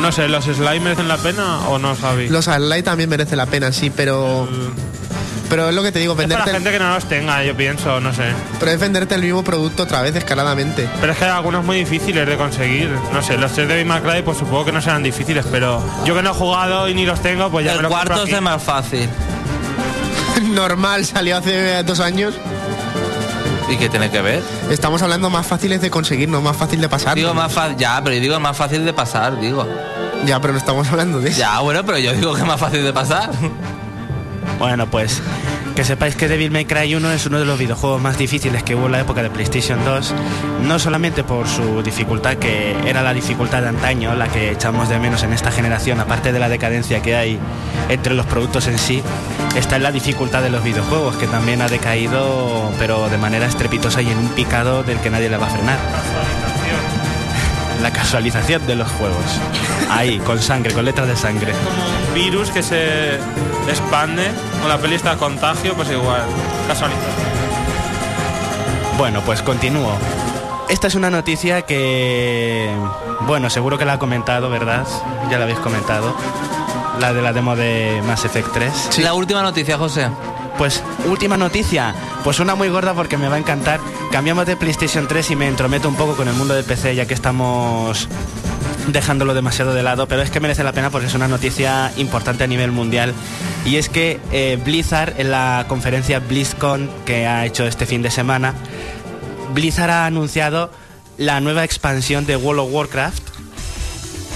No 0.00 0.12
sé, 0.12 0.28
¿los 0.28 0.44
slime 0.44 0.80
merecen 0.80 1.08
la 1.08 1.16
pena 1.16 1.68
o 1.68 1.78
no, 1.78 1.94
Javi? 1.96 2.28
Los 2.28 2.46
Light 2.46 2.84
también 2.84 3.10
merece 3.10 3.34
la 3.36 3.46
pena, 3.46 3.72
sí, 3.72 3.90
pero 3.90 4.48
pero 5.48 5.68
es 5.68 5.74
lo 5.74 5.82
que 5.82 5.92
te 5.92 5.98
digo, 5.98 6.12
es 6.12 6.16
para 6.16 6.28
venderte, 6.28 6.50
gente 6.52 6.70
que 6.72 6.78
no 6.78 6.94
los 6.94 7.04
tenga, 7.08 7.42
yo 7.44 7.56
pienso, 7.56 8.00
no 8.00 8.12
sé. 8.12 8.24
pero 8.58 8.70
es 8.72 8.80
venderte 8.80 9.14
el 9.14 9.22
mismo 9.22 9.42
producto 9.44 9.84
otra 9.84 10.02
vez 10.02 10.14
escaladamente. 10.16 10.88
Pero 11.00 11.12
es 11.12 11.18
que 11.18 11.24
hay 11.24 11.30
algunos 11.30 11.64
muy 11.64 11.78
difíciles 11.78 12.26
de 12.26 12.36
conseguir. 12.36 12.90
No 13.12 13.22
sé, 13.22 13.36
los 13.38 13.52
tres 13.52 13.68
de 13.68 13.84
Cry, 13.84 14.22
pues 14.22 14.38
supongo 14.38 14.64
que 14.64 14.72
no 14.72 14.80
serán 14.82 15.02
difíciles, 15.02 15.46
pero 15.50 15.82
yo 16.04 16.14
que 16.14 16.22
no 16.22 16.30
he 16.30 16.34
jugado 16.34 16.88
y 16.88 16.94
ni 16.94 17.06
los 17.06 17.20
tengo, 17.20 17.50
pues 17.50 17.64
ya 17.64 17.72
me 17.72 17.76
El 17.78 17.82
lo 17.84 17.88
compro 17.88 18.06
cuarto 18.08 18.22
aquí. 18.22 18.30
es 18.32 18.36
el 18.36 18.42
más 18.42 18.62
fácil. 18.62 19.08
Normal, 20.42 21.04
salió 21.06 21.36
hace 21.38 21.82
dos 21.82 22.00
años. 22.00 22.34
¿Y 23.68 23.76
qué 23.78 23.88
tiene 23.88 24.10
que 24.10 24.20
ver? 24.22 24.42
Estamos 24.70 25.02
hablando 25.02 25.28
más 25.28 25.46
fáciles 25.46 25.80
de 25.80 25.90
conseguir, 25.90 26.28
no 26.28 26.40
más 26.40 26.56
fácil 26.56 26.80
de 26.80 26.88
pasar. 26.88 27.16
Digo 27.16 27.34
más 27.34 27.52
fácil, 27.52 27.76
ya, 27.76 28.00
pero 28.02 28.14
yo 28.14 28.20
digo 28.20 28.38
más 28.38 28.56
fácil 28.56 28.84
de 28.84 28.92
pasar, 28.92 29.40
digo. 29.40 29.66
Ya, 30.24 30.40
pero 30.40 30.52
no 30.52 30.58
estamos 30.58 30.88
hablando 30.88 31.20
de 31.20 31.30
eso. 31.30 31.38
Ya, 31.40 31.58
bueno, 31.60 31.84
pero 31.84 31.98
yo 31.98 32.12
digo 32.12 32.34
que 32.34 32.40
es 32.42 32.46
más 32.46 32.60
fácil 32.60 32.84
de 32.84 32.92
pasar. 32.92 33.30
Bueno, 34.58 34.86
pues 34.86 35.22
que 35.74 35.84
sepáis 35.84 36.16
que 36.16 36.28
Devil 36.28 36.50
May 36.50 36.64
Cry 36.64 36.94
1 36.94 37.12
es 37.12 37.26
uno 37.26 37.38
de 37.38 37.44
los 37.44 37.58
videojuegos 37.58 38.00
más 38.00 38.16
difíciles 38.16 38.62
que 38.62 38.74
hubo 38.74 38.86
en 38.86 38.92
la 38.92 39.00
época 39.00 39.22
de 39.22 39.28
PlayStation 39.28 39.84
2, 39.84 40.14
no 40.62 40.78
solamente 40.78 41.22
por 41.22 41.46
su 41.46 41.82
dificultad, 41.82 42.38
que 42.38 42.74
era 42.86 43.02
la 43.02 43.12
dificultad 43.12 43.60
de 43.60 43.68
antaño, 43.68 44.14
la 44.14 44.28
que 44.28 44.52
echamos 44.52 44.88
de 44.88 44.98
menos 44.98 45.22
en 45.22 45.34
esta 45.34 45.50
generación, 45.50 46.00
aparte 46.00 46.32
de 46.32 46.38
la 46.38 46.48
decadencia 46.48 47.02
que 47.02 47.14
hay 47.14 47.38
entre 47.90 48.14
los 48.14 48.24
productos 48.24 48.66
en 48.68 48.78
sí, 48.78 49.02
está 49.54 49.76
en 49.76 49.82
la 49.82 49.92
dificultad 49.92 50.42
de 50.42 50.48
los 50.48 50.64
videojuegos, 50.64 51.16
que 51.16 51.26
también 51.26 51.60
ha 51.60 51.68
decaído, 51.68 52.72
pero 52.78 53.10
de 53.10 53.18
manera 53.18 53.46
estrepitosa 53.46 54.00
y 54.00 54.10
en 54.10 54.16
un 54.16 54.28
picado 54.30 54.82
del 54.82 54.98
que 55.00 55.10
nadie 55.10 55.28
le 55.28 55.36
va 55.36 55.46
a 55.46 55.50
frenar. 55.50 55.78
La 57.82 57.92
casualización 57.92 58.66
de 58.66 58.74
los 58.74 58.90
juegos. 58.92 59.24
Ahí, 59.90 60.18
con 60.18 60.40
sangre, 60.40 60.72
con 60.72 60.84
letras 60.84 61.06
de 61.06 61.16
sangre. 61.16 61.52
Como 61.52 61.86
un 62.08 62.14
virus 62.14 62.50
que 62.50 62.62
se 62.62 63.16
expande, 63.68 64.30
con 64.60 64.68
la 64.68 64.78
peli 64.78 64.96
está 64.96 65.12
de 65.12 65.18
contagio, 65.18 65.74
pues 65.74 65.90
igual, 65.90 66.22
casualización. 66.66 67.26
Bueno, 68.98 69.20
pues 69.20 69.42
continúo. 69.42 69.92
Esta 70.68 70.88
es 70.88 70.94
una 70.94 71.10
noticia 71.10 71.62
que, 71.62 72.74
bueno, 73.20 73.50
seguro 73.50 73.78
que 73.78 73.84
la 73.84 73.94
ha 73.94 73.98
comentado, 73.98 74.50
¿verdad? 74.50 74.86
Ya 75.30 75.38
la 75.38 75.44
habéis 75.44 75.60
comentado. 75.60 76.16
La 76.98 77.12
de 77.12 77.22
la 77.22 77.32
demo 77.32 77.54
de 77.54 78.02
Mass 78.06 78.24
Effect 78.24 78.52
3. 78.52 78.98
La 78.98 79.14
última 79.14 79.42
noticia, 79.42 79.76
José. 79.78 80.08
Pues 80.58 80.82
última 81.06 81.36
noticia, 81.36 81.94
pues 82.24 82.40
una 82.40 82.54
muy 82.54 82.68
gorda 82.68 82.94
porque 82.94 83.18
me 83.18 83.28
va 83.28 83.36
a 83.36 83.38
encantar. 83.38 83.78
Cambiamos 84.10 84.46
de 84.46 84.56
PlayStation 84.56 85.06
3 85.06 85.32
y 85.32 85.36
me 85.36 85.48
entrometo 85.48 85.88
un 85.88 85.96
poco 85.96 86.16
con 86.16 86.28
el 86.28 86.34
mundo 86.34 86.54
del 86.54 86.64
PC 86.64 86.94
ya 86.94 87.06
que 87.06 87.14
estamos 87.14 88.08
dejándolo 88.88 89.34
demasiado 89.34 89.74
de 89.74 89.82
lado, 89.82 90.08
pero 90.08 90.22
es 90.22 90.30
que 90.30 90.40
merece 90.40 90.64
la 90.64 90.72
pena 90.72 90.90
porque 90.90 91.08
es 91.08 91.14
una 91.14 91.28
noticia 91.28 91.92
importante 91.96 92.44
a 92.44 92.46
nivel 92.46 92.72
mundial. 92.72 93.12
Y 93.64 93.76
es 93.76 93.88
que 93.88 94.18
eh, 94.32 94.58
Blizzard 94.64 95.20
en 95.20 95.30
la 95.30 95.66
conferencia 95.68 96.20
BlizzCon 96.20 96.88
que 97.04 97.26
ha 97.26 97.44
hecho 97.44 97.66
este 97.66 97.84
fin 97.84 98.00
de 98.00 98.10
semana, 98.10 98.54
Blizzard 99.52 99.90
ha 99.90 100.06
anunciado 100.06 100.70
la 101.18 101.40
nueva 101.40 101.64
expansión 101.64 102.26
de 102.26 102.36
World 102.36 102.60
of 102.60 102.72
Warcraft 102.72 103.36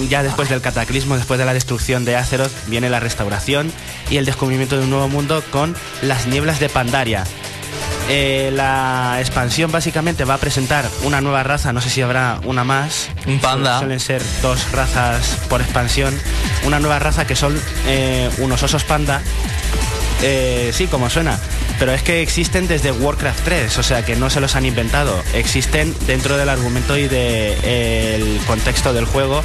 ya 0.08 0.22
después 0.22 0.48
del 0.48 0.60
cataclismo, 0.60 1.16
después 1.16 1.38
de 1.38 1.44
la 1.44 1.52
destrucción 1.52 2.04
de 2.04 2.16
Azeroth, 2.16 2.52
viene 2.68 2.88
la 2.88 3.00
restauración 3.00 3.70
y 4.10 4.16
el 4.16 4.26
descubrimiento 4.26 4.76
de 4.76 4.84
un 4.84 4.90
nuevo 4.90 5.08
mundo 5.08 5.42
con 5.50 5.74
las 6.02 6.26
nieblas 6.26 6.60
de 6.60 6.68
Pandaria. 6.68 7.24
Eh, 8.08 8.50
la 8.52 9.18
expansión 9.20 9.70
básicamente 9.70 10.24
va 10.24 10.34
a 10.34 10.38
presentar 10.38 10.84
una 11.04 11.20
nueva 11.20 11.44
raza, 11.44 11.72
no 11.72 11.80
sé 11.80 11.90
si 11.90 12.02
habrá 12.02 12.40
una 12.44 12.64
más. 12.64 13.08
Un 13.24 13.38
panda. 13.38 13.78
Suelen 13.78 14.00
ser 14.00 14.20
dos 14.42 14.72
razas 14.72 15.38
por 15.48 15.60
expansión. 15.60 16.12
Una 16.64 16.80
nueva 16.80 16.98
raza 16.98 17.24
que 17.24 17.36
son 17.36 17.56
eh, 17.86 18.28
unos 18.38 18.62
osos 18.64 18.82
panda. 18.82 19.22
Eh, 20.22 20.72
sí, 20.74 20.88
como 20.88 21.08
suena. 21.08 21.38
Pero 21.80 21.92
es 21.94 22.02
que 22.02 22.20
existen 22.20 22.68
desde 22.68 22.92
Warcraft 22.92 23.42
3, 23.42 23.78
o 23.78 23.82
sea 23.82 24.04
que 24.04 24.14
no 24.14 24.28
se 24.28 24.40
los 24.40 24.54
han 24.54 24.66
inventado. 24.66 25.20
Existen 25.32 25.94
dentro 26.06 26.36
del 26.36 26.50
argumento 26.50 26.98
y 26.98 27.08
del 27.08 28.38
contexto 28.46 28.92
del 28.92 29.06
juego 29.06 29.42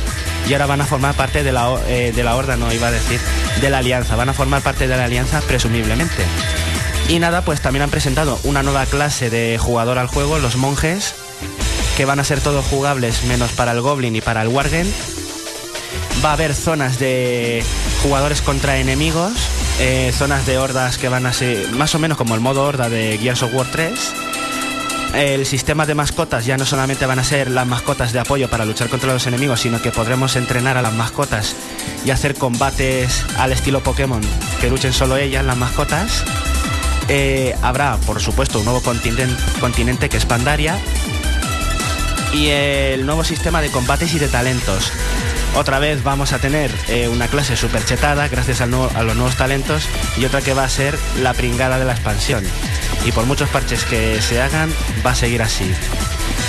y 0.47 0.51
ahora 0.51 0.65
van 0.65 0.81
a 0.81 0.85
formar 0.85 1.15
parte 1.15 1.43
de 1.43 1.53
la, 1.53 1.79
eh, 1.87 2.11
de 2.13 2.23
la 2.23 2.35
horda, 2.35 2.57
no 2.57 2.71
iba 2.73 2.89
a 2.89 2.91
decir, 2.91 3.21
de 3.61 3.69
la 3.69 3.77
alianza. 3.77 4.17
Van 4.17 4.27
a 4.27 4.33
formar 4.33 4.61
parte 4.61 4.85
de 4.85 4.97
la 4.97 5.05
alianza 5.05 5.39
presumiblemente. 5.47 6.23
Y 7.07 7.19
nada, 7.19 7.45
pues 7.45 7.61
también 7.61 7.83
han 7.83 7.89
presentado 7.89 8.37
una 8.43 8.63
nueva 8.63 8.85
clase 8.85 9.29
de 9.29 9.57
jugador 9.57 9.97
al 9.97 10.07
juego, 10.07 10.37
los 10.37 10.57
monjes, 10.57 11.15
que 11.95 12.03
van 12.03 12.19
a 12.19 12.25
ser 12.25 12.41
todos 12.41 12.65
jugables 12.65 13.23
menos 13.23 13.51
para 13.53 13.71
el 13.71 13.79
Goblin 13.79 14.15
y 14.15 14.21
para 14.21 14.41
el 14.41 14.49
Wargen. 14.49 14.91
Va 16.23 16.31
a 16.31 16.33
haber 16.33 16.53
zonas 16.53 16.99
de 16.99 17.63
jugadores 18.03 18.41
contra 18.41 18.77
enemigos, 18.77 19.31
eh, 19.79 20.11
zonas 20.13 20.45
de 20.45 20.57
hordas 20.57 20.97
que 20.97 21.09
van 21.09 21.25
a 21.25 21.33
ser 21.33 21.71
más 21.71 21.95
o 21.95 21.99
menos 21.99 22.17
como 22.17 22.35
el 22.35 22.41
modo 22.41 22.63
horda 22.63 22.89
de 22.89 23.17
Gears 23.17 23.43
of 23.43 23.53
War 23.53 23.67
3. 23.71 24.13
El 25.15 25.45
sistema 25.45 25.85
de 25.85 25.95
mascotas 25.95 26.45
ya 26.45 26.57
no 26.57 26.65
solamente 26.65 27.05
van 27.05 27.19
a 27.19 27.23
ser 27.23 27.49
las 27.49 27.65
mascotas 27.65 28.11
de 28.11 28.19
apoyo 28.19 28.49
para 28.49 28.65
luchar 28.65 28.89
contra 28.89 29.13
los 29.13 29.27
enemigos, 29.27 29.61
sino 29.61 29.81
que 29.81 29.91
podremos 29.91 30.35
entrenar 30.35 30.77
a 30.77 30.81
las 30.81 30.93
mascotas 30.93 31.55
y 32.03 32.11
hacer 32.11 32.35
combates 32.35 33.23
al 33.37 33.51
estilo 33.53 33.81
Pokémon, 33.81 34.21
que 34.59 34.69
luchen 34.69 34.91
solo 34.91 35.15
ellas, 35.17 35.45
las 35.45 35.57
mascotas. 35.57 36.23
Eh, 37.07 37.55
habrá, 37.61 37.97
por 37.97 38.19
supuesto, 38.19 38.59
un 38.59 38.65
nuevo 38.65 38.81
continente, 38.81 39.33
continente 39.59 40.09
que 40.09 40.17
es 40.17 40.25
Pandaria, 40.25 40.77
y 42.33 42.47
el 42.47 43.05
nuevo 43.05 43.23
sistema 43.23 43.61
de 43.61 43.69
combates 43.69 44.13
y 44.13 44.19
de 44.19 44.27
talentos. 44.27 44.91
Otra 45.55 45.79
vez 45.79 46.03
vamos 46.03 46.33
a 46.33 46.39
tener 46.39 46.69
eh, 46.89 47.07
una 47.07 47.29
clase 47.29 47.55
super 47.55 47.83
chetada 47.85 48.27
gracias 48.27 48.59
a 48.59 48.65
los 48.65 48.91
nuevos 49.15 49.37
talentos 49.37 49.87
y 50.17 50.25
otra 50.25 50.41
que 50.41 50.53
va 50.53 50.65
a 50.65 50.69
ser 50.69 50.97
la 51.21 51.33
pringada 51.33 51.79
de 51.79 51.85
la 51.85 51.93
expansión. 51.93 52.43
Y 53.05 53.13
por 53.13 53.25
muchos 53.25 53.47
parches 53.49 53.85
que 53.85 54.21
se 54.21 54.41
hagan, 54.41 54.69
va 55.05 55.11
a 55.11 55.15
seguir 55.15 55.41
así. 55.41 55.71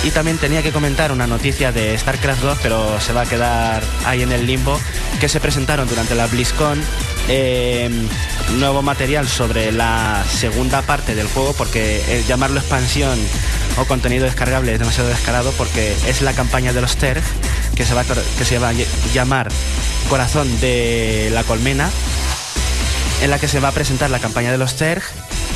Y 0.03 0.11
también 0.11 0.37
tenía 0.37 0.61
que 0.61 0.71
comentar 0.71 1.13
una 1.13 1.25
noticia 1.25 1.71
de 1.71 1.97
StarCraft 1.97 2.41
2, 2.41 2.59
pero 2.61 2.99
se 2.99 3.13
va 3.13 3.21
a 3.21 3.25
quedar 3.25 3.81
ahí 4.05 4.23
en 4.23 4.31
el 4.33 4.45
limbo, 4.45 4.77
que 5.21 5.29
se 5.29 5.39
presentaron 5.39 5.87
durante 5.87 6.13
la 6.13 6.27
BlizzCon 6.27 6.79
eh, 7.29 7.89
nuevo 8.57 8.81
material 8.81 9.27
sobre 9.27 9.71
la 9.71 10.23
segunda 10.29 10.81
parte 10.81 11.15
del 11.15 11.27
juego, 11.27 11.53
porque 11.53 12.03
eh, 12.07 12.23
llamarlo 12.27 12.59
expansión 12.59 13.17
o 13.77 13.85
contenido 13.85 14.25
descargable 14.25 14.73
es 14.73 14.79
demasiado 14.79 15.09
descarado, 15.09 15.51
porque 15.57 15.95
es 16.07 16.21
la 16.21 16.33
campaña 16.33 16.73
de 16.73 16.81
los 16.81 16.97
Terg, 16.97 17.23
que 17.77 17.85
se 17.85 17.93
va 17.93 18.01
a, 18.01 18.05
que 18.05 18.45
se 18.45 18.59
va 18.59 18.69
a 18.69 18.73
llamar 19.13 19.49
Corazón 20.09 20.59
de 20.59 21.29
la 21.31 21.43
Colmena, 21.43 21.89
en 23.21 23.29
la 23.29 23.39
que 23.39 23.47
se 23.47 23.59
va 23.59 23.69
a 23.69 23.71
presentar 23.71 24.09
la 24.09 24.19
campaña 24.19 24.51
de 24.51 24.57
los 24.57 24.75
TERG 24.75 25.03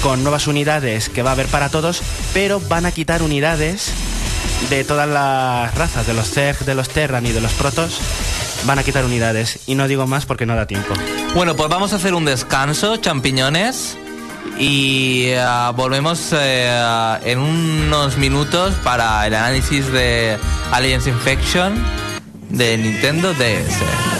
con 0.01 0.23
nuevas 0.23 0.47
unidades 0.47 1.09
que 1.09 1.23
va 1.23 1.31
a 1.31 1.33
haber 1.33 1.47
para 1.47 1.69
todos, 1.69 2.01
pero 2.33 2.59
van 2.59 2.85
a 2.85 2.91
quitar 2.91 3.21
unidades 3.21 3.91
de 4.69 4.83
todas 4.83 5.07
las 5.07 5.73
razas, 5.75 6.07
de 6.07 6.13
los 6.13 6.29
Zerg, 6.29 6.59
de 6.65 6.75
los 6.75 6.89
Terran 6.89 7.25
y 7.25 7.31
de 7.31 7.41
los 7.41 7.51
Protos, 7.53 7.99
van 8.65 8.79
a 8.79 8.83
quitar 8.83 9.05
unidades. 9.05 9.59
Y 9.67 9.75
no 9.75 9.87
digo 9.87 10.07
más 10.07 10.25
porque 10.25 10.45
no 10.45 10.55
da 10.55 10.65
tiempo. 10.65 10.93
Bueno, 11.35 11.55
pues 11.55 11.69
vamos 11.69 11.93
a 11.93 11.97
hacer 11.97 12.13
un 12.13 12.25
descanso, 12.25 12.97
champiñones. 12.97 13.97
Y 14.57 15.25
eh, 15.27 15.45
volvemos 15.75 16.29
eh, 16.33 17.19
en 17.23 17.39
unos 17.39 18.17
minutos 18.17 18.73
para 18.83 19.25
el 19.25 19.33
análisis 19.33 19.91
de 19.91 20.37
Alliance 20.71 21.09
Infection 21.09 21.73
de 22.51 22.77
Nintendo 22.77 23.33
DS. 23.33 24.10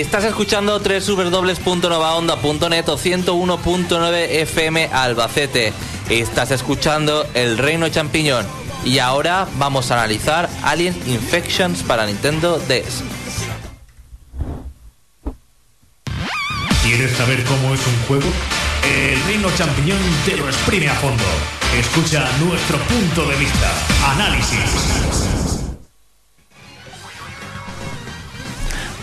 Estás 0.00 0.24
escuchando 0.24 0.78
www.novaonda.net 0.78 2.88
o 2.88 2.96
101.9 2.96 4.14
FM 4.42 4.90
Albacete. 4.92 5.72
Estás 6.08 6.52
escuchando 6.52 7.26
El 7.34 7.58
Reino 7.58 7.88
Champiñón. 7.88 8.46
Y 8.84 9.00
ahora 9.00 9.48
vamos 9.56 9.90
a 9.90 9.94
analizar 9.94 10.48
Alien 10.62 10.94
Infections 11.06 11.82
para 11.82 12.06
Nintendo 12.06 12.60
DS. 12.60 13.02
¿Quieres 16.84 17.16
saber 17.16 17.42
cómo 17.42 17.74
es 17.74 17.84
un 17.84 17.98
juego? 18.06 18.30
El 18.84 19.20
Reino 19.24 19.50
Champiñón 19.56 19.98
te 20.24 20.36
lo 20.36 20.48
exprime 20.48 20.88
a 20.88 20.94
fondo. 20.94 21.24
Escucha 21.76 22.30
nuestro 22.38 22.78
punto 22.78 23.26
de 23.26 23.36
vista. 23.36 23.72
Análisis. 24.12 25.37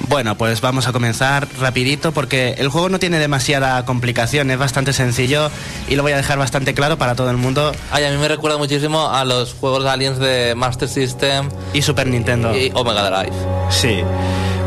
Bueno, 0.07 0.37
pues 0.37 0.61
vamos 0.61 0.87
a 0.87 0.93
comenzar 0.93 1.47
rapidito 1.59 2.11
porque 2.11 2.55
el 2.57 2.69
juego 2.69 2.89
no 2.89 2.99
tiene 2.99 3.17
demasiada 3.17 3.83
complicación, 3.85 4.51
es 4.51 4.57
bastante 4.57 4.93
sencillo 4.93 5.49
y 5.89 5.95
lo 5.95 6.03
voy 6.03 6.11
a 6.11 6.17
dejar 6.17 6.37
bastante 6.37 6.73
claro 6.73 6.97
para 6.97 7.15
todo 7.15 7.31
el 7.31 7.37
mundo. 7.37 7.71
Ay, 7.91 8.03
a 8.03 8.11
mí 8.11 8.17
me 8.17 8.27
recuerda 8.27 8.57
muchísimo 8.57 9.09
a 9.09 9.25
los 9.25 9.53
juegos 9.53 9.83
de 9.83 9.89
Aliens 9.89 10.19
de 10.19 10.53
Master 10.55 10.87
System 10.87 11.49
y 11.73 11.81
Super 11.81 12.07
Nintendo 12.07 12.55
y 12.55 12.71
Omega 12.75 13.09
Drive. 13.09 13.35
Sí. 13.69 14.01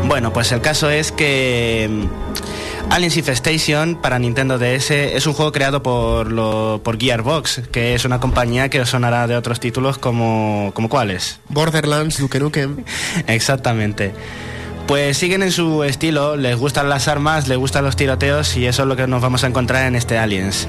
Bueno, 0.05 0.33
pues 0.33 0.51
el 0.51 0.61
caso 0.61 0.89
es 0.89 1.11
que 1.11 1.87
mm, 1.89 2.91
Aliens 2.91 3.15
Infestation 3.17 3.95
para 3.95 4.19
Nintendo 4.19 4.57
DS 4.57 4.91
es 4.91 5.25
un 5.25 5.33
juego 5.33 5.51
creado 5.51 5.81
por, 5.81 6.81
por 6.81 6.99
Gearbox, 6.99 7.61
que 7.71 7.95
es 7.95 8.03
una 8.03 8.19
compañía 8.19 8.69
que 8.69 8.81
os 8.81 8.89
sonará 8.89 9.27
de 9.27 9.37
otros 9.37 9.59
títulos 9.59 9.97
como, 9.97 10.71
como 10.73 10.89
cuáles. 10.89 11.39
Borderlands, 11.47 12.17
Duke 12.17 12.39
Nukem. 12.39 12.83
Exactamente. 13.27 14.13
Pues 14.89 15.19
siguen 15.19 15.43
en 15.43 15.51
su 15.51 15.83
estilo, 15.83 16.35
les 16.35 16.57
gustan 16.57 16.89
las 16.89 17.07
armas, 17.07 17.47
les 17.47 17.59
gustan 17.59 17.85
los 17.85 17.95
tiroteos 17.95 18.57
y 18.57 18.65
eso 18.65 18.81
es 18.81 18.87
lo 18.87 18.95
que 18.95 19.05
nos 19.05 19.21
vamos 19.21 19.43
a 19.43 19.47
encontrar 19.47 19.85
en 19.85 19.95
este 19.95 20.17
Aliens. 20.17 20.67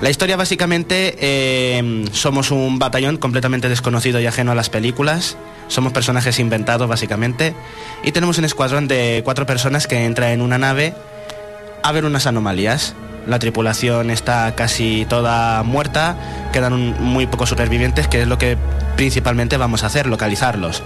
La 0.00 0.08
historia 0.08 0.38
básicamente 0.38 1.14
eh, 1.20 2.06
somos 2.10 2.52
un 2.52 2.78
batallón 2.78 3.18
completamente 3.18 3.68
desconocido 3.68 4.18
y 4.18 4.24
ajeno 4.24 4.52
a 4.52 4.54
las 4.54 4.70
películas, 4.70 5.36
somos 5.68 5.92
personajes 5.92 6.38
inventados 6.38 6.88
básicamente 6.88 7.54
y 8.02 8.12
tenemos 8.12 8.38
un 8.38 8.46
escuadrón 8.46 8.88
de 8.88 9.20
cuatro 9.26 9.44
personas 9.44 9.86
que 9.86 10.06
entra 10.06 10.32
en 10.32 10.40
una 10.40 10.56
nave 10.56 10.94
a 11.82 11.92
ver 11.92 12.06
unas 12.06 12.26
anomalías. 12.26 12.94
La 13.26 13.38
tripulación 13.38 14.08
está 14.08 14.54
casi 14.54 15.04
toda 15.06 15.62
muerta, 15.64 16.48
quedan 16.54 16.98
muy 16.98 17.26
pocos 17.26 17.50
supervivientes, 17.50 18.08
que 18.08 18.22
es 18.22 18.26
lo 18.26 18.38
que 18.38 18.56
principalmente 18.96 19.58
vamos 19.58 19.84
a 19.84 19.88
hacer, 19.88 20.06
localizarlos. 20.06 20.82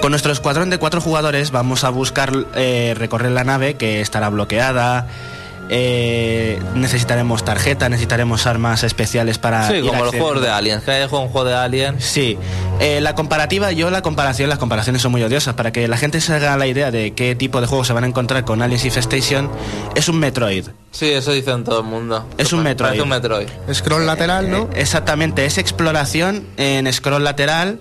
Con 0.00 0.12
nuestro 0.12 0.32
escuadrón 0.32 0.70
de 0.70 0.78
cuatro 0.78 1.00
jugadores 1.00 1.50
vamos 1.50 1.84
a 1.84 1.90
buscar 1.90 2.32
eh, 2.54 2.94
recorrer 2.96 3.32
la 3.32 3.44
nave 3.44 3.74
que 3.74 4.00
estará 4.00 4.28
bloqueada. 4.28 5.06
Eh, 5.70 6.58
necesitaremos 6.74 7.44
tarjeta, 7.44 7.88
necesitaremos 7.88 8.46
armas 8.46 8.84
especiales 8.84 9.38
para. 9.38 9.68
Sí, 9.68 9.82
como 9.82 10.04
los 10.04 10.14
juegos 10.14 10.40
de 10.40 10.48
Alien. 10.48 10.80
Que 10.80 10.92
hay 10.92 11.02
un 11.02 11.08
juego 11.08 11.44
de 11.44 11.54
Alien. 11.54 12.00
Sí. 12.00 12.38
Eh, 12.80 13.00
la 13.00 13.14
comparativa, 13.14 13.72
yo 13.72 13.90
la 13.90 14.00
comparación, 14.00 14.48
las 14.48 14.58
comparaciones 14.58 15.02
son 15.02 15.12
muy 15.12 15.22
odiosas. 15.22 15.54
Para 15.54 15.72
que 15.72 15.86
la 15.88 15.98
gente 15.98 16.20
se 16.20 16.32
haga 16.32 16.56
la 16.56 16.66
idea 16.66 16.90
de 16.90 17.12
qué 17.12 17.34
tipo 17.34 17.60
de 17.60 17.66
juego 17.66 17.84
se 17.84 17.92
van 17.92 18.04
a 18.04 18.06
encontrar 18.06 18.44
con 18.44 18.62
Alien 18.62 18.80
Infestation, 18.82 19.50
es 19.94 20.08
un 20.08 20.18
Metroid. 20.18 20.68
Sí, 20.90 21.10
eso 21.10 21.32
dicen 21.32 21.64
todo 21.64 21.80
el 21.80 21.86
mundo. 21.86 22.26
Es 22.38 22.52
un 22.52 22.62
Metroid. 22.62 22.94
Es 22.94 23.00
un 23.00 23.08
Metroid. 23.08 23.48
Scroll 23.72 24.06
lateral, 24.06 24.50
¿no? 24.50 24.70
Exactamente, 24.74 25.44
es 25.44 25.58
exploración 25.58 26.46
en 26.56 26.90
scroll 26.90 27.24
lateral 27.24 27.78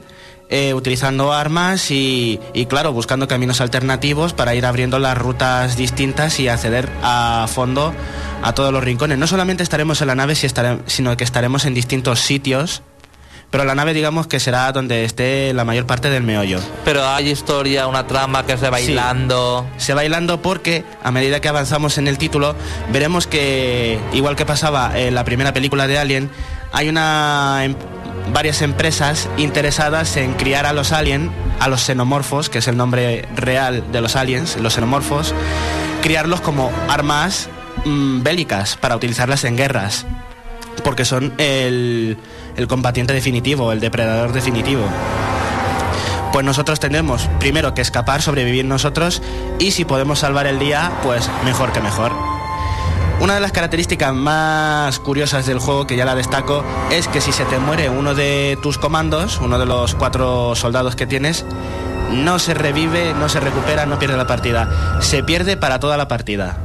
eh, 0.50 0.74
utilizando 0.74 1.34
armas 1.34 1.92
y, 1.92 2.40
y, 2.54 2.66
claro, 2.68 2.94
buscando 2.94 3.28
caminos 3.28 3.62
alternativos 3.62 4.34
para 4.34 4.56
ir 4.56 4.66
abriendo 4.66 5.00
las 5.00 5.18
rutas 5.18 5.76
distintas 5.76 6.40
y 6.40 6.48
acceder 6.48 6.90
a 7.04 7.48
fondo 7.54 7.94
a 8.42 8.54
todos 8.54 8.72
los 8.72 8.84
rincones. 8.84 9.18
No 9.18 9.28
solamente 9.28 9.64
estaremos 9.64 10.02
en 10.02 10.08
la 10.08 10.16
nave, 10.16 10.36
sino 10.36 11.18
que 11.18 11.24
estaremos 11.24 11.66
en 11.66 11.74
distintos 11.74 12.20
sitios, 12.20 12.82
pero 13.50 13.64
la 13.64 13.76
nave 13.76 13.94
digamos 13.94 14.28
que 14.28 14.40
será 14.40 14.72
donde 14.74 15.06
esté 15.06 15.54
la 15.54 15.64
mayor 15.64 15.86
parte 15.86 16.10
del 16.10 16.24
meollo. 16.24 16.60
Pero 16.84 17.06
hay 17.06 17.30
historia, 17.30 17.88
una 17.88 18.06
trama 18.06 18.46
que 18.46 18.58
se 18.58 18.70
bailando. 18.70 19.66
Se 19.78 19.94
va 19.94 20.04
hilando 20.04 20.42
porque 20.42 20.84
a 21.04 21.12
medida 21.12 21.40
que 21.40 21.48
avanzamos 21.48 21.98
en 21.98 22.08
el 22.08 22.18
título 22.18 22.56
veremos 22.92 23.26
que, 23.26 24.00
igual 24.14 24.36
que 24.36 24.46
pasaba 24.46 24.98
en 25.00 25.16
la 25.16 25.24
primera 25.24 25.54
película 25.54 25.88
de 25.88 25.98
Alien, 25.98 26.30
hay 26.74 26.90
una 26.90 27.62
em- 27.64 27.76
varias 28.34 28.62
empresas 28.62 29.30
interesadas 29.38 30.18
en 30.18 30.34
criar 30.34 30.66
a 30.66 30.74
los 30.74 30.92
alien, 30.92 31.32
a 31.60 31.68
los 31.68 31.82
xenomorfos, 31.82 32.50
que 32.50 32.60
es 32.60 32.68
el 32.68 32.78
nombre 32.78 33.28
real 33.36 33.92
de 33.92 34.02
los 34.02 34.16
aliens, 34.16 34.58
los 34.58 34.74
xenomorfos, 34.74 35.34
criarlos 36.02 36.42
como 36.42 36.72
armas 36.90 37.50
mm, 37.86 38.24
bélicas 38.24 38.78
para 38.78 38.96
utilizarlas 38.96 39.44
en 39.44 39.58
guerras, 39.58 40.06
porque 40.84 41.06
son 41.06 41.34
el, 41.38 42.18
el 42.56 42.68
combatiente 42.68 43.14
definitivo, 43.14 43.72
el 43.72 43.80
depredador 43.80 44.34
definitivo 44.34 44.86
pues 46.32 46.46
nosotros 46.46 46.80
tendremos 46.80 47.28
primero 47.40 47.74
que 47.74 47.82
escapar, 47.82 48.22
sobrevivir 48.22 48.64
nosotros 48.64 49.24
y 49.58 49.72
si 49.72 49.86
podemos 49.86 50.20
salvar 50.20 50.46
el 50.46 50.60
día, 50.60 50.92
pues 51.02 51.32
mejor 51.44 51.72
que 51.72 51.82
mejor. 51.82 52.27
Una 53.20 53.34
de 53.34 53.40
las 53.40 53.52
características 53.52 54.14
más 54.14 55.00
curiosas 55.00 55.48
del 55.48 55.58
juego, 55.58 55.88
que 55.88 55.96
ya 55.96 56.06
la 56.06 56.14
destaco, 56.14 56.64
es 56.92 57.08
que 57.08 57.20
si 57.20 57.32
se 57.32 57.46
te 57.46 57.58
muere 57.58 57.90
uno 57.90 58.14
de 58.14 58.60
tus 58.62 58.78
comandos, 58.78 59.40
uno 59.42 59.58
de 59.58 59.66
los 59.66 59.96
cuatro 59.96 60.56
soldados 60.56 60.96
que 60.96 61.08
tienes, 61.08 61.44
no 62.12 62.38
se 62.38 62.54
revive, 62.54 63.16
no 63.16 63.28
se 63.28 63.40
recupera, 63.40 63.88
no 63.88 63.98
pierde 63.98 64.18
la 64.18 64.28
partida. 64.28 65.00
Se 65.02 65.24
pierde 65.24 65.58
para 65.58 65.80
toda 65.80 65.98
la 65.98 66.08
partida. 66.08 66.58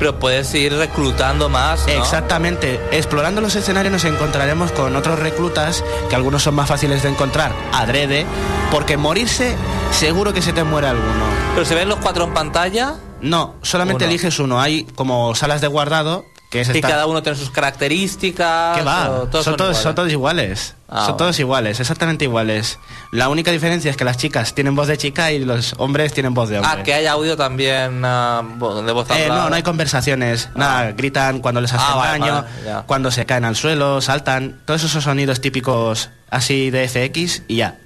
Pero 0.00 0.18
puedes 0.18 0.52
ir 0.54 0.74
reclutando 0.74 1.48
más. 1.48 1.86
¿no? 1.86 1.92
Exactamente. 1.92 2.80
Explorando 2.90 3.40
los 3.40 3.54
escenarios 3.54 3.92
nos 3.92 4.04
encontraremos 4.04 4.72
con 4.72 4.96
otros 4.96 5.18
reclutas, 5.18 5.84
que 6.08 6.16
algunos 6.16 6.42
son 6.42 6.54
más 6.56 6.68
fáciles 6.68 7.02
de 7.04 7.10
encontrar, 7.10 7.52
adrede, 7.72 8.26
porque 8.72 8.96
morirse 8.96 9.54
seguro 9.92 10.32
que 10.32 10.42
se 10.42 10.52
te 10.52 10.64
muere 10.64 10.88
alguno. 10.88 11.24
Pero 11.54 11.64
se 11.66 11.74
ven 11.74 11.88
los 11.88 11.98
cuatro 11.98 12.24
en 12.24 12.32
pantalla 12.34 12.94
No, 13.20 13.54
solamente 13.62 14.04
Uno. 14.04 14.10
eliges 14.10 14.38
uno. 14.38 14.60
Hay 14.60 14.84
como 14.96 15.34
salas 15.34 15.60
de 15.60 15.66
guardado, 15.68 16.24
que 16.50 16.62
es 16.62 16.68
y 16.68 16.72
esta- 16.72 16.88
cada 16.88 17.06
uno 17.06 17.22
tiene 17.22 17.38
sus 17.38 17.50
características. 17.50 18.76
¿Qué 18.76 18.82
va? 18.84 19.08
o 19.10 19.26
todos 19.28 19.44
son, 19.44 19.56
todos, 19.56 19.70
iguales. 19.70 19.82
son 19.82 19.94
todos 19.94 20.10
iguales. 20.12 20.74
Ah, 20.88 20.96
son 20.96 21.04
bueno. 21.04 21.16
todos 21.18 21.38
iguales, 21.38 21.78
exactamente 21.80 22.24
iguales. 22.24 22.78
La 23.12 23.28
única 23.28 23.52
diferencia 23.52 23.88
es 23.90 23.96
que 23.96 24.04
las 24.04 24.16
chicas 24.16 24.52
tienen 24.54 24.74
voz 24.74 24.88
de 24.88 24.98
chica 24.98 25.30
y 25.30 25.44
los 25.44 25.74
hombres 25.78 26.12
tienen 26.12 26.34
voz 26.34 26.48
de 26.48 26.58
hombre. 26.58 26.72
Ah, 26.80 26.82
que 26.82 26.92
hay 26.92 27.06
audio 27.06 27.36
también 27.36 28.02
ah, 28.04 28.42
de 28.84 28.92
voz 28.92 29.08
Eh, 29.10 29.26
no, 29.28 29.48
no 29.48 29.54
hay 29.54 29.62
conversaciones. 29.62 30.48
Nada, 30.56 30.90
gritan 30.92 31.38
cuando 31.38 31.60
les 31.60 31.72
hacen 31.72 31.86
Ah, 31.88 31.94
vale, 31.96 32.18
daño, 32.18 32.34
vale, 32.64 32.82
cuando 32.86 33.12
se 33.12 33.24
caen 33.26 33.44
al 33.44 33.54
suelo, 33.54 34.00
saltan. 34.00 34.60
Todos 34.64 34.82
esos 34.82 35.04
sonidos 35.04 35.40
típicos 35.40 36.10
así 36.30 36.70
de 36.70 36.88
FX 36.88 37.44
y 37.46 37.56
ya. 37.56 37.76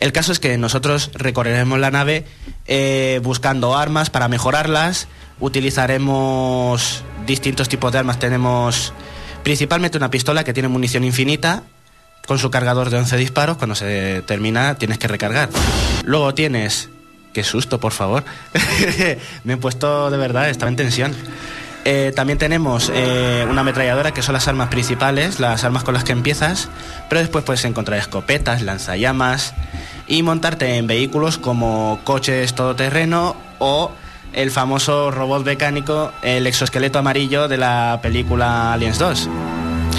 El 0.00 0.12
caso 0.12 0.32
es 0.32 0.40
que 0.40 0.58
nosotros 0.58 1.10
recorreremos 1.14 1.78
la 1.78 1.90
nave 1.92 2.26
eh, 2.66 3.20
buscando 3.22 3.76
armas 3.76 4.10
para 4.10 4.26
mejorarlas. 4.28 5.06
Utilizaremos 5.38 7.02
distintos 7.26 7.68
tipos 7.68 7.92
de 7.92 7.98
armas. 7.98 8.18
Tenemos 8.18 8.92
principalmente 9.42 9.98
una 9.98 10.10
pistola 10.10 10.44
que 10.44 10.52
tiene 10.52 10.68
munición 10.68 11.04
infinita 11.04 11.62
con 12.26 12.38
su 12.38 12.50
cargador 12.50 12.90
de 12.90 12.98
11 12.98 13.16
disparos. 13.16 13.56
Cuando 13.56 13.74
se 13.74 14.22
termina 14.22 14.76
tienes 14.76 14.98
que 14.98 15.08
recargar. 15.08 15.48
Luego 16.04 16.34
tienes... 16.34 16.90
Qué 17.32 17.44
susto, 17.44 17.78
por 17.78 17.92
favor. 17.92 18.24
Me 19.44 19.52
he 19.52 19.56
puesto 19.58 20.10
de 20.10 20.16
verdad, 20.16 20.48
estaba 20.48 20.70
en 20.70 20.76
tensión. 20.76 21.14
Eh, 21.84 22.12
también 22.16 22.36
tenemos 22.36 22.90
eh, 22.92 23.46
una 23.48 23.60
ametralladora 23.60 24.12
que 24.12 24.20
son 24.20 24.32
las 24.32 24.48
armas 24.48 24.70
principales, 24.70 25.38
las 25.38 25.62
armas 25.62 25.84
con 25.84 25.94
las 25.94 26.02
que 26.02 26.10
empiezas, 26.10 26.68
pero 27.08 27.20
después 27.20 27.44
puedes 27.44 27.64
encontrar 27.64 27.98
escopetas, 28.00 28.62
lanzallamas 28.62 29.54
y 30.08 30.24
montarte 30.24 30.78
en 30.78 30.88
vehículos 30.88 31.38
como 31.38 32.00
coches 32.02 32.54
todoterreno 32.54 33.36
o 33.60 33.92
el 34.36 34.50
famoso 34.50 35.10
robot 35.10 35.44
mecánico, 35.44 36.12
el 36.22 36.46
exoesqueleto 36.46 36.98
amarillo 36.98 37.48
de 37.48 37.56
la 37.56 37.98
película 38.02 38.74
Aliens 38.74 38.98
2, 38.98 39.28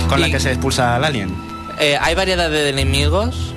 con 0.07 0.21
la 0.21 0.29
que 0.29 0.39
se 0.39 0.51
expulsa 0.51 0.95
al 0.95 1.03
alien. 1.03 1.35
Eh, 1.79 1.97
¿Hay 1.99 2.15
variedad 2.15 2.49
de 2.49 2.69
enemigos? 2.69 3.53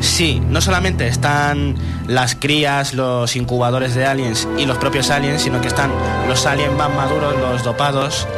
Sí, 0.00 0.40
no 0.48 0.60
solamente 0.60 1.08
están 1.08 1.76
las 2.06 2.34
crías, 2.34 2.94
los 2.94 3.34
incubadores 3.36 3.94
de 3.94 4.06
aliens 4.06 4.46
y 4.58 4.66
los 4.66 4.76
propios 4.76 5.10
aliens, 5.10 5.42
sino 5.42 5.60
que 5.60 5.68
están 5.68 5.90
los 6.28 6.46
aliens 6.46 6.74
más 6.76 6.94
maduros, 6.94 7.34
los 7.36 7.64
dopados, 7.64 8.28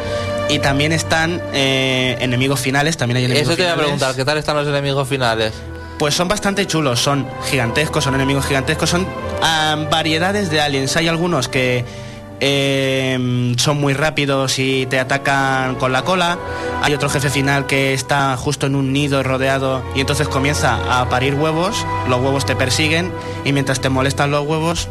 y 0.49 0.61
también 0.61 0.93
están 0.93 1.43
eh, 1.53 2.17
enemigos 2.21 2.61
finales, 2.61 2.97
también 2.97 3.19
hay 3.19 3.25
enemigos 3.25 3.49
Eso 3.49 3.57
te 3.57 3.65
iba 3.65 3.73
a 3.73 3.77
preguntar, 3.77 4.15
¿qué 4.15 4.25
tal 4.25 4.39
están 4.39 4.57
los 4.57 4.67
enemigos 4.67 5.09
finales? 5.09 5.53
Pues 6.01 6.15
son 6.15 6.29
bastante 6.29 6.67
chulos, 6.67 6.99
son 6.99 7.27
gigantescos, 7.51 8.05
son 8.05 8.15
enemigos 8.15 8.47
gigantescos, 8.47 8.89
son 8.89 9.07
ah, 9.43 9.77
variedades 9.91 10.51
de 10.51 10.59
aliens. 10.59 10.97
Hay 10.97 11.09
algunos 11.09 11.47
que 11.49 11.85
eh, 12.41 13.55
son 13.59 13.79
muy 13.79 13.93
rápidos 13.93 14.59
y 14.59 14.87
te 14.87 14.99
atacan 14.99 15.75
con 15.75 15.93
la 15.93 16.03
cola. 16.03 16.39
Hay 16.81 16.95
otro 16.95 17.11
jefe 17.11 17.29
final 17.29 17.67
que 17.67 17.93
está 17.93 18.35
justo 18.39 18.65
en 18.65 18.77
un 18.77 18.95
nido 18.95 19.23
rodeado 19.23 19.83
y 19.95 20.01
entonces 20.01 20.27
comienza 20.27 20.79
a 21.03 21.07
parir 21.11 21.35
huevos. 21.35 21.85
Los 22.09 22.19
huevos 22.21 22.47
te 22.47 22.57
persiguen 22.57 23.13
y 23.45 23.53
mientras 23.53 23.83
te 23.83 23.91
molestan 23.91 24.31
los 24.31 24.47
huevos 24.47 24.89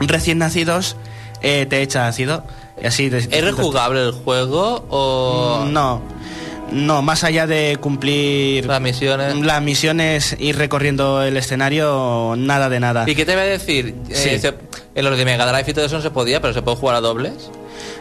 recién 0.00 0.38
nacidos 0.38 0.96
eh, 1.42 1.66
te 1.68 1.82
echa 1.82 2.06
ácido. 2.06 2.44
Y 2.82 2.86
así 2.86 3.10
¿Es 3.12 3.44
rejugable 3.44 4.06
el 4.06 4.12
juego 4.12 4.86
o 4.88 5.66
No, 5.68 6.00
no, 6.72 7.02
más 7.02 7.24
allá 7.24 7.46
de 7.46 7.76
cumplir 7.80 8.66
las 8.66 8.80
misiones? 8.80 9.34
las 9.36 9.62
misiones, 9.62 10.36
ir 10.38 10.56
recorriendo 10.56 11.22
el 11.22 11.36
escenario, 11.36 12.34
nada 12.36 12.68
de 12.68 12.80
nada. 12.80 13.04
¿Y 13.08 13.14
qué 13.14 13.24
te 13.24 13.32
voy 13.34 13.42
a 13.42 13.46
decir? 13.46 13.94
Eh, 14.08 14.14
Sí. 14.14 14.38
se- 14.38 14.54
en 14.94 15.04
los 15.04 15.16
de 15.16 15.24
Mega 15.24 15.46
Drive 15.50 15.70
y 15.70 15.74
todo 15.74 15.84
eso 15.84 15.96
no 15.96 16.02
se 16.02 16.10
podía, 16.10 16.40
pero 16.40 16.52
se 16.54 16.62
puede 16.62 16.76
jugar 16.76 16.96
a 16.96 17.00
dobles. 17.00 17.50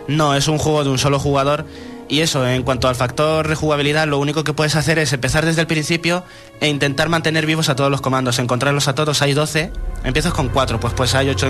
No, 0.08 0.36
es 0.36 0.48
un 0.48 0.58
juego 0.58 0.84
de 0.84 0.90
un 0.90 0.98
solo 0.98 1.20
jugador. 1.20 1.66
Y 2.12 2.22
eso, 2.22 2.48
en 2.48 2.64
cuanto 2.64 2.88
al 2.88 2.96
factor 2.96 3.46
rejugabilidad, 3.48 4.08
lo 4.08 4.18
único 4.18 4.44
que 4.44 4.52
puedes 4.52 4.76
hacer 4.76 4.98
es 4.98 5.14
empezar 5.14 5.46
desde 5.46 5.62
el 5.62 5.68
principio 5.68 6.24
e 6.60 6.68
intentar 6.68 7.08
mantener 7.08 7.46
vivos 7.46 7.70
a 7.70 7.76
todos 7.76 7.92
los 7.92 8.02
comandos, 8.02 8.40
encontrarlos 8.40 8.88
a 8.88 8.96
todos. 8.96 9.22
Hay 9.22 9.34
12, 9.34 9.72
empiezas 10.04 10.34
con 10.34 10.50
4, 10.50 10.80
pues 10.80 10.94
pues 10.96 11.14
hay 11.14 11.30
8 11.30 11.48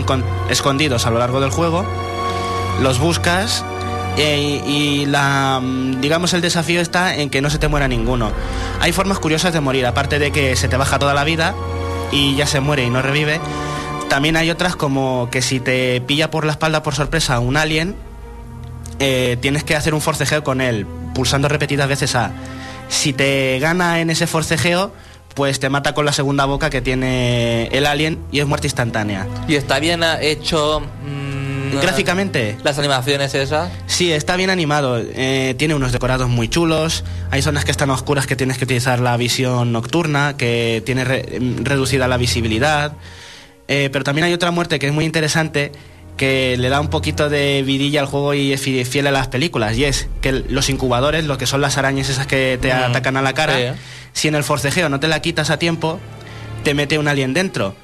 escondidos 0.50 1.06
a 1.06 1.12
lo 1.12 1.20
largo 1.20 1.40
del 1.40 1.50
juego. 1.52 1.86
Los 2.82 3.00
buscas 3.00 3.64
eh, 4.22 4.62
y 4.68 5.06
la 5.06 5.62
mm, 5.64 6.02
digamos 6.02 6.34
el 6.34 6.42
desafío 6.42 6.82
está 6.82 7.16
en 7.16 7.30
que 7.30 7.42
no 7.42 7.50
se 7.50 7.58
te 7.58 7.70
muera 7.70 7.88
ninguno. 7.88 8.32
Hay 8.82 8.92
formas 8.92 9.18
curiosas 9.18 9.54
de 9.54 9.62
morir, 9.62 9.86
aparte 9.86 10.20
de 10.20 10.32
que 10.32 10.58
se 10.58 10.68
te 10.68 10.76
baja 10.76 11.00
toda 11.00 11.14
la 11.14 11.24
vida 11.24 11.56
y 12.12 12.36
ya 12.36 12.46
se 12.46 12.60
muere 12.60 12.84
y 12.84 12.90
no 12.90 13.02
revive. 13.02 13.40
También 14.10 14.36
hay 14.36 14.50
otras 14.50 14.76
como 14.76 15.30
que 15.32 15.42
si 15.42 15.62
te 15.62 16.02
pilla 16.02 16.30
por 16.30 16.46
la 16.46 16.52
espalda 16.52 16.84
por 16.84 16.96
sorpresa 16.96 17.40
un 17.40 17.56
alien, 17.56 17.96
eh, 19.00 19.38
tienes 19.40 19.64
que 19.64 19.78
hacer 19.78 19.94
un 19.94 20.02
forcejeo 20.02 20.44
con 20.44 20.60
él, 20.60 20.86
pulsando 21.16 21.48
repetidas 21.48 21.88
veces 21.88 22.16
A. 22.16 22.32
Si 22.90 23.14
te 23.14 23.58
gana 23.60 24.02
en 24.02 24.10
ese 24.10 24.28
forcejeo, 24.28 24.92
pues 25.34 25.62
te 25.62 25.70
mata 25.70 25.94
con 25.94 26.04
la 26.04 26.12
segunda 26.12 26.44
boca 26.44 26.70
que 26.70 26.82
tiene 26.82 27.68
el 27.68 27.86
alien 27.86 28.20
y 28.34 28.42
es 28.42 28.48
muerte 28.48 28.68
instantánea. 28.68 29.28
Y 29.48 29.56
está 29.56 29.80
bien 29.80 30.04
hecho. 30.20 30.82
Gráficamente, 31.78 32.58
Las 32.64 32.78
animaciones 32.80 33.34
esas. 33.36 33.70
Sí, 33.88 34.12
está 34.12 34.36
bien 34.36 34.50
animado. 34.50 34.98
eh, 35.00 35.56
tiene 35.58 35.76
unos 35.76 35.92
decorados 35.92 36.30
muy 36.30 36.48
chulos. 36.48 37.04
Hay 37.32 37.42
zonas 37.42 37.66
que 37.66 37.72
están 37.72 37.90
oscuras 37.90 38.26
que 38.28 38.36
tienes 38.36 38.58
que 38.58 38.64
utilizar 38.66 39.00
la 39.00 39.16
visión 39.18 39.72
nocturna, 39.72 40.36
que 40.38 40.82
tiene 40.86 41.04
re- 41.04 41.36
em, 41.38 41.64
reducida 41.64 42.08
la 42.08 42.18
visibilidad. 42.18 42.94
Eh, 43.68 43.90
pero 43.92 44.04
también 44.04 44.26
hay 44.26 44.34
otra 44.34 44.52
muerte 44.52 44.80
que 44.80 44.88
es 44.88 44.94
muy 44.94 45.06
interesante, 45.06 45.72
que 46.18 46.58
le 46.58 46.70
da 46.70 46.82
un 46.82 46.90
poquito 46.90 47.30
de 47.30 47.64
vidilla 47.66 48.02
al 48.02 48.08
juego 48.08 48.34
y 48.34 48.52
es 48.52 48.60
fi- 48.62 48.84
fiel 48.84 49.08
a 49.08 49.12
las 49.12 49.28
películas. 49.28 49.78
Y 49.78 49.86
es 49.86 50.08
que 50.22 50.32
los 50.32 50.70
incubadores, 50.70 51.26
lo 51.26 51.38
que 51.38 51.46
son 51.46 51.62
las 51.62 51.78
arañas 51.78 52.10
esas 52.10 52.28
que 52.28 52.58
te 52.62 52.74
Mm, 52.74 52.78
atacan 52.78 53.16
a 53.18 53.22
la 53.22 53.34
cara, 53.34 53.56
sí. 53.58 53.80
si 54.14 54.28
en 54.28 54.36
el 54.36 54.44
forcejeo 54.44 54.90
no 54.90 55.00
te 55.00 55.08
la 55.08 55.22
quitas 55.22 55.50
a 55.50 55.58
tiempo, 55.60 56.00
te 56.64 56.74
mete 56.74 56.98
un 56.98 57.08
alien 57.08 57.34
dentro. 57.34 57.76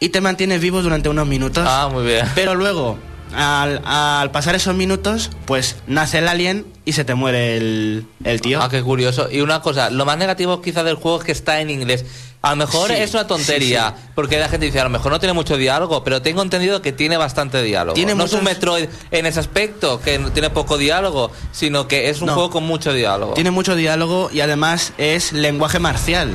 Y 0.00 0.08
te 0.08 0.20
mantienes 0.20 0.60
vivo 0.60 0.82
durante 0.82 1.08
unos 1.08 1.26
minutos. 1.26 1.64
Ah, 1.66 1.88
muy 1.92 2.04
bien. 2.04 2.26
Pero 2.34 2.54
luego, 2.54 2.98
al, 3.36 3.82
al 3.84 4.30
pasar 4.30 4.54
esos 4.54 4.74
minutos, 4.74 5.30
pues 5.44 5.76
nace 5.86 6.18
el 6.18 6.28
alien 6.28 6.66
y 6.84 6.92
se 6.92 7.04
te 7.04 7.14
muere 7.14 7.56
el, 7.56 8.06
el 8.24 8.40
tío. 8.40 8.62
Ah, 8.62 8.68
qué 8.70 8.82
curioso. 8.82 9.28
Y 9.30 9.40
una 9.40 9.60
cosa, 9.60 9.90
lo 9.90 10.04
más 10.06 10.16
negativo 10.18 10.62
quizá 10.62 10.82
del 10.82 10.96
juego 10.96 11.18
es 11.18 11.24
que 11.24 11.32
está 11.32 11.60
en 11.60 11.70
inglés. 11.70 12.04
A 12.42 12.50
lo 12.50 12.56
mejor 12.56 12.88
Sí, 12.90 12.96
es 12.98 13.12
una 13.12 13.26
tontería, 13.26 13.94
sí, 13.96 14.10
porque 14.14 14.38
la 14.38 14.48
gente 14.48 14.66
dice, 14.66 14.78
a 14.78 14.84
lo 14.84 14.90
mejor 14.90 15.10
no 15.10 15.18
tiene 15.18 15.32
mucho 15.32 15.56
diálogo, 15.56 16.04
pero 16.04 16.22
tengo 16.22 16.42
entendido 16.42 16.80
que 16.80 16.92
tiene 16.92 17.16
bastante 17.16 17.60
diálogo. 17.62 17.94
Tiene 17.94 18.14
no 18.14 18.24
es 18.24 18.32
un 18.34 18.44
Metroid 18.44 18.88
en 19.10 19.26
ese 19.26 19.40
aspecto, 19.40 20.00
que 20.00 20.18
tiene 20.32 20.50
poco 20.50 20.78
diálogo, 20.78 21.32
sino 21.50 21.88
que 21.88 22.08
es 22.08 22.20
un 22.20 22.28
No. 22.28 22.34
juego 22.34 22.50
con 22.50 22.64
mucho 22.64 22.92
diálogo. 22.92 23.34
Tiene 23.34 23.50
mucho 23.50 23.74
diálogo 23.74 24.30
y 24.32 24.40
además 24.42 24.92
es 24.96 25.32
lenguaje 25.32 25.80
marcial. 25.80 26.30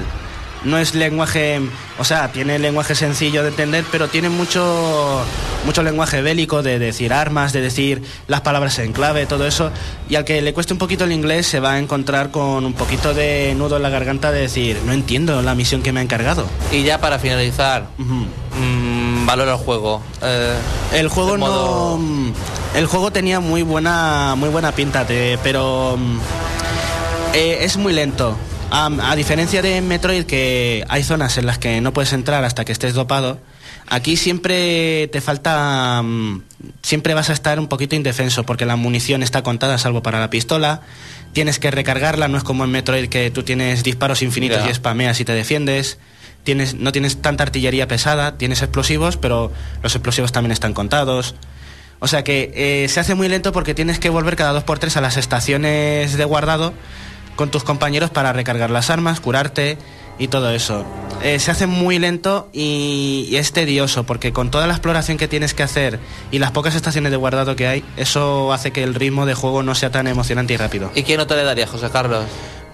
No 0.63 0.77
es 0.77 0.93
lenguaje, 0.93 1.59
o 1.97 2.03
sea, 2.03 2.31
tiene 2.31 2.59
lenguaje 2.59 2.93
sencillo 2.93 3.41
de 3.41 3.49
entender, 3.49 3.83
pero 3.91 4.09
tiene 4.09 4.29
mucho, 4.29 5.21
mucho 5.65 5.81
lenguaje 5.81 6.21
bélico 6.21 6.61
de 6.61 6.77
decir 6.77 7.13
armas, 7.13 7.51
de 7.51 7.61
decir 7.61 8.03
las 8.27 8.41
palabras 8.41 8.77
en 8.77 8.93
clave, 8.93 9.25
todo 9.25 9.47
eso. 9.47 9.71
Y 10.07 10.15
al 10.15 10.23
que 10.23 10.39
le 10.43 10.53
cueste 10.53 10.73
un 10.73 10.77
poquito 10.77 11.05
el 11.05 11.13
inglés 11.13 11.47
se 11.47 11.59
va 11.59 11.73
a 11.73 11.79
encontrar 11.79 12.29
con 12.29 12.63
un 12.63 12.73
poquito 12.73 13.15
de 13.15 13.55
nudo 13.57 13.77
en 13.77 13.81
la 13.81 13.89
garganta 13.89 14.31
de 14.31 14.41
decir, 14.41 14.77
no 14.85 14.93
entiendo 14.93 15.41
la 15.41 15.55
misión 15.55 15.81
que 15.81 15.91
me 15.91 15.99
ha 15.99 16.03
encargado. 16.03 16.45
Y 16.71 16.83
ya 16.83 16.99
para 17.01 17.17
finalizar, 17.17 17.87
Ujú. 17.97 18.25
mm, 18.63 19.25
valora 19.25 19.53
el 19.53 19.57
juego. 19.57 20.03
Eh, 20.21 20.53
El 20.93 21.07
juego 21.07 21.37
modo- 21.39 21.97
no. 21.97 22.33
El 22.75 22.85
juego 22.85 23.09
tenía 23.11 23.39
muy 23.39 23.63
buena, 23.63 24.35
muy 24.37 24.49
buena 24.49 24.71
pinta, 24.73 25.07
pero 25.41 25.97
mm, 25.97 26.17
eh, 27.33 27.57
es 27.61 27.77
muy 27.77 27.93
lento. 27.93 28.37
Am- 28.71 29.01
a 29.01 29.15
diferencia 29.17 29.61
de 29.61 29.81
Metroid, 29.81 30.23
que 30.25 30.85
hay 30.87 31.03
zonas 31.03 31.37
en 31.37 31.45
las 31.45 31.57
que 31.57 31.81
no 31.81 31.91
puedes 31.91 32.13
entrar 32.13 32.43
hasta 32.45 32.63
que 32.63 32.71
estés 32.71 32.93
dopado, 32.93 33.39
aquí 33.89 34.15
siempre 34.15 35.09
te 35.11 35.19
falta. 35.19 36.01
mm, 36.03 36.41
siempre 36.81 37.13
vas 37.13 37.29
a 37.29 37.33
estar 37.33 37.59
un 37.59 37.67
poquito 37.67 37.95
indefenso, 37.95 38.45
porque 38.45 38.65
la 38.65 38.77
munición 38.77 39.23
está 39.23 39.43
contada, 39.43 39.77
salvo 39.77 40.01
para 40.01 40.19
la 40.21 40.29
pistola. 40.29 40.81
Tienes 41.33 41.59
que 41.59 41.69
recargarla, 41.69 42.27
no 42.29 42.37
es 42.37 42.43
como 42.43 42.63
en 42.63 42.71
Metroid 42.71 43.09
que 43.09 43.29
tú 43.29 43.43
tienes 43.43 43.83
disparos 43.83 44.21
infinitos 44.21 44.61
y 44.69 44.73
spameas 44.73 45.19
y 45.19 45.25
te 45.25 45.33
defiendes. 45.33 45.97
Tienes, 46.43 46.73
no 46.73 46.91
tienes 46.91 47.21
tanta 47.21 47.43
artillería 47.43 47.87
pesada, 47.87 48.37
tienes 48.37 48.61
explosivos, 48.61 49.15
pero 49.17 49.51
los 49.83 49.93
explosivos 49.95 50.31
también 50.31 50.51
están 50.53 50.73
contados. 50.73 51.35
O 51.99 52.07
sea 52.07 52.23
que 52.23 52.51
eh, 52.55 52.87
se 52.87 52.99
hace 52.99 53.13
muy 53.15 53.27
lento 53.29 53.51
porque 53.51 53.75
tienes 53.75 53.99
que 53.99 54.09
volver 54.09 54.35
cada 54.35 54.53
dos 54.53 54.63
por 54.63 54.79
tres 54.79 54.97
a 54.97 55.01
las 55.01 55.17
estaciones 55.17 56.17
de 56.17 56.25
guardado 56.25 56.73
con 57.35 57.49
tus 57.51 57.63
compañeros 57.63 58.09
para 58.09 58.33
recargar 58.33 58.69
las 58.69 58.89
armas, 58.89 59.19
curarte 59.19 59.77
y 60.17 60.27
todo 60.27 60.51
eso. 60.51 60.85
Eh, 61.23 61.39
se 61.39 61.51
hace 61.51 61.67
muy 61.67 61.99
lento 61.99 62.49
y, 62.53 63.29
es 63.33 63.53
tedioso 63.53 64.05
porque 64.05 64.33
con 64.33 64.51
toda 64.51 64.67
la 64.67 64.73
exploración 64.73 65.17
que 65.17 65.27
tienes 65.27 65.53
que 65.53 65.63
hacer 65.63 65.99
y 66.31 66.39
las 66.39 66.51
pocas 66.51 66.75
estaciones 66.75 67.11
de 67.11 67.17
guardado 67.17 67.55
que 67.55 67.67
hay, 67.67 67.83
eso 67.97 68.51
hace 68.53 68.71
que 68.71 68.83
el 68.83 68.95
ritmo 68.95 69.25
de 69.25 69.33
juego 69.33 69.63
no 69.63 69.75
sea 69.75 69.91
tan 69.91 70.07
emocionante 70.07 70.53
y 70.53 70.57
rápido. 70.57 70.91
¿Y 70.95 71.03
qué 71.03 71.17
nota 71.17 71.35
le 71.35 71.43
daría, 71.43 71.67
José 71.67 71.89
Carlos? 71.91 72.25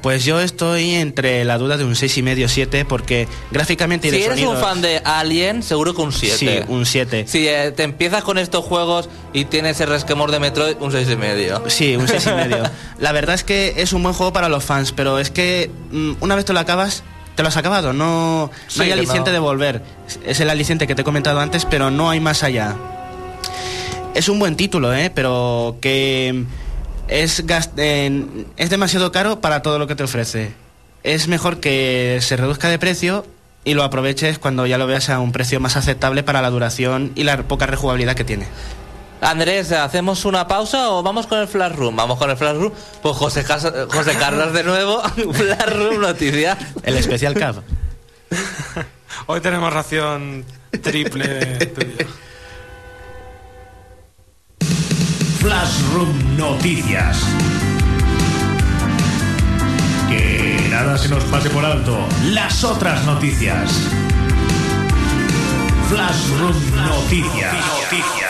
Pues 0.02 0.24
yo 0.26 0.40
estoy 0.40 0.92
entre 0.96 1.44
la 1.44 1.58
duda 1.58 1.76
de 1.76 1.84
un 1.84 1.94
6,5-7 1.96 2.86
porque 2.86 3.28
gráficamente 3.52 4.08
y 4.08 4.12
Si 4.12 4.18
de 4.18 4.26
eres 4.26 4.46
un 4.46 4.56
fan 4.58 4.82
de 4.82 5.02
Alien, 5.04 5.64
seguro 5.64 5.94
que 5.96 6.02
un 6.02 6.12
7. 6.14 6.38
Sí, 6.38 6.50
un 6.72 6.86
7. 6.86 7.26
Si 7.28 7.48
eh, 7.48 7.72
te 7.76 7.84
empiezas 7.84 8.24
con 8.24 8.38
estos 8.38 8.64
juegos 8.64 9.10
y 9.34 9.46
tienes 9.46 9.82
el 9.82 9.90
resquemor 9.90 10.32
de 10.32 10.40
Metroid, 10.40 10.78
un 10.80 10.92
6,5 10.92 11.14
y 11.14 11.16
medio. 11.18 11.64
Sí, 11.68 11.96
un 11.96 12.08
6 12.08 12.28
y 12.28 12.30
medio. 12.36 12.64
La 13.00 13.12
verdad 13.12 13.36
es 13.36 13.44
que 13.44 13.74
es 13.78 13.92
un 13.94 14.04
buen 14.04 14.14
juego 14.14 14.32
para 14.32 14.50
los 14.50 14.64
fans, 14.64 14.92
pero 14.92 15.20
es 15.20 15.32
que 15.32 15.70
mm, 15.92 16.14
una 16.22 16.36
vez 16.36 16.46
te 16.46 16.54
lo 16.54 16.60
acabas, 16.60 17.04
te 17.36 17.42
lo 17.44 17.50
has 17.50 17.58
acabado. 17.58 17.92
No, 17.92 18.52
Sí, 18.68 18.78
no 18.80 18.84
hay 18.86 18.92
aliciente 18.92 19.32
no. 19.32 19.34
de 19.34 19.40
volver. 19.40 19.82
Es 20.26 20.40
el 20.40 20.50
aliciente 20.50 20.86
que 20.88 20.96
te 20.96 21.02
he 21.02 21.06
comentado 21.06 21.40
antes, 21.40 21.66
pero 21.66 21.90
no 21.92 22.10
hay 22.10 22.20
más 22.20 22.44
allá. 22.44 22.76
Es 24.14 24.30
un 24.30 24.40
buen 24.40 24.56
título, 24.56 24.94
¿eh? 24.96 25.12
Pero 25.14 25.78
que 25.82 26.44
es, 27.08 27.44
es 28.58 28.70
demasiado 28.70 29.12
caro 29.12 29.40
para 29.40 29.62
todo 29.62 29.80
lo 29.80 29.88
que 29.88 29.96
te 29.96 30.04
ofrece. 30.04 30.54
Es 31.04 31.28
mejor 31.28 31.60
que 31.60 32.20
se 32.22 32.36
reduzca 32.38 32.70
de 32.70 32.80
precio 32.80 33.26
y 33.64 33.74
lo 33.74 33.84
aproveches 33.84 34.40
cuando 34.40 34.66
ya 34.66 34.78
lo 34.78 34.88
veas 34.88 35.10
a 35.10 35.20
un 35.20 35.32
precio 35.32 35.60
más 35.60 35.78
aceptable 35.78 36.24
para 36.24 36.42
la 36.42 36.50
duración 36.50 37.12
y 37.16 37.24
la 37.24 37.44
poca 37.44 37.66
rejugabilidad 37.66 38.16
que 38.16 38.24
tiene. 38.24 38.48
Andrés, 39.20 39.72
¿hacemos 39.72 40.26
una 40.26 40.48
pausa 40.48 40.92
o 40.92 41.02
vamos 41.02 41.28
con 41.28 41.40
el 41.40 41.48
Flash 41.48 41.74
Room? 41.74 41.96
Vamos 41.96 42.20
con 42.20 42.30
el 42.30 42.38
Flash 42.38 42.56
Room. 42.56 42.72
Pues 43.02 43.16
José, 43.18 43.44
Carlos 43.44 44.54
de 44.54 44.64
nuevo, 44.64 45.02
Flash 45.34 45.70
Room 45.70 46.02
Noticias. 46.02 46.58
El 46.84 46.98
especial 46.98 47.34
Cab. 47.34 47.64
Hoy 49.26 49.42
tenemos 49.42 49.74
ración 49.74 50.46
triple 50.82 51.66
tuya. 51.66 52.06
Flash 55.48 55.80
Room 55.94 56.36
Noticias. 56.36 57.24
Que 60.10 60.68
nada 60.70 60.98
se 60.98 61.08
nos 61.08 61.24
pase 61.24 61.50
por 61.50 61.64
alto. 61.64 62.06
Las 62.26 62.66
otras 62.66 63.06
noticias. 63.06 63.72
Flash 65.90 66.28
Room 66.38 66.76
Noticias. 66.76 67.54
Noticias. 67.54 68.28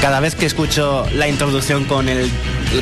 Cada 0.00 0.20
vez 0.20 0.34
que 0.34 0.46
escucho 0.46 1.06
la 1.12 1.28
introducción 1.28 1.84
con, 1.84 2.08
el, 2.08 2.30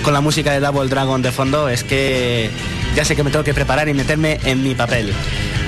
con 0.05 0.15
la 0.15 0.21
música 0.21 0.53
de 0.53 0.61
Double 0.61 0.89
Dragon 0.89 1.21
de 1.21 1.33
fondo, 1.33 1.69
es 1.69 1.83
que 1.83 2.53
ya 2.99 3.05
sé 3.05 3.15
que 3.15 3.23
me 3.23 3.31
tengo 3.31 3.45
que 3.45 3.55
preparar 3.55 3.89
y 3.89 3.95
meterme 3.95 4.41
en 4.43 4.61
mi 4.61 4.75
papel. 4.75 5.15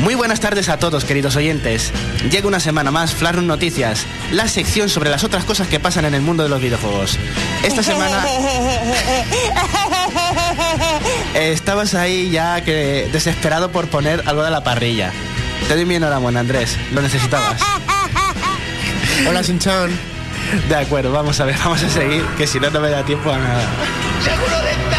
Muy 0.00 0.16
buenas 0.16 0.40
tardes 0.40 0.68
a 0.68 0.80
todos, 0.80 1.04
queridos 1.04 1.36
oyentes. 1.36 1.92
Llega 2.28 2.48
una 2.48 2.58
semana 2.58 2.90
más 2.90 3.14
Flash 3.14 3.36
Room 3.36 3.46
Noticias, 3.46 4.04
la 4.32 4.48
sección 4.48 4.88
sobre 4.88 5.10
las 5.10 5.22
otras 5.22 5.44
cosas 5.44 5.68
que 5.68 5.78
pasan 5.78 6.06
en 6.06 6.14
el 6.14 6.22
mundo 6.22 6.42
de 6.42 6.48
los 6.48 6.60
videojuegos. 6.60 7.20
Esta 7.62 7.84
semana 7.84 8.26
estabas 11.34 11.94
ahí 11.94 12.30
ya 12.30 12.64
que 12.64 13.08
desesperado 13.12 13.70
por 13.70 13.86
poner 13.86 14.24
algo 14.26 14.42
de 14.42 14.50
la 14.50 14.64
parrilla. 14.64 15.12
Te 15.68 15.76
doy 15.76 15.84
mi 15.84 15.94
enhorabuena, 15.94 16.40
Andrés. 16.40 16.76
Lo 16.92 17.00
necesitabas. 17.00 17.62
Hola, 19.28 19.44
Sinchan. 19.44 19.96
De 20.68 20.74
acuerdo, 20.74 21.12
vamos 21.12 21.38
a 21.38 21.44
ver, 21.44 21.56
vamos 21.58 21.80
a 21.80 21.88
seguir, 21.88 22.24
que 22.36 22.48
si 22.48 22.58
no, 22.58 22.70
no 22.70 22.80
me 22.80 22.90
da 22.90 23.04
tiempo 23.04 23.30
a 23.30 23.38
nada. 23.38 23.68
Seguro 24.20 24.56
dental. 24.64 24.89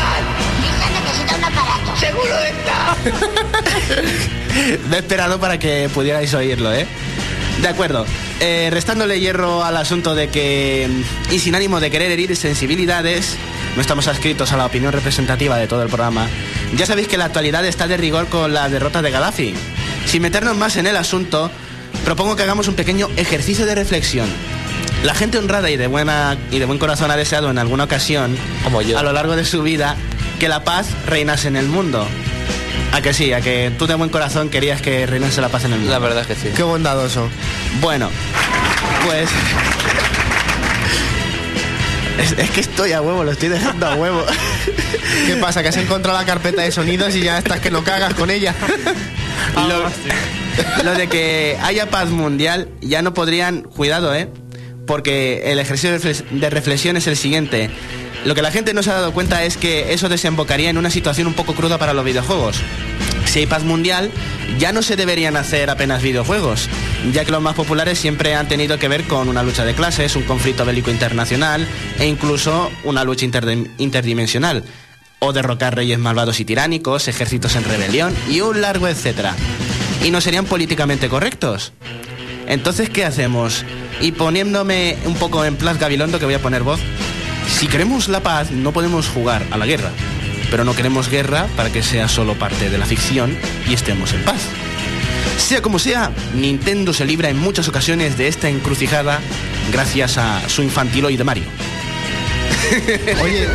Esperado 4.95 5.39
para 5.39 5.57
que 5.57 5.89
pudierais 5.93 6.33
oírlo, 6.33 6.73
¿eh? 6.73 6.87
De 7.61 7.67
acuerdo. 7.67 8.05
Eh, 8.39 8.69
restándole 8.71 9.19
hierro 9.19 9.63
al 9.63 9.77
asunto 9.77 10.15
de 10.15 10.29
que, 10.29 10.89
y 11.29 11.39
sin 11.39 11.53
ánimo 11.53 11.79
de 11.79 11.91
querer 11.91 12.11
herir 12.11 12.35
sensibilidades, 12.35 13.35
no 13.75 13.81
estamos 13.81 14.07
adscritos 14.07 14.51
a 14.51 14.57
la 14.57 14.65
opinión 14.65 14.91
representativa 14.91 15.57
de 15.57 15.67
todo 15.67 15.83
el 15.83 15.89
programa, 15.89 16.27
ya 16.75 16.87
sabéis 16.87 17.07
que 17.07 17.17
la 17.17 17.25
actualidad 17.25 17.63
está 17.65 17.87
de 17.87 17.97
rigor 17.97 18.27
con 18.29 18.53
la 18.53 18.67
derrota 18.67 19.03
de 19.03 19.11
Gaddafi. 19.11 19.53
Sin 20.07 20.23
meternos 20.23 20.57
más 20.57 20.75
en 20.77 20.87
el 20.87 20.97
asunto, 20.97 21.51
propongo 22.03 22.35
que 22.35 22.41
hagamos 22.41 22.67
un 22.67 22.73
pequeño 22.73 23.09
ejercicio 23.15 23.67
de 23.67 23.75
reflexión. 23.75 24.27
La 25.03 25.15
gente 25.15 25.37
honrada 25.39 25.69
y 25.71 25.77
de, 25.77 25.87
buena, 25.87 26.37
y 26.51 26.59
de 26.59 26.65
buen 26.65 26.77
corazón 26.77 27.09
ha 27.11 27.17
deseado 27.17 27.49
en 27.49 27.57
alguna 27.57 27.85
ocasión, 27.85 28.37
Como 28.63 28.81
yo. 28.83 28.99
a 28.99 29.03
lo 29.03 29.13
largo 29.13 29.35
de 29.35 29.45
su 29.45 29.63
vida, 29.63 29.95
que 30.39 30.47
la 30.47 30.63
paz 30.63 30.87
reinase 31.07 31.47
en 31.47 31.55
el 31.55 31.67
mundo. 31.67 32.07
A 32.91 33.01
que 33.01 33.13
sí, 33.13 33.33
a 33.33 33.41
que 33.41 33.71
tú 33.79 33.87
de 33.87 33.95
buen 33.95 34.09
corazón 34.09 34.49
querías 34.49 34.81
que 34.81 35.05
reinase 35.07 35.41
la 35.41 35.49
paz 35.49 35.63
en 35.65 35.73
el 35.73 35.79
mundo. 35.79 35.91
La 35.93 35.99
verdad 35.99 36.21
es 36.21 36.27
que 36.27 36.35
sí. 36.35 36.49
Qué 36.55 36.61
bondadoso. 36.63 37.29
Bueno, 37.79 38.09
pues. 39.05 39.29
Es, 42.19 42.33
es 42.37 42.49
que 42.51 42.61
estoy 42.61 42.91
a 42.91 43.01
huevo, 43.01 43.23
lo 43.23 43.31
estoy 43.31 43.49
dejando 43.49 43.87
a 43.87 43.95
huevo. 43.95 44.23
¿Qué 45.25 45.35
pasa? 45.37 45.63
Que 45.63 45.69
has 45.69 45.77
encontrado 45.77 46.17
la 46.19 46.25
carpeta 46.25 46.61
de 46.61 46.71
sonidos 46.71 47.15
y 47.15 47.21
ya 47.21 47.39
estás 47.39 47.59
que 47.59 47.71
no 47.71 47.83
cagas 47.83 48.13
con 48.13 48.29
ella. 48.29 48.53
lo, 49.55 50.83
lo 50.83 50.93
de 50.93 51.07
que 51.07 51.57
haya 51.63 51.89
paz 51.89 52.09
mundial 52.09 52.69
ya 52.81 53.01
no 53.01 53.13
podrían. 53.13 53.61
Cuidado, 53.63 54.13
¿eh? 54.13 54.29
Porque 54.85 55.51
el 55.51 55.59
ejercicio 55.59 55.91
de 55.91 55.99
reflex- 55.99 56.29
de 56.29 56.49
reflexión 56.49 56.97
es 56.97 57.07
el 57.07 57.15
siguiente. 57.17 57.69
Lo 58.25 58.35
que 58.35 58.41
la 58.41 58.51
gente 58.51 58.73
no 58.73 58.83
se 58.83 58.91
ha 58.91 58.95
dado 58.95 59.13
cuenta 59.13 59.43
es 59.45 59.57
que 59.57 59.93
eso 59.93 60.09
desembocaría 60.09 60.69
en 60.69 60.77
una 60.77 60.89
situación 60.91 61.27
un 61.27 61.33
poco 61.33 61.53
cruda 61.55 61.77
para 61.77 61.93
los 61.93 62.05
videojuegos. 62.05 62.57
Si 63.25 63.39
hay 63.39 63.45
paz 63.47 63.63
mundial, 63.63 64.11
ya 64.59 64.73
no 64.73 64.81
se 64.81 64.95
deberían 64.95 65.37
hacer 65.37 65.69
apenas 65.69 66.01
videojuegos, 66.03 66.67
ya 67.13 67.23
que 67.25 67.31
los 67.31 67.41
más 67.41 67.55
populares 67.55 67.97
siempre 67.97 68.35
han 68.35 68.47
tenido 68.47 68.77
que 68.77 68.87
ver 68.89 69.03
con 69.05 69.29
una 69.29 69.41
lucha 69.43 69.63
de 69.63 69.73
clases, 69.73 70.15
un 70.15 70.23
conflicto 70.23 70.65
bélico 70.65 70.91
internacional 70.91 71.65
e 71.97 72.07
incluso 72.07 72.69
una 72.83 73.03
lucha 73.03 73.25
interdim- 73.25 73.69
interdimensional, 73.77 74.63
o 75.19 75.33
derrocar 75.33 75.75
reyes 75.75 75.97
malvados 75.99 76.39
y 76.39 76.45
tiránicos, 76.45 77.07
ejércitos 77.07 77.55
en 77.55 77.63
rebelión 77.63 78.13
y 78.29 78.41
un 78.41 78.59
largo 78.61 78.87
etcétera. 78.87 79.35
Y 80.03 80.11
no 80.11 80.19
serían 80.19 80.45
políticamente 80.45 81.07
correctos. 81.09 81.73
Entonces, 82.51 82.89
¿qué 82.89 83.05
hacemos? 83.05 83.63
Y 84.01 84.11
poniéndome 84.11 84.97
un 85.05 85.15
poco 85.15 85.45
en 85.45 85.55
Plas 85.55 85.79
Gabilondo, 85.79 86.19
que 86.19 86.25
voy 86.25 86.33
a 86.33 86.41
poner 86.41 86.63
voz, 86.63 86.81
si 87.47 87.65
queremos 87.67 88.09
la 88.09 88.19
paz, 88.19 88.51
no 88.51 88.73
podemos 88.73 89.07
jugar 89.07 89.45
a 89.51 89.57
la 89.57 89.65
guerra. 89.65 89.89
pero 90.49 90.65
no 90.65 90.75
queremos 90.75 91.09
guerra 91.09 91.47
para 91.55 91.69
que 91.69 91.81
sea 91.81 92.09
solo 92.09 92.33
parte 92.33 92.69
de 92.69 92.77
la 92.77 92.85
ficción 92.85 93.37
y 93.69 93.73
estemos 93.73 94.11
en 94.11 94.21
paz. 94.25 94.41
Sea 95.37 95.61
como 95.61 95.79
sea, 95.79 96.11
Nintendo 96.35 96.91
se 96.91 97.05
libra 97.05 97.29
en 97.29 97.39
muchas 97.39 97.69
ocasiones 97.69 98.17
de 98.17 98.27
esta 98.27 98.49
encrucijada 98.49 99.21
gracias 99.71 100.17
a 100.17 100.41
su 100.49 100.61
infantiloide 100.61 101.23
Mario. 101.23 101.45
Oye, 103.23 103.47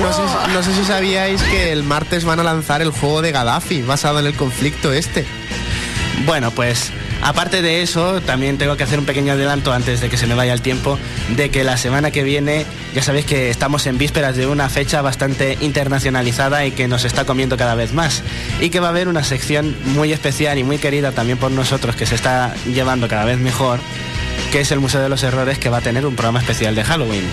no 0.00 0.12
sé, 0.12 0.22
no 0.52 0.62
sé 0.64 0.74
si 0.74 0.84
sabíais 0.84 1.40
que 1.44 1.70
el 1.70 1.84
martes 1.84 2.24
van 2.24 2.40
a 2.40 2.42
lanzar 2.42 2.82
el 2.82 2.90
juego 2.90 3.22
de 3.22 3.30
Gaddafi 3.30 3.82
basado 3.82 4.18
en 4.18 4.26
el 4.26 4.34
conflicto 4.34 4.92
este. 4.92 5.24
Bueno, 6.26 6.50
pues 6.50 6.90
aparte 7.22 7.62
de 7.62 7.82
eso, 7.82 8.20
también 8.20 8.58
tengo 8.58 8.76
que 8.76 8.84
hacer 8.84 8.98
un 8.98 9.06
pequeño 9.06 9.32
adelanto 9.32 9.72
antes 9.72 10.00
de 10.00 10.08
que 10.08 10.16
se 10.16 10.26
me 10.26 10.34
vaya 10.34 10.52
el 10.52 10.62
tiempo, 10.62 10.98
de 11.36 11.50
que 11.50 11.64
la 11.64 11.76
semana 11.76 12.10
que 12.10 12.22
viene, 12.22 12.66
ya 12.94 13.02
sabéis 13.02 13.24
que 13.26 13.50
estamos 13.50 13.86
en 13.86 13.98
vísperas 13.98 14.36
de 14.36 14.46
una 14.46 14.68
fecha 14.68 15.02
bastante 15.02 15.56
internacionalizada 15.60 16.66
y 16.66 16.72
que 16.72 16.88
nos 16.88 17.04
está 17.04 17.24
comiendo 17.24 17.56
cada 17.56 17.74
vez 17.74 17.92
más. 17.92 18.22
Y 18.60 18.70
que 18.70 18.80
va 18.80 18.88
a 18.88 18.90
haber 18.90 19.08
una 19.08 19.24
sección 19.24 19.76
muy 19.86 20.12
especial 20.12 20.58
y 20.58 20.64
muy 20.64 20.78
querida 20.78 21.12
también 21.12 21.38
por 21.38 21.50
nosotros, 21.50 21.96
que 21.96 22.06
se 22.06 22.14
está 22.14 22.54
llevando 22.66 23.08
cada 23.08 23.24
vez 23.24 23.38
mejor, 23.38 23.80
que 24.50 24.60
es 24.60 24.70
el 24.72 24.80
Museo 24.80 25.00
de 25.00 25.08
los 25.08 25.22
Errores, 25.22 25.58
que 25.58 25.68
va 25.68 25.78
a 25.78 25.82
tener 25.82 26.04
un 26.06 26.14
programa 26.14 26.40
especial 26.40 26.74
de 26.74 26.84
Halloween. 26.84 27.24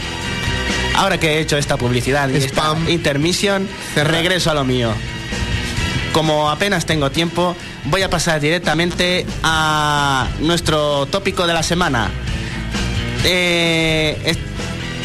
Ahora 0.95 1.17
que 1.17 1.37
he 1.37 1.39
hecho 1.39 1.57
esta 1.57 1.77
publicidad 1.77 2.29
y 2.29 2.37
esta 2.37 2.49
Spam. 2.49 2.89
intermisión, 2.89 3.67
regreso 3.95 4.51
a 4.51 4.53
lo 4.53 4.65
mío. 4.65 4.93
Como 6.13 6.49
apenas 6.49 6.85
tengo 6.85 7.11
tiempo, 7.11 7.55
voy 7.85 8.01
a 8.01 8.09
pasar 8.09 8.39
directamente 8.41 9.25
a 9.43 10.27
nuestro 10.39 11.05
tópico 11.05 11.45
de 11.47 11.53
la 11.53 11.63
semana. 11.63 12.09
Eh, 13.23 14.19
es- 14.25 14.37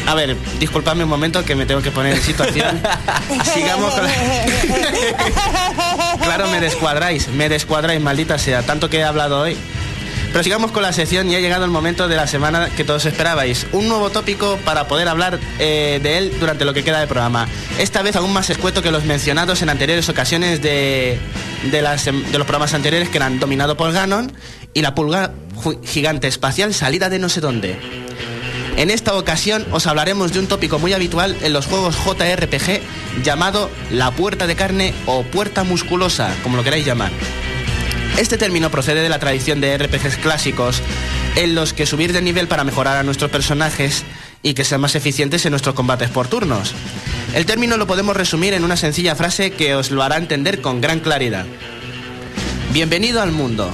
a 0.07 0.13
ver, 0.13 0.35
disculpadme 0.59 1.03
un 1.03 1.09
momento 1.09 1.43
que 1.43 1.55
me 1.55 1.65
tengo 1.65 1.81
que 1.81 1.91
poner 1.91 2.13
en 2.15 2.21
situación. 2.21 2.79
Sigamos 3.53 3.93
con 3.93 4.03
la... 4.03 4.11
Claro, 6.21 6.47
me 6.47 6.59
descuadráis, 6.59 7.27
me 7.29 7.49
descuadráis, 7.49 8.01
maldita 8.01 8.37
sea, 8.37 8.63
tanto 8.63 8.89
que 8.89 8.97
he 8.99 9.03
hablado 9.03 9.41
hoy. 9.41 9.57
Pero 10.35 10.43
sigamos 10.43 10.73
con 10.73 10.83
la 10.83 10.91
sección 10.91 11.31
y 11.31 11.35
ha 11.35 11.39
llegado 11.39 11.63
el 11.63 11.71
momento 11.71 12.09
de 12.09 12.17
la 12.17 12.27
semana 12.27 12.69
que 12.75 12.83
todos 12.83 13.05
esperabais. 13.05 13.67
Un 13.71 13.87
nuevo 13.87 14.09
tópico 14.09 14.59
para 14.65 14.85
poder 14.85 15.07
hablar 15.07 15.39
eh, 15.59 16.01
de 16.03 16.17
él 16.17 16.33
durante 16.41 16.65
lo 16.65 16.73
que 16.73 16.83
queda 16.83 16.99
de 16.99 17.07
programa. 17.07 17.47
Esta 17.79 18.01
vez 18.01 18.17
aún 18.17 18.33
más 18.33 18.49
escueto 18.49 18.81
que 18.81 18.91
los 18.91 19.05
mencionados 19.05 19.61
en 19.61 19.69
anteriores 19.69 20.09
ocasiones 20.09 20.61
de, 20.61 21.17
de, 21.71 21.79
em- 21.79 22.23
los 22.33 22.45
programas 22.45 22.73
anteriores 22.73 23.07
que 23.07 23.15
eran 23.15 23.39
Dominado 23.39 23.77
por 23.77 23.93
Ganon 23.93 24.33
y 24.73 24.81
la 24.81 24.93
pulga 24.93 25.31
gigante 25.85 26.27
espacial 26.27 26.73
salida 26.73 27.07
de 27.07 27.17
no 27.17 27.29
sé 27.29 27.39
dónde. 27.39 27.79
En 28.75 28.89
esta 28.89 29.13
ocasión 29.13 29.65
os 29.71 29.87
hablaremos 29.87 30.33
de 30.33 30.39
un 30.39 30.47
tópico 30.47 30.79
muy 30.79 30.91
habitual 30.91 31.37
en 31.43 31.53
los 31.53 31.65
juegos 31.65 31.95
JRPG 31.95 32.81
llamado 33.23 33.69
la 33.89 34.11
puerta 34.11 34.47
de 34.47 34.57
carne 34.57 34.93
o 35.05 35.23
puerta 35.23 35.63
musculosa, 35.63 36.29
como 36.43 36.57
lo 36.57 36.63
queráis 36.65 36.85
llamar. 36.85 37.13
Este 38.17 38.37
término 38.37 38.71
procede 38.71 39.01
de 39.01 39.09
la 39.09 39.19
tradición 39.19 39.59
de 39.59 39.77
RPGs 39.77 40.17
clásicos 40.17 40.81
en 41.35 41.53
los 41.53 41.73
que 41.73 41.85
subir 41.85 42.13
de 42.13 42.21
nivel 42.21 42.47
para 42.47 42.63
mejorar 42.63 42.95
a 42.95 43.03
nuestros 43.03 43.29
personajes 43.29 44.05
y 44.41 44.53
que 44.53 44.63
sean 44.63 44.79
más 44.79 44.95
eficientes 44.95 45.45
en 45.45 45.51
nuestros 45.51 45.75
combates 45.75 46.09
por 46.09 46.29
turnos. 46.29 46.73
El 47.33 47.45
término 47.45 47.75
lo 47.75 47.87
podemos 47.87 48.15
resumir 48.15 48.53
en 48.53 48.63
una 48.63 48.77
sencilla 48.77 49.15
frase 49.15 49.51
que 49.51 49.75
os 49.75 49.91
lo 49.91 50.01
hará 50.01 50.15
entender 50.15 50.61
con 50.61 50.79
gran 50.79 51.01
claridad. 51.01 51.45
Bienvenido 52.71 53.21
al 53.21 53.33
mundo. 53.33 53.69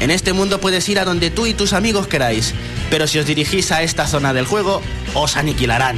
En 0.00 0.10
este 0.10 0.34
mundo 0.34 0.60
puedes 0.60 0.86
ir 0.90 0.98
a 0.98 1.06
donde 1.06 1.30
tú 1.30 1.46
y 1.46 1.54
tus 1.54 1.72
amigos 1.72 2.06
queráis, 2.06 2.52
pero 2.90 3.06
si 3.06 3.18
os 3.18 3.24
dirigís 3.24 3.72
a 3.72 3.82
esta 3.82 4.06
zona 4.06 4.34
del 4.34 4.44
juego, 4.44 4.82
os 5.14 5.38
aniquilarán. 5.38 5.96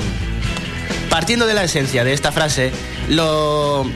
Partiendo 1.10 1.48
de 1.48 1.54
la 1.54 1.64
esencia 1.64 2.04
de 2.04 2.12
esta 2.12 2.30
frase, 2.30 2.70
lo... 3.08 3.90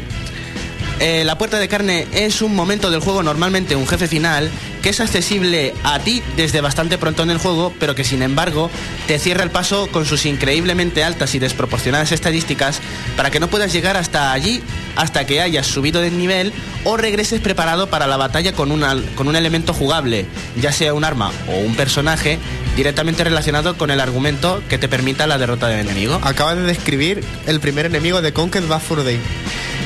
eh, 1.04 1.24
la 1.24 1.36
puerta 1.36 1.58
de 1.58 1.66
carne 1.66 2.06
es 2.12 2.42
un 2.42 2.54
momento 2.54 2.88
del 2.90 3.00
juego, 3.00 3.24
normalmente 3.24 3.74
un 3.74 3.88
jefe 3.88 4.06
final, 4.06 4.48
que 4.82 4.90
es 4.90 5.00
accesible 5.00 5.74
a 5.82 5.98
ti 5.98 6.22
desde 6.36 6.60
bastante 6.60 6.96
pronto 6.96 7.24
en 7.24 7.30
el 7.30 7.38
juego, 7.38 7.72
pero 7.80 7.96
que 7.96 8.04
sin 8.04 8.22
embargo 8.22 8.70
te 9.08 9.18
cierra 9.18 9.42
el 9.42 9.50
paso 9.50 9.88
con 9.88 10.06
sus 10.06 10.26
increíblemente 10.26 11.02
altas 11.02 11.34
y 11.34 11.40
desproporcionadas 11.40 12.12
estadísticas 12.12 12.80
para 13.16 13.30
que 13.30 13.40
no 13.40 13.48
puedas 13.48 13.72
llegar 13.72 13.96
hasta 13.96 14.32
allí 14.32 14.62
hasta 14.94 15.26
que 15.26 15.40
hayas 15.40 15.66
subido 15.66 16.00
de 16.00 16.10
nivel 16.12 16.52
o 16.84 16.96
regreses 16.96 17.40
preparado 17.40 17.88
para 17.90 18.06
la 18.06 18.16
batalla 18.16 18.52
con, 18.52 18.70
una- 18.70 18.96
con 19.16 19.26
un 19.26 19.34
elemento 19.36 19.74
jugable, 19.74 20.26
ya 20.60 20.70
sea 20.70 20.94
un 20.94 21.02
arma 21.04 21.32
o 21.48 21.58
un 21.58 21.74
personaje 21.74 22.38
directamente 22.76 23.24
relacionado 23.24 23.76
con 23.76 23.90
el 23.90 24.00
argumento 24.00 24.62
que 24.68 24.78
te 24.78 24.88
permita 24.88 25.26
la 25.26 25.38
derrota 25.38 25.68
del 25.68 25.80
enemigo. 25.80 26.18
Acaba 26.22 26.54
de 26.54 26.62
describir 26.62 27.22
el 27.46 27.60
primer 27.60 27.86
enemigo 27.86 28.22
de 28.22 28.32
Conquer 28.32 28.66
Bad 28.66 28.80
Fur 28.80 29.04
Day. 29.04 29.20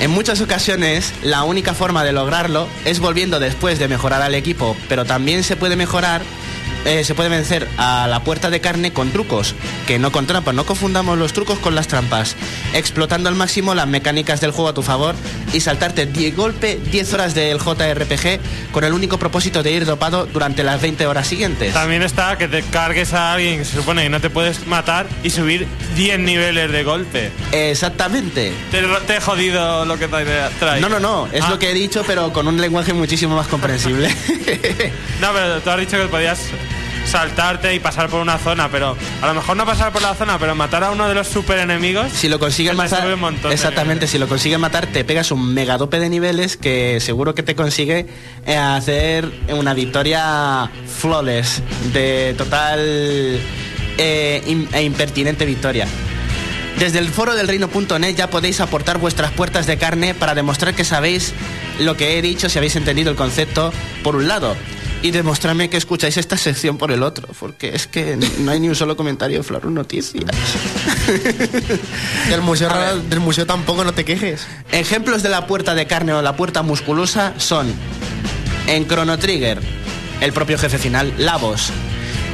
En 0.00 0.10
muchas 0.10 0.40
ocasiones, 0.40 1.14
la 1.22 1.44
única 1.44 1.72
forma 1.74 2.04
de 2.04 2.12
lograrlo 2.12 2.68
es 2.84 3.00
volviendo 3.00 3.40
después 3.40 3.78
de 3.78 3.88
mejorar 3.88 4.22
al 4.22 4.34
equipo, 4.34 4.76
pero 4.88 5.04
también 5.04 5.42
se 5.42 5.56
puede 5.56 5.74
mejorar, 5.74 6.22
eh, 6.84 7.02
se 7.02 7.14
puede 7.14 7.30
vencer 7.30 7.66
a 7.78 8.06
la 8.06 8.22
puerta 8.22 8.50
de 8.50 8.60
carne 8.60 8.92
con 8.92 9.10
trucos, 9.10 9.54
que 9.86 9.98
no 9.98 10.12
con 10.12 10.26
trampas, 10.26 10.54
no 10.54 10.66
confundamos 10.66 11.18
los 11.18 11.32
trucos 11.32 11.58
con 11.58 11.74
las 11.74 11.88
trampas, 11.88 12.36
explotando 12.74 13.30
al 13.30 13.36
máximo 13.36 13.74
las 13.74 13.88
mecánicas 13.88 14.40
del 14.42 14.50
juego 14.50 14.68
a 14.68 14.74
tu 14.74 14.82
favor 14.82 15.14
y 15.56 15.60
saltarte 15.60 16.06
10 16.06 16.36
golpe 16.36 16.78
10 16.90 17.14
horas 17.14 17.34
del 17.34 17.58
JRPG 17.58 18.38
con 18.72 18.84
el 18.84 18.92
único 18.92 19.18
propósito 19.18 19.62
de 19.62 19.72
ir 19.72 19.84
dopado 19.86 20.26
durante 20.26 20.62
las 20.62 20.80
20 20.80 21.06
horas 21.06 21.26
siguientes. 21.26 21.72
También 21.72 22.02
está 22.02 22.36
que 22.38 22.48
te 22.48 22.62
cargues 22.62 23.12
a 23.14 23.32
alguien 23.32 23.58
que 23.58 23.64
se 23.64 23.76
supone 23.76 24.02
que 24.04 24.08
no 24.10 24.20
te 24.20 24.30
puedes 24.30 24.66
matar 24.66 25.06
y 25.22 25.30
subir 25.30 25.66
10 25.96 26.18
niveles 26.20 26.70
de 26.70 26.82
golpe. 26.84 27.30
Exactamente. 27.52 28.52
Te, 28.70 28.82
te 29.06 29.16
he 29.16 29.20
jodido 29.20 29.84
lo 29.84 29.98
que 29.98 30.08
trae. 30.08 30.24
trae. 30.58 30.80
No, 30.80 30.88
no, 30.88 31.00
no, 31.00 31.28
es 31.32 31.42
Ah, 31.44 31.50
lo 31.50 31.58
que 31.58 31.70
he 31.70 31.74
dicho, 31.74 32.02
pero 32.06 32.32
con 32.32 32.46
un 32.48 32.60
lenguaje 32.60 32.92
muchísimo 32.92 33.34
más 33.36 33.46
comprensible. 33.48 34.08
No, 35.20 35.32
pero 35.32 35.60
tú 35.60 35.70
has 35.70 35.78
dicho 35.80 35.96
que 35.98 36.06
podías 36.08 36.38
saltarte 37.06 37.74
y 37.74 37.80
pasar 37.80 38.08
por 38.08 38.20
una 38.20 38.38
zona, 38.38 38.68
pero 38.68 38.96
a 39.22 39.26
lo 39.26 39.34
mejor 39.34 39.56
no 39.56 39.64
pasar 39.64 39.92
por 39.92 40.02
la 40.02 40.14
zona, 40.14 40.38
pero 40.38 40.54
matar 40.54 40.84
a 40.84 40.90
uno 40.90 41.08
de 41.08 41.14
los 41.14 41.26
super 41.26 41.58
enemigos. 41.58 42.12
Si 42.12 42.28
lo 42.28 42.38
consigues 42.38 42.74
matar, 42.74 43.06
un 43.12 43.20
montón 43.20 43.52
exactamente, 43.52 44.06
si 44.06 44.18
lo 44.18 44.28
consigues 44.28 44.58
matar, 44.58 44.86
te 44.86 45.04
pegas 45.04 45.30
un 45.30 45.54
megadope 45.54 45.98
de 45.98 46.08
niveles 46.08 46.56
que 46.56 46.98
seguro 47.00 47.34
que 47.34 47.42
te 47.42 47.54
consigue 47.54 48.06
eh, 48.46 48.56
hacer 48.56 49.30
una 49.48 49.74
victoria 49.74 50.70
flawless, 50.86 51.62
de 51.92 52.34
total 52.36 52.80
eh, 52.80 53.38
e 54.72 54.82
impertinente 54.82 55.46
victoria. 55.46 55.86
Desde 56.78 56.98
el 56.98 57.08
foro 57.08 57.34
del 57.34 57.48
reino.net 57.48 58.14
ya 58.14 58.28
podéis 58.28 58.60
aportar 58.60 58.98
vuestras 58.98 59.32
puertas 59.32 59.66
de 59.66 59.78
carne 59.78 60.14
para 60.14 60.34
demostrar 60.34 60.74
que 60.74 60.84
sabéis 60.84 61.32
lo 61.78 61.96
que 61.96 62.18
he 62.18 62.22
dicho, 62.22 62.50
si 62.50 62.58
habéis 62.58 62.76
entendido 62.76 63.10
el 63.10 63.16
concepto, 63.16 63.72
por 64.02 64.16
un 64.16 64.28
lado. 64.28 64.54
Y 65.06 65.12
demostrarme 65.12 65.70
que 65.70 65.76
escucháis 65.76 66.16
esta 66.16 66.36
sección 66.36 66.78
por 66.78 66.90
el 66.90 67.04
otro, 67.04 67.28
porque 67.38 67.76
es 67.76 67.86
que 67.86 68.18
no 68.40 68.50
hay 68.50 68.58
ni 68.58 68.68
un 68.68 68.74
solo 68.74 68.96
comentario 68.96 69.36
en 69.36 69.44
Flor 69.44 69.64
Noticias. 69.66 70.24
Del 72.28 72.40
museo, 72.40 72.68
del 73.08 73.20
museo 73.20 73.46
tampoco 73.46 73.84
no 73.84 73.94
te 73.94 74.04
quejes. 74.04 74.48
Ejemplos 74.72 75.22
de 75.22 75.28
la 75.28 75.46
puerta 75.46 75.76
de 75.76 75.86
carne 75.86 76.12
o 76.12 76.22
la 76.22 76.34
puerta 76.34 76.62
musculosa 76.62 77.34
son 77.36 77.72
en 78.66 78.88
Chrono 78.88 79.16
Trigger, 79.16 79.60
el 80.20 80.32
propio 80.32 80.58
jefe 80.58 80.76
final, 80.76 81.14
Lavos. 81.18 81.70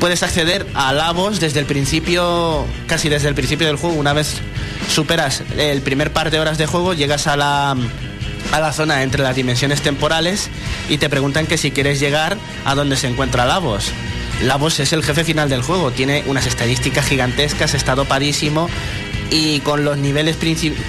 Puedes 0.01 0.23
acceder 0.23 0.67
a 0.73 0.95
Lavos 0.95 1.41
desde 1.41 1.61
el 1.61 1.67
principio, 1.67 2.65
casi 2.87 3.11
desde 3.11 3.29
el 3.29 3.35
principio 3.35 3.67
del 3.67 3.77
juego. 3.77 3.97
Una 3.97 4.15
vez 4.15 4.39
superas 4.89 5.43
el 5.59 5.83
primer 5.83 6.11
par 6.11 6.31
de 6.31 6.41
horas 6.41 6.57
de 6.57 6.65
juego, 6.65 6.95
llegas 6.95 7.27
a 7.27 7.37
la, 7.37 7.77
a 8.51 8.61
la 8.61 8.73
zona 8.73 9.03
entre 9.03 9.23
las 9.23 9.37
dimensiones 9.37 9.83
temporales 9.83 10.51
y 10.89 10.99
te 10.99 11.09
preguntan 11.09 11.47
que 11.47 11.59
si 11.59 11.71
quieres 11.71 12.01
llegar 12.01 12.37
a 12.65 12.75
donde 12.75 12.97
se 12.97 13.07
encuentra 13.07 13.47
Lavos. 13.47 13.93
Lavos 14.43 14.81
es 14.81 14.93
el 14.93 15.05
jefe 15.05 15.25
final 15.25 15.49
del 15.49 15.63
juego, 15.63 15.93
tiene 15.93 16.25
unas 16.27 16.47
estadísticas 16.47 17.07
gigantescas, 17.07 17.75
está 17.75 17.95
dopadísimo 17.95 18.69
y 19.31 19.61
con 19.61 19.85
los 19.85 19.97
niveles 19.99 20.37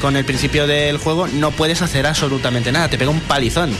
con 0.01 0.18
el 0.18 0.26
principio 0.26 0.68
del 0.68 0.97
juego 0.97 1.28
no 1.28 1.51
puedes 1.51 1.82
hacer 1.82 2.08
absolutamente 2.08 2.72
nada, 2.72 2.89
te 2.89 2.97
pega 2.97 3.12
un 3.12 3.22
palizón. 3.22 3.72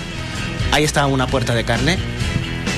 Ahí 0.72 0.84
está 0.84 1.06
una 1.06 1.28
puerta 1.28 1.54
de 1.54 1.66
carne. 1.66 1.98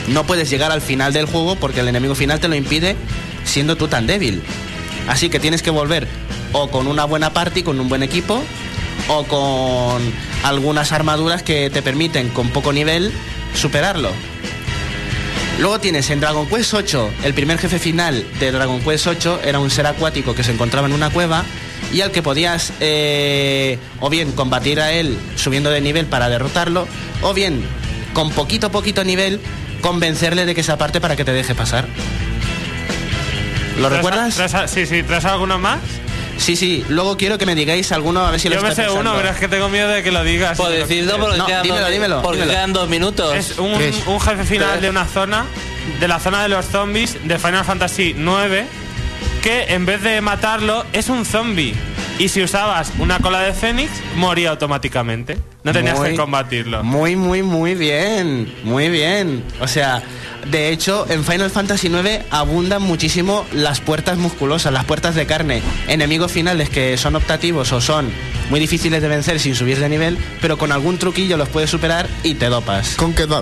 No 0.07 0.25
puedes 0.25 0.49
llegar 0.49 0.71
al 0.71 0.81
final 0.81 1.13
del 1.13 1.25
juego 1.25 1.55
porque 1.55 1.81
el 1.81 1.87
enemigo 1.87 2.15
final 2.15 2.39
te 2.39 2.47
lo 2.47 2.55
impide 2.55 2.95
siendo 3.43 3.75
tú 3.75 3.87
tan 3.87 4.07
débil. 4.07 4.41
Así 5.07 5.29
que 5.29 5.39
tienes 5.39 5.61
que 5.61 5.69
volver 5.69 6.07
o 6.51 6.69
con 6.69 6.87
una 6.87 7.05
buena 7.05 7.31
party, 7.31 7.63
con 7.63 7.79
un 7.79 7.89
buen 7.89 8.03
equipo, 8.03 8.41
o 9.07 9.23
con 9.25 10.01
algunas 10.43 10.91
armaduras 10.91 11.43
que 11.43 11.69
te 11.69 11.81
permiten 11.81 12.29
con 12.29 12.49
poco 12.49 12.73
nivel 12.73 13.11
superarlo. 13.53 14.09
Luego 15.59 15.79
tienes 15.79 16.09
en 16.09 16.19
Dragon 16.19 16.45
Quest 16.47 16.73
8, 16.73 17.09
el 17.23 17.33
primer 17.33 17.57
jefe 17.57 17.79
final 17.79 18.25
de 18.39 18.51
Dragon 18.51 18.81
Quest 18.81 19.07
8 19.07 19.39
era 19.45 19.59
un 19.59 19.71
ser 19.71 19.87
acuático 19.87 20.35
que 20.35 20.43
se 20.43 20.51
encontraba 20.51 20.87
en 20.87 20.93
una 20.93 21.09
cueva 21.11 21.43
y 21.93 22.01
al 22.01 22.11
que 22.11 22.21
podías 22.21 22.73
eh, 22.81 23.77
o 24.01 24.09
bien 24.09 24.33
combatir 24.33 24.81
a 24.81 24.91
él 24.91 25.17
subiendo 25.37 25.69
de 25.69 25.79
nivel 25.79 26.07
para 26.07 26.27
derrotarlo, 26.27 26.87
o 27.21 27.33
bien 27.33 27.63
con 28.13 28.31
poquito 28.31 28.69
poquito 28.69 29.03
nivel 29.05 29.39
convencerle 29.81 30.45
de 30.45 30.55
que 30.55 30.63
se 30.63 30.71
aparte 30.73 30.99
para 30.99 31.15
que 31.15 31.23
te 31.23 31.31
deje 31.31 31.55
pasar. 31.55 31.87
¿Lo 33.79 33.87
¿Traes- 33.89 33.95
recuerdas? 33.97 34.35
traes- 34.35 34.69
sí, 34.71 34.85
sí, 34.85 35.03
¿traes 35.03 35.25
alguno 35.25 35.57
más? 35.59 35.79
Sí, 36.37 36.55
sí. 36.55 36.85
Luego 36.89 37.17
quiero 37.17 37.37
que 37.37 37.45
me 37.45 37.55
digáis 37.55 37.91
alguno 37.91 38.25
a 38.25 38.31
ver 38.31 38.39
si 38.39 38.49
lo 38.49 38.55
Yo 38.55 38.61
me 38.61 38.75
sé 38.75 38.89
uno, 38.89 39.13
pero 39.15 39.29
es 39.29 39.37
que 39.37 39.47
tengo 39.47 39.69
miedo 39.69 39.87
de 39.89 40.03
que 40.03 40.11
lo 40.11 40.23
digas. 40.23 40.57
Pues 40.57 40.87
decidlo 40.87 41.17
porque, 41.19 41.37
No, 41.37 41.45
quedan, 41.45 41.63
dímelo, 41.63 41.81
dos, 41.81 41.91
dímelo, 41.91 42.21
porque 42.21 42.37
dímelo. 42.41 42.53
quedan 42.53 42.73
dos 42.73 42.89
minutos. 42.89 43.35
Es 43.35 43.57
un, 43.57 43.77
¿Qué 43.77 43.89
es? 43.89 44.05
un 44.05 44.19
jefe 44.19 44.43
final 44.43 44.81
de 44.81 44.89
una 44.89 45.05
zona, 45.05 45.45
de 45.99 46.07
la 46.07 46.19
zona 46.19 46.43
de 46.43 46.49
los 46.49 46.65
zombies 46.65 47.17
de 47.23 47.39
Final 47.39 47.63
Fantasy 47.65 48.09
IX, 48.17 48.67
que 49.41 49.65
en 49.73 49.85
vez 49.85 50.01
de 50.01 50.19
matarlo 50.21 50.85
es 50.93 51.09
un 51.09 51.25
zombie. 51.25 51.73
Y 52.17 52.29
si 52.29 52.41
usabas 52.41 52.93
una 52.97 53.19
cola 53.19 53.41
de 53.41 53.53
Fénix, 53.53 53.91
moría 54.15 54.51
automáticamente. 54.51 55.37
No 55.63 55.73
tenías 55.73 55.97
Muy- 55.97 56.11
que 56.11 56.15
combatirlo. 56.15 56.81
Muy, 56.83 57.15
muy, 57.17 57.43
muy 57.43 57.75
bien. 57.75 58.53
Muy 58.63 58.87
bien. 58.89 59.43
O 59.59 59.67
sea, 59.67 60.01
de 60.49 60.69
hecho, 60.69 61.05
en 61.09 61.25
Final 61.25 61.49
Fantasy 61.51 61.87
IX 61.87 62.23
abundan 62.31 62.81
muchísimo 62.83 63.45
las 63.51 63.81
puertas 63.81 64.17
musculosas, 64.17 64.71
las 64.71 64.85
puertas 64.85 65.13
de 65.15 65.25
carne. 65.25 65.61
Enemigos 65.89 66.31
finales 66.31 66.69
que 66.69 66.95
son 66.97 67.17
optativos 67.17 67.73
o 67.73 67.81
son 67.81 68.09
muy 68.49 68.61
difíciles 68.61 69.01
de 69.01 69.07
vencer 69.09 69.39
sin 69.41 69.53
subir 69.55 69.79
de 69.79 69.89
nivel, 69.89 70.17
pero 70.39 70.57
con 70.57 70.71
algún 70.71 70.97
truquillo 70.97 71.35
los 71.35 71.49
puedes 71.49 71.69
superar 71.69 72.07
y 72.23 72.35
te 72.35 72.45
dopas. 72.45 72.95
Con 72.95 73.13
que 73.13 73.25
va. 73.25 73.41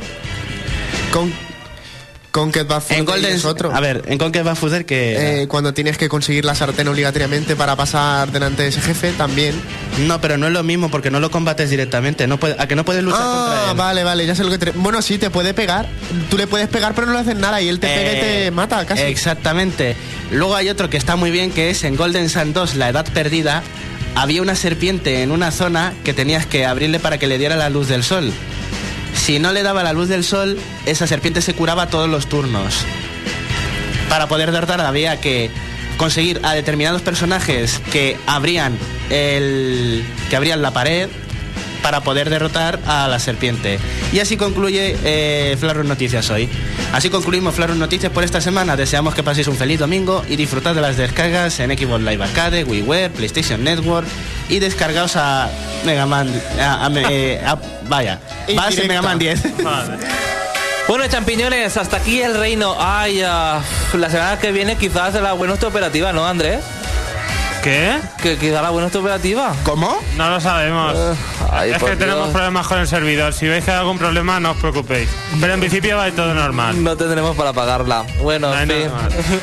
Con. 1.12 1.32
Con 2.34 2.52
que 2.52 2.64
va 2.64 2.82
En 2.90 3.06
Golden 3.06 3.36
es 3.36 3.46
otro. 3.46 3.72
A 3.76 3.80
ver, 3.80 4.02
en 4.08 4.18
Conquer 4.18 4.44
Bad 4.44 4.56
Fooder 4.56 4.88
que... 4.88 5.44
Eh, 5.44 5.48
cuando 5.48 5.72
tienes 5.76 6.00
que 6.00 6.10
conseguir 6.10 6.46
la 6.46 6.56
sartén 6.56 6.88
obligatoriamente 6.88 7.56
para 7.56 7.76
pasar 7.76 8.32
delante 8.32 8.64
de 8.64 8.70
ese 8.70 8.82
jefe, 8.82 9.12
también. 9.14 9.54
No, 10.08 10.20
pero 10.20 10.36
no 10.40 10.48
es 10.48 10.52
lo 10.54 10.64
mismo 10.64 10.90
porque 10.90 11.12
no 11.12 11.20
lo 11.20 11.30
combates 11.30 11.70
directamente. 11.70 12.26
No 12.26 12.40
puede- 12.40 12.56
a 12.58 12.68
que 12.68 12.76
no 12.76 12.84
puedes 12.86 13.04
luchar 13.04 13.22
contra 13.22 13.68
Ah, 13.68 13.72
él. 13.72 13.78
vale, 13.78 14.04
vale, 14.04 14.26
ya 14.26 14.34
sé 14.34 14.44
lo 14.44 14.50
que 14.50 14.58
te... 14.58 14.72
Bueno, 14.72 15.04
sí, 15.04 15.20
te 15.20 15.30
puede 15.30 15.54
pegar. 15.54 15.88
Tú 16.32 16.38
le 16.38 16.48
puedes 16.48 16.68
pegar, 16.70 16.96
pero 16.96 17.06
no 17.06 17.14
le 17.14 17.20
haces 17.20 17.36
nada 17.36 17.62
y 17.62 17.70
él 17.70 17.80
te 17.80 17.86
pega 17.88 18.12
y 18.14 18.20
te 18.20 18.48
Eh, 18.48 18.52
mata 18.52 18.84
casi. 18.88 19.04
Exactamente. 19.04 19.96
Luego 20.32 20.56
hay 20.56 20.70
otro 20.70 20.90
que 20.90 20.98
está 20.98 21.16
muy 21.16 21.30
bien, 21.30 21.52
que 21.52 21.70
es 21.70 21.84
en 21.84 21.96
Golden 21.96 22.30
Sun 22.30 22.52
2, 22.52 22.74
La 22.76 22.90
Edad 22.90 23.06
Perdida. 23.14 23.62
Había 24.16 24.42
una 24.42 24.56
serpiente 24.56 25.22
en 25.22 25.32
una 25.32 25.52
zona 25.52 25.94
que 26.04 26.14
tenías 26.14 26.46
que 26.48 26.66
abrirle 26.66 27.00
para 27.00 27.18
que 27.20 27.28
le 27.28 27.38
diera 27.38 27.56
la 27.56 27.70
luz 27.70 27.88
del 27.88 28.04
sol. 28.04 28.32
Si 29.16 29.40
no 29.40 29.52
le 29.52 29.64
daba 29.64 29.84
la 29.84 29.94
luz 29.94 30.10
del 30.10 30.24
sol, 30.24 30.58
esa 30.86 31.08
serpiente 31.08 31.42
se 31.42 31.54
curaba 31.54 31.88
todos 31.88 32.10
los 32.10 32.28
turnos. 32.28 32.76
Para 34.10 34.28
poder 34.28 34.52
derrotar 34.52 34.82
había 34.82 35.20
que 35.20 35.50
conseguir 35.98 36.40
a 36.44 36.54
determinados 36.54 37.02
personajes 37.02 37.82
que 37.92 38.18
abrían 38.28 38.78
el 39.10 40.04
que 40.30 40.36
abrían 40.36 40.62
la 40.62 40.72
pared 40.72 41.10
para 41.84 42.02
poder 42.02 42.30
derrotar 42.32 42.80
a 42.88 43.08
la 43.08 43.20
serpiente. 43.20 43.78
Y 44.12 44.20
así 44.20 44.38
concluye 44.38 44.96
eh, 45.04 45.56
Flarus 45.60 45.86
Noticias 45.86 46.30
hoy. 46.32 46.50
Así 46.94 47.10
concluimos 47.10 47.54
Flarus 47.54 47.76
Noticias 47.78 48.12
por 48.12 48.24
esta 48.24 48.42
semana. 48.42 48.76
Deseamos 48.76 49.14
que 49.14 49.22
paséis 49.22 49.48
un 49.48 49.56
feliz 49.58 49.80
domingo 49.80 50.24
y 50.28 50.36
disfrutad 50.36 50.74
de 50.74 50.82
las 50.82 50.98
descargas 50.98 51.60
en 51.60 51.78
Xbox 51.78 52.02
Live 52.02 52.24
Arcade, 52.24 52.64
WiiWare, 52.64 53.12
PlayStation 53.12 53.64
Network 53.64 54.08
y 54.50 54.60
descargaos 54.60 55.16
a 55.16 55.50
Mega 55.86 56.06
Man. 56.06 56.34
a- 56.60 56.86
a- 56.88 56.92
eh, 57.12 57.42
a- 57.46 57.58
vaya, 57.88 58.20
vas 58.56 58.78
en. 58.78 58.88
Mega 58.88 59.02
Man 59.02 59.20
10. 59.20 59.64
Vale. 59.64 59.98
Bueno, 60.88 61.08
champiñones, 61.08 61.78
hasta 61.78 61.98
aquí 61.98 62.22
el 62.22 62.36
reino. 62.38 62.76
Ay, 62.80 63.22
ah, 63.26 63.62
la 63.94 64.10
semana 64.10 64.38
que 64.40 64.52
viene 64.52 64.76
quizás 64.78 65.14
la 65.16 65.34
buena 65.34 65.52
nuestra 65.52 65.70
operativa, 65.70 66.12
¿no, 66.12 66.26
Andrés? 66.28 66.60
¿Qué? 67.64 67.96
Que 68.22 68.38
quizás 68.38 68.62
la 68.62 68.70
buena 68.70 68.82
nuestra 68.84 69.00
operativa. 69.00 69.56
¿Cómo? 69.64 69.98
No 70.18 70.30
lo 70.30 70.42
sabemos. 70.42 70.94
Ay, 71.56 71.72
es 71.72 71.84
que 71.84 71.96
tenemos 71.96 72.30
problemas 72.30 72.68
con 72.68 72.80
el 72.80 72.88
servidor. 72.88 73.34
Si 73.34 73.48
veis 73.48 73.64
que 73.64 73.72
hay 73.72 73.78
algún 73.78 73.98
problema, 74.00 74.40
no 74.40 74.52
os 74.52 74.58
preocupéis. 74.58 75.08
Pero 75.40 75.54
en 75.54 75.60
principio 75.60 75.98
va 75.98 76.10
todo 76.12 76.34
normal. 76.34 76.84
No 76.84 76.98
tendremos 76.98 77.36
para 77.36 77.54
pagarla. 77.54 78.06
Bueno, 78.22 78.50
No 78.54 78.60
en 78.60 78.70
fin. 78.70 78.90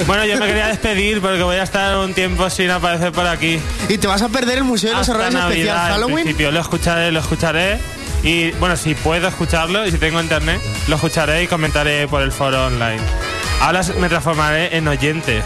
Bueno, 0.06 0.24
yo 0.24 0.36
me 0.38 0.46
quería 0.46 0.66
despedir 0.68 1.20
porque 1.20 1.42
voy 1.42 1.56
a 1.56 1.62
estar 1.62 1.96
un 1.98 2.12
tiempo 2.12 2.50
sin 2.50 2.70
aparecer 2.70 3.12
por 3.12 3.26
aquí. 3.26 3.60
Y 3.88 3.98
te 3.98 4.06
vas 4.06 4.22
a 4.22 4.28
perder 4.28 4.58
el 4.58 4.64
Museo 4.64 4.90
de 4.90 4.96
los 4.96 5.08
Horrores 5.08 5.34
Especial 5.34 5.76
en 5.76 5.92
Halloween. 5.92 6.24
principio. 6.24 6.50
Lo 6.50 6.60
escucharé, 6.60 7.12
lo 7.12 7.20
escucharé. 7.20 7.78
Y 8.22 8.50
bueno, 8.52 8.76
si 8.76 8.94
puedo 8.94 9.28
escucharlo 9.28 9.86
y 9.86 9.90
si 9.92 9.98
tengo 9.98 10.20
internet, 10.20 10.60
lo 10.88 10.96
escucharé 10.96 11.44
y 11.44 11.46
comentaré 11.46 12.06
por 12.08 12.22
el 12.22 12.32
foro 12.32 12.66
online. 12.66 13.00
Ahora 13.60 13.82
me 13.98 14.08
transformaré 14.08 14.76
en 14.76 14.88
oyente 14.88 15.42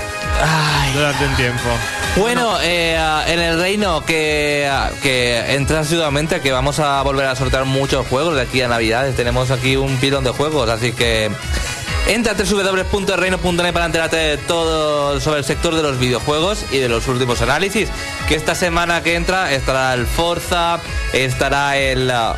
durante 0.95 1.27
un 1.27 1.37
tiempo. 1.37 1.69
Bueno, 2.17 2.59
eh, 2.63 2.97
en 3.27 3.41
el 3.41 3.59
reino 3.59 4.05
que, 4.05 4.71
que 5.03 5.55
entra 5.55 5.81
asiduamente, 5.81 6.41
que 6.41 6.53
vamos 6.53 6.79
a 6.79 7.03
volver 7.03 7.27
a 7.27 7.35
sortear 7.35 7.65
muchos 7.65 8.07
juegos 8.07 8.37
de 8.37 8.43
aquí 8.43 8.63
a 8.63 8.69
Navidades. 8.69 9.17
Tenemos 9.17 9.51
aquí 9.51 9.75
un 9.75 9.97
pilón 9.97 10.23
de 10.23 10.31
juegos, 10.31 10.69
así 10.69 10.93
que 10.93 11.29
entra 12.07 12.33
a 12.33 12.37
www.reino.net 12.37 13.73
para 13.73 13.87
enterarte 13.87 14.17
de 14.17 14.37
todo 14.37 15.19
sobre 15.21 15.39
el 15.39 15.45
sector 15.45 15.75
de 15.75 15.83
los 15.83 15.99
videojuegos 15.99 16.65
y 16.71 16.79
de 16.79 16.89
los 16.89 17.09
últimos 17.09 17.43
análisis. 17.43 17.89
Que 18.29 18.37
esta 18.37 18.55
semana 18.55 19.03
que 19.03 19.17
entra 19.17 19.53
estará 19.53 19.93
el 19.95 20.07
Forza, 20.07 20.79
estará 21.13 21.77
el... 21.77 22.09
ah, 22.13 22.37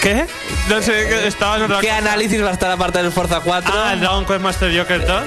¿Qué? 0.00 0.26
No 0.68 0.80
sé, 0.80 1.28
otra 1.28 1.80
¿Qué 1.80 1.90
análisis 1.90 2.42
va 2.42 2.50
a 2.50 2.52
estar 2.52 2.70
aparte 2.70 3.02
del 3.02 3.10
Forza 3.10 3.40
4? 3.40 3.72
Ah, 3.74 3.92
el 3.94 4.00
Dragon 4.00 4.24
Quest 4.24 4.40
Master 4.40 4.78
Joker 4.78 5.04
2. 5.06 5.22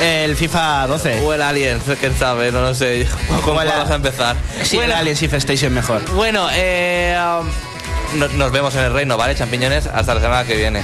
El 0.00 0.34
FIFA 0.36 0.86
12. 0.86 1.20
O 1.24 1.32
el 1.34 1.42
Alien, 1.42 1.78
quién 1.98 2.16
sabe, 2.16 2.50
no 2.50 2.62
lo 2.62 2.74
sé. 2.74 3.06
¿Cómo 3.44 3.56
vamos 3.56 3.90
a 3.90 3.94
empezar? 3.94 4.36
Sí, 4.62 4.76
Bueno, 4.76 4.92
el 4.94 4.98
Alien 4.98 5.16
Shift 5.16 5.34
Station 5.34 5.72
mejor. 5.74 6.02
Bueno, 6.14 6.48
eh, 6.52 7.16
um, 7.40 8.18
no- 8.18 8.28
nos 8.28 8.50
vemos 8.52 8.74
en 8.76 8.80
el 8.84 8.92
reino, 8.94 9.16
¿vale, 9.16 9.34
champiñones? 9.34 9.86
Hasta 9.86 10.14
la 10.14 10.20
semana 10.20 10.44
que 10.44 10.56
viene. 10.56 10.82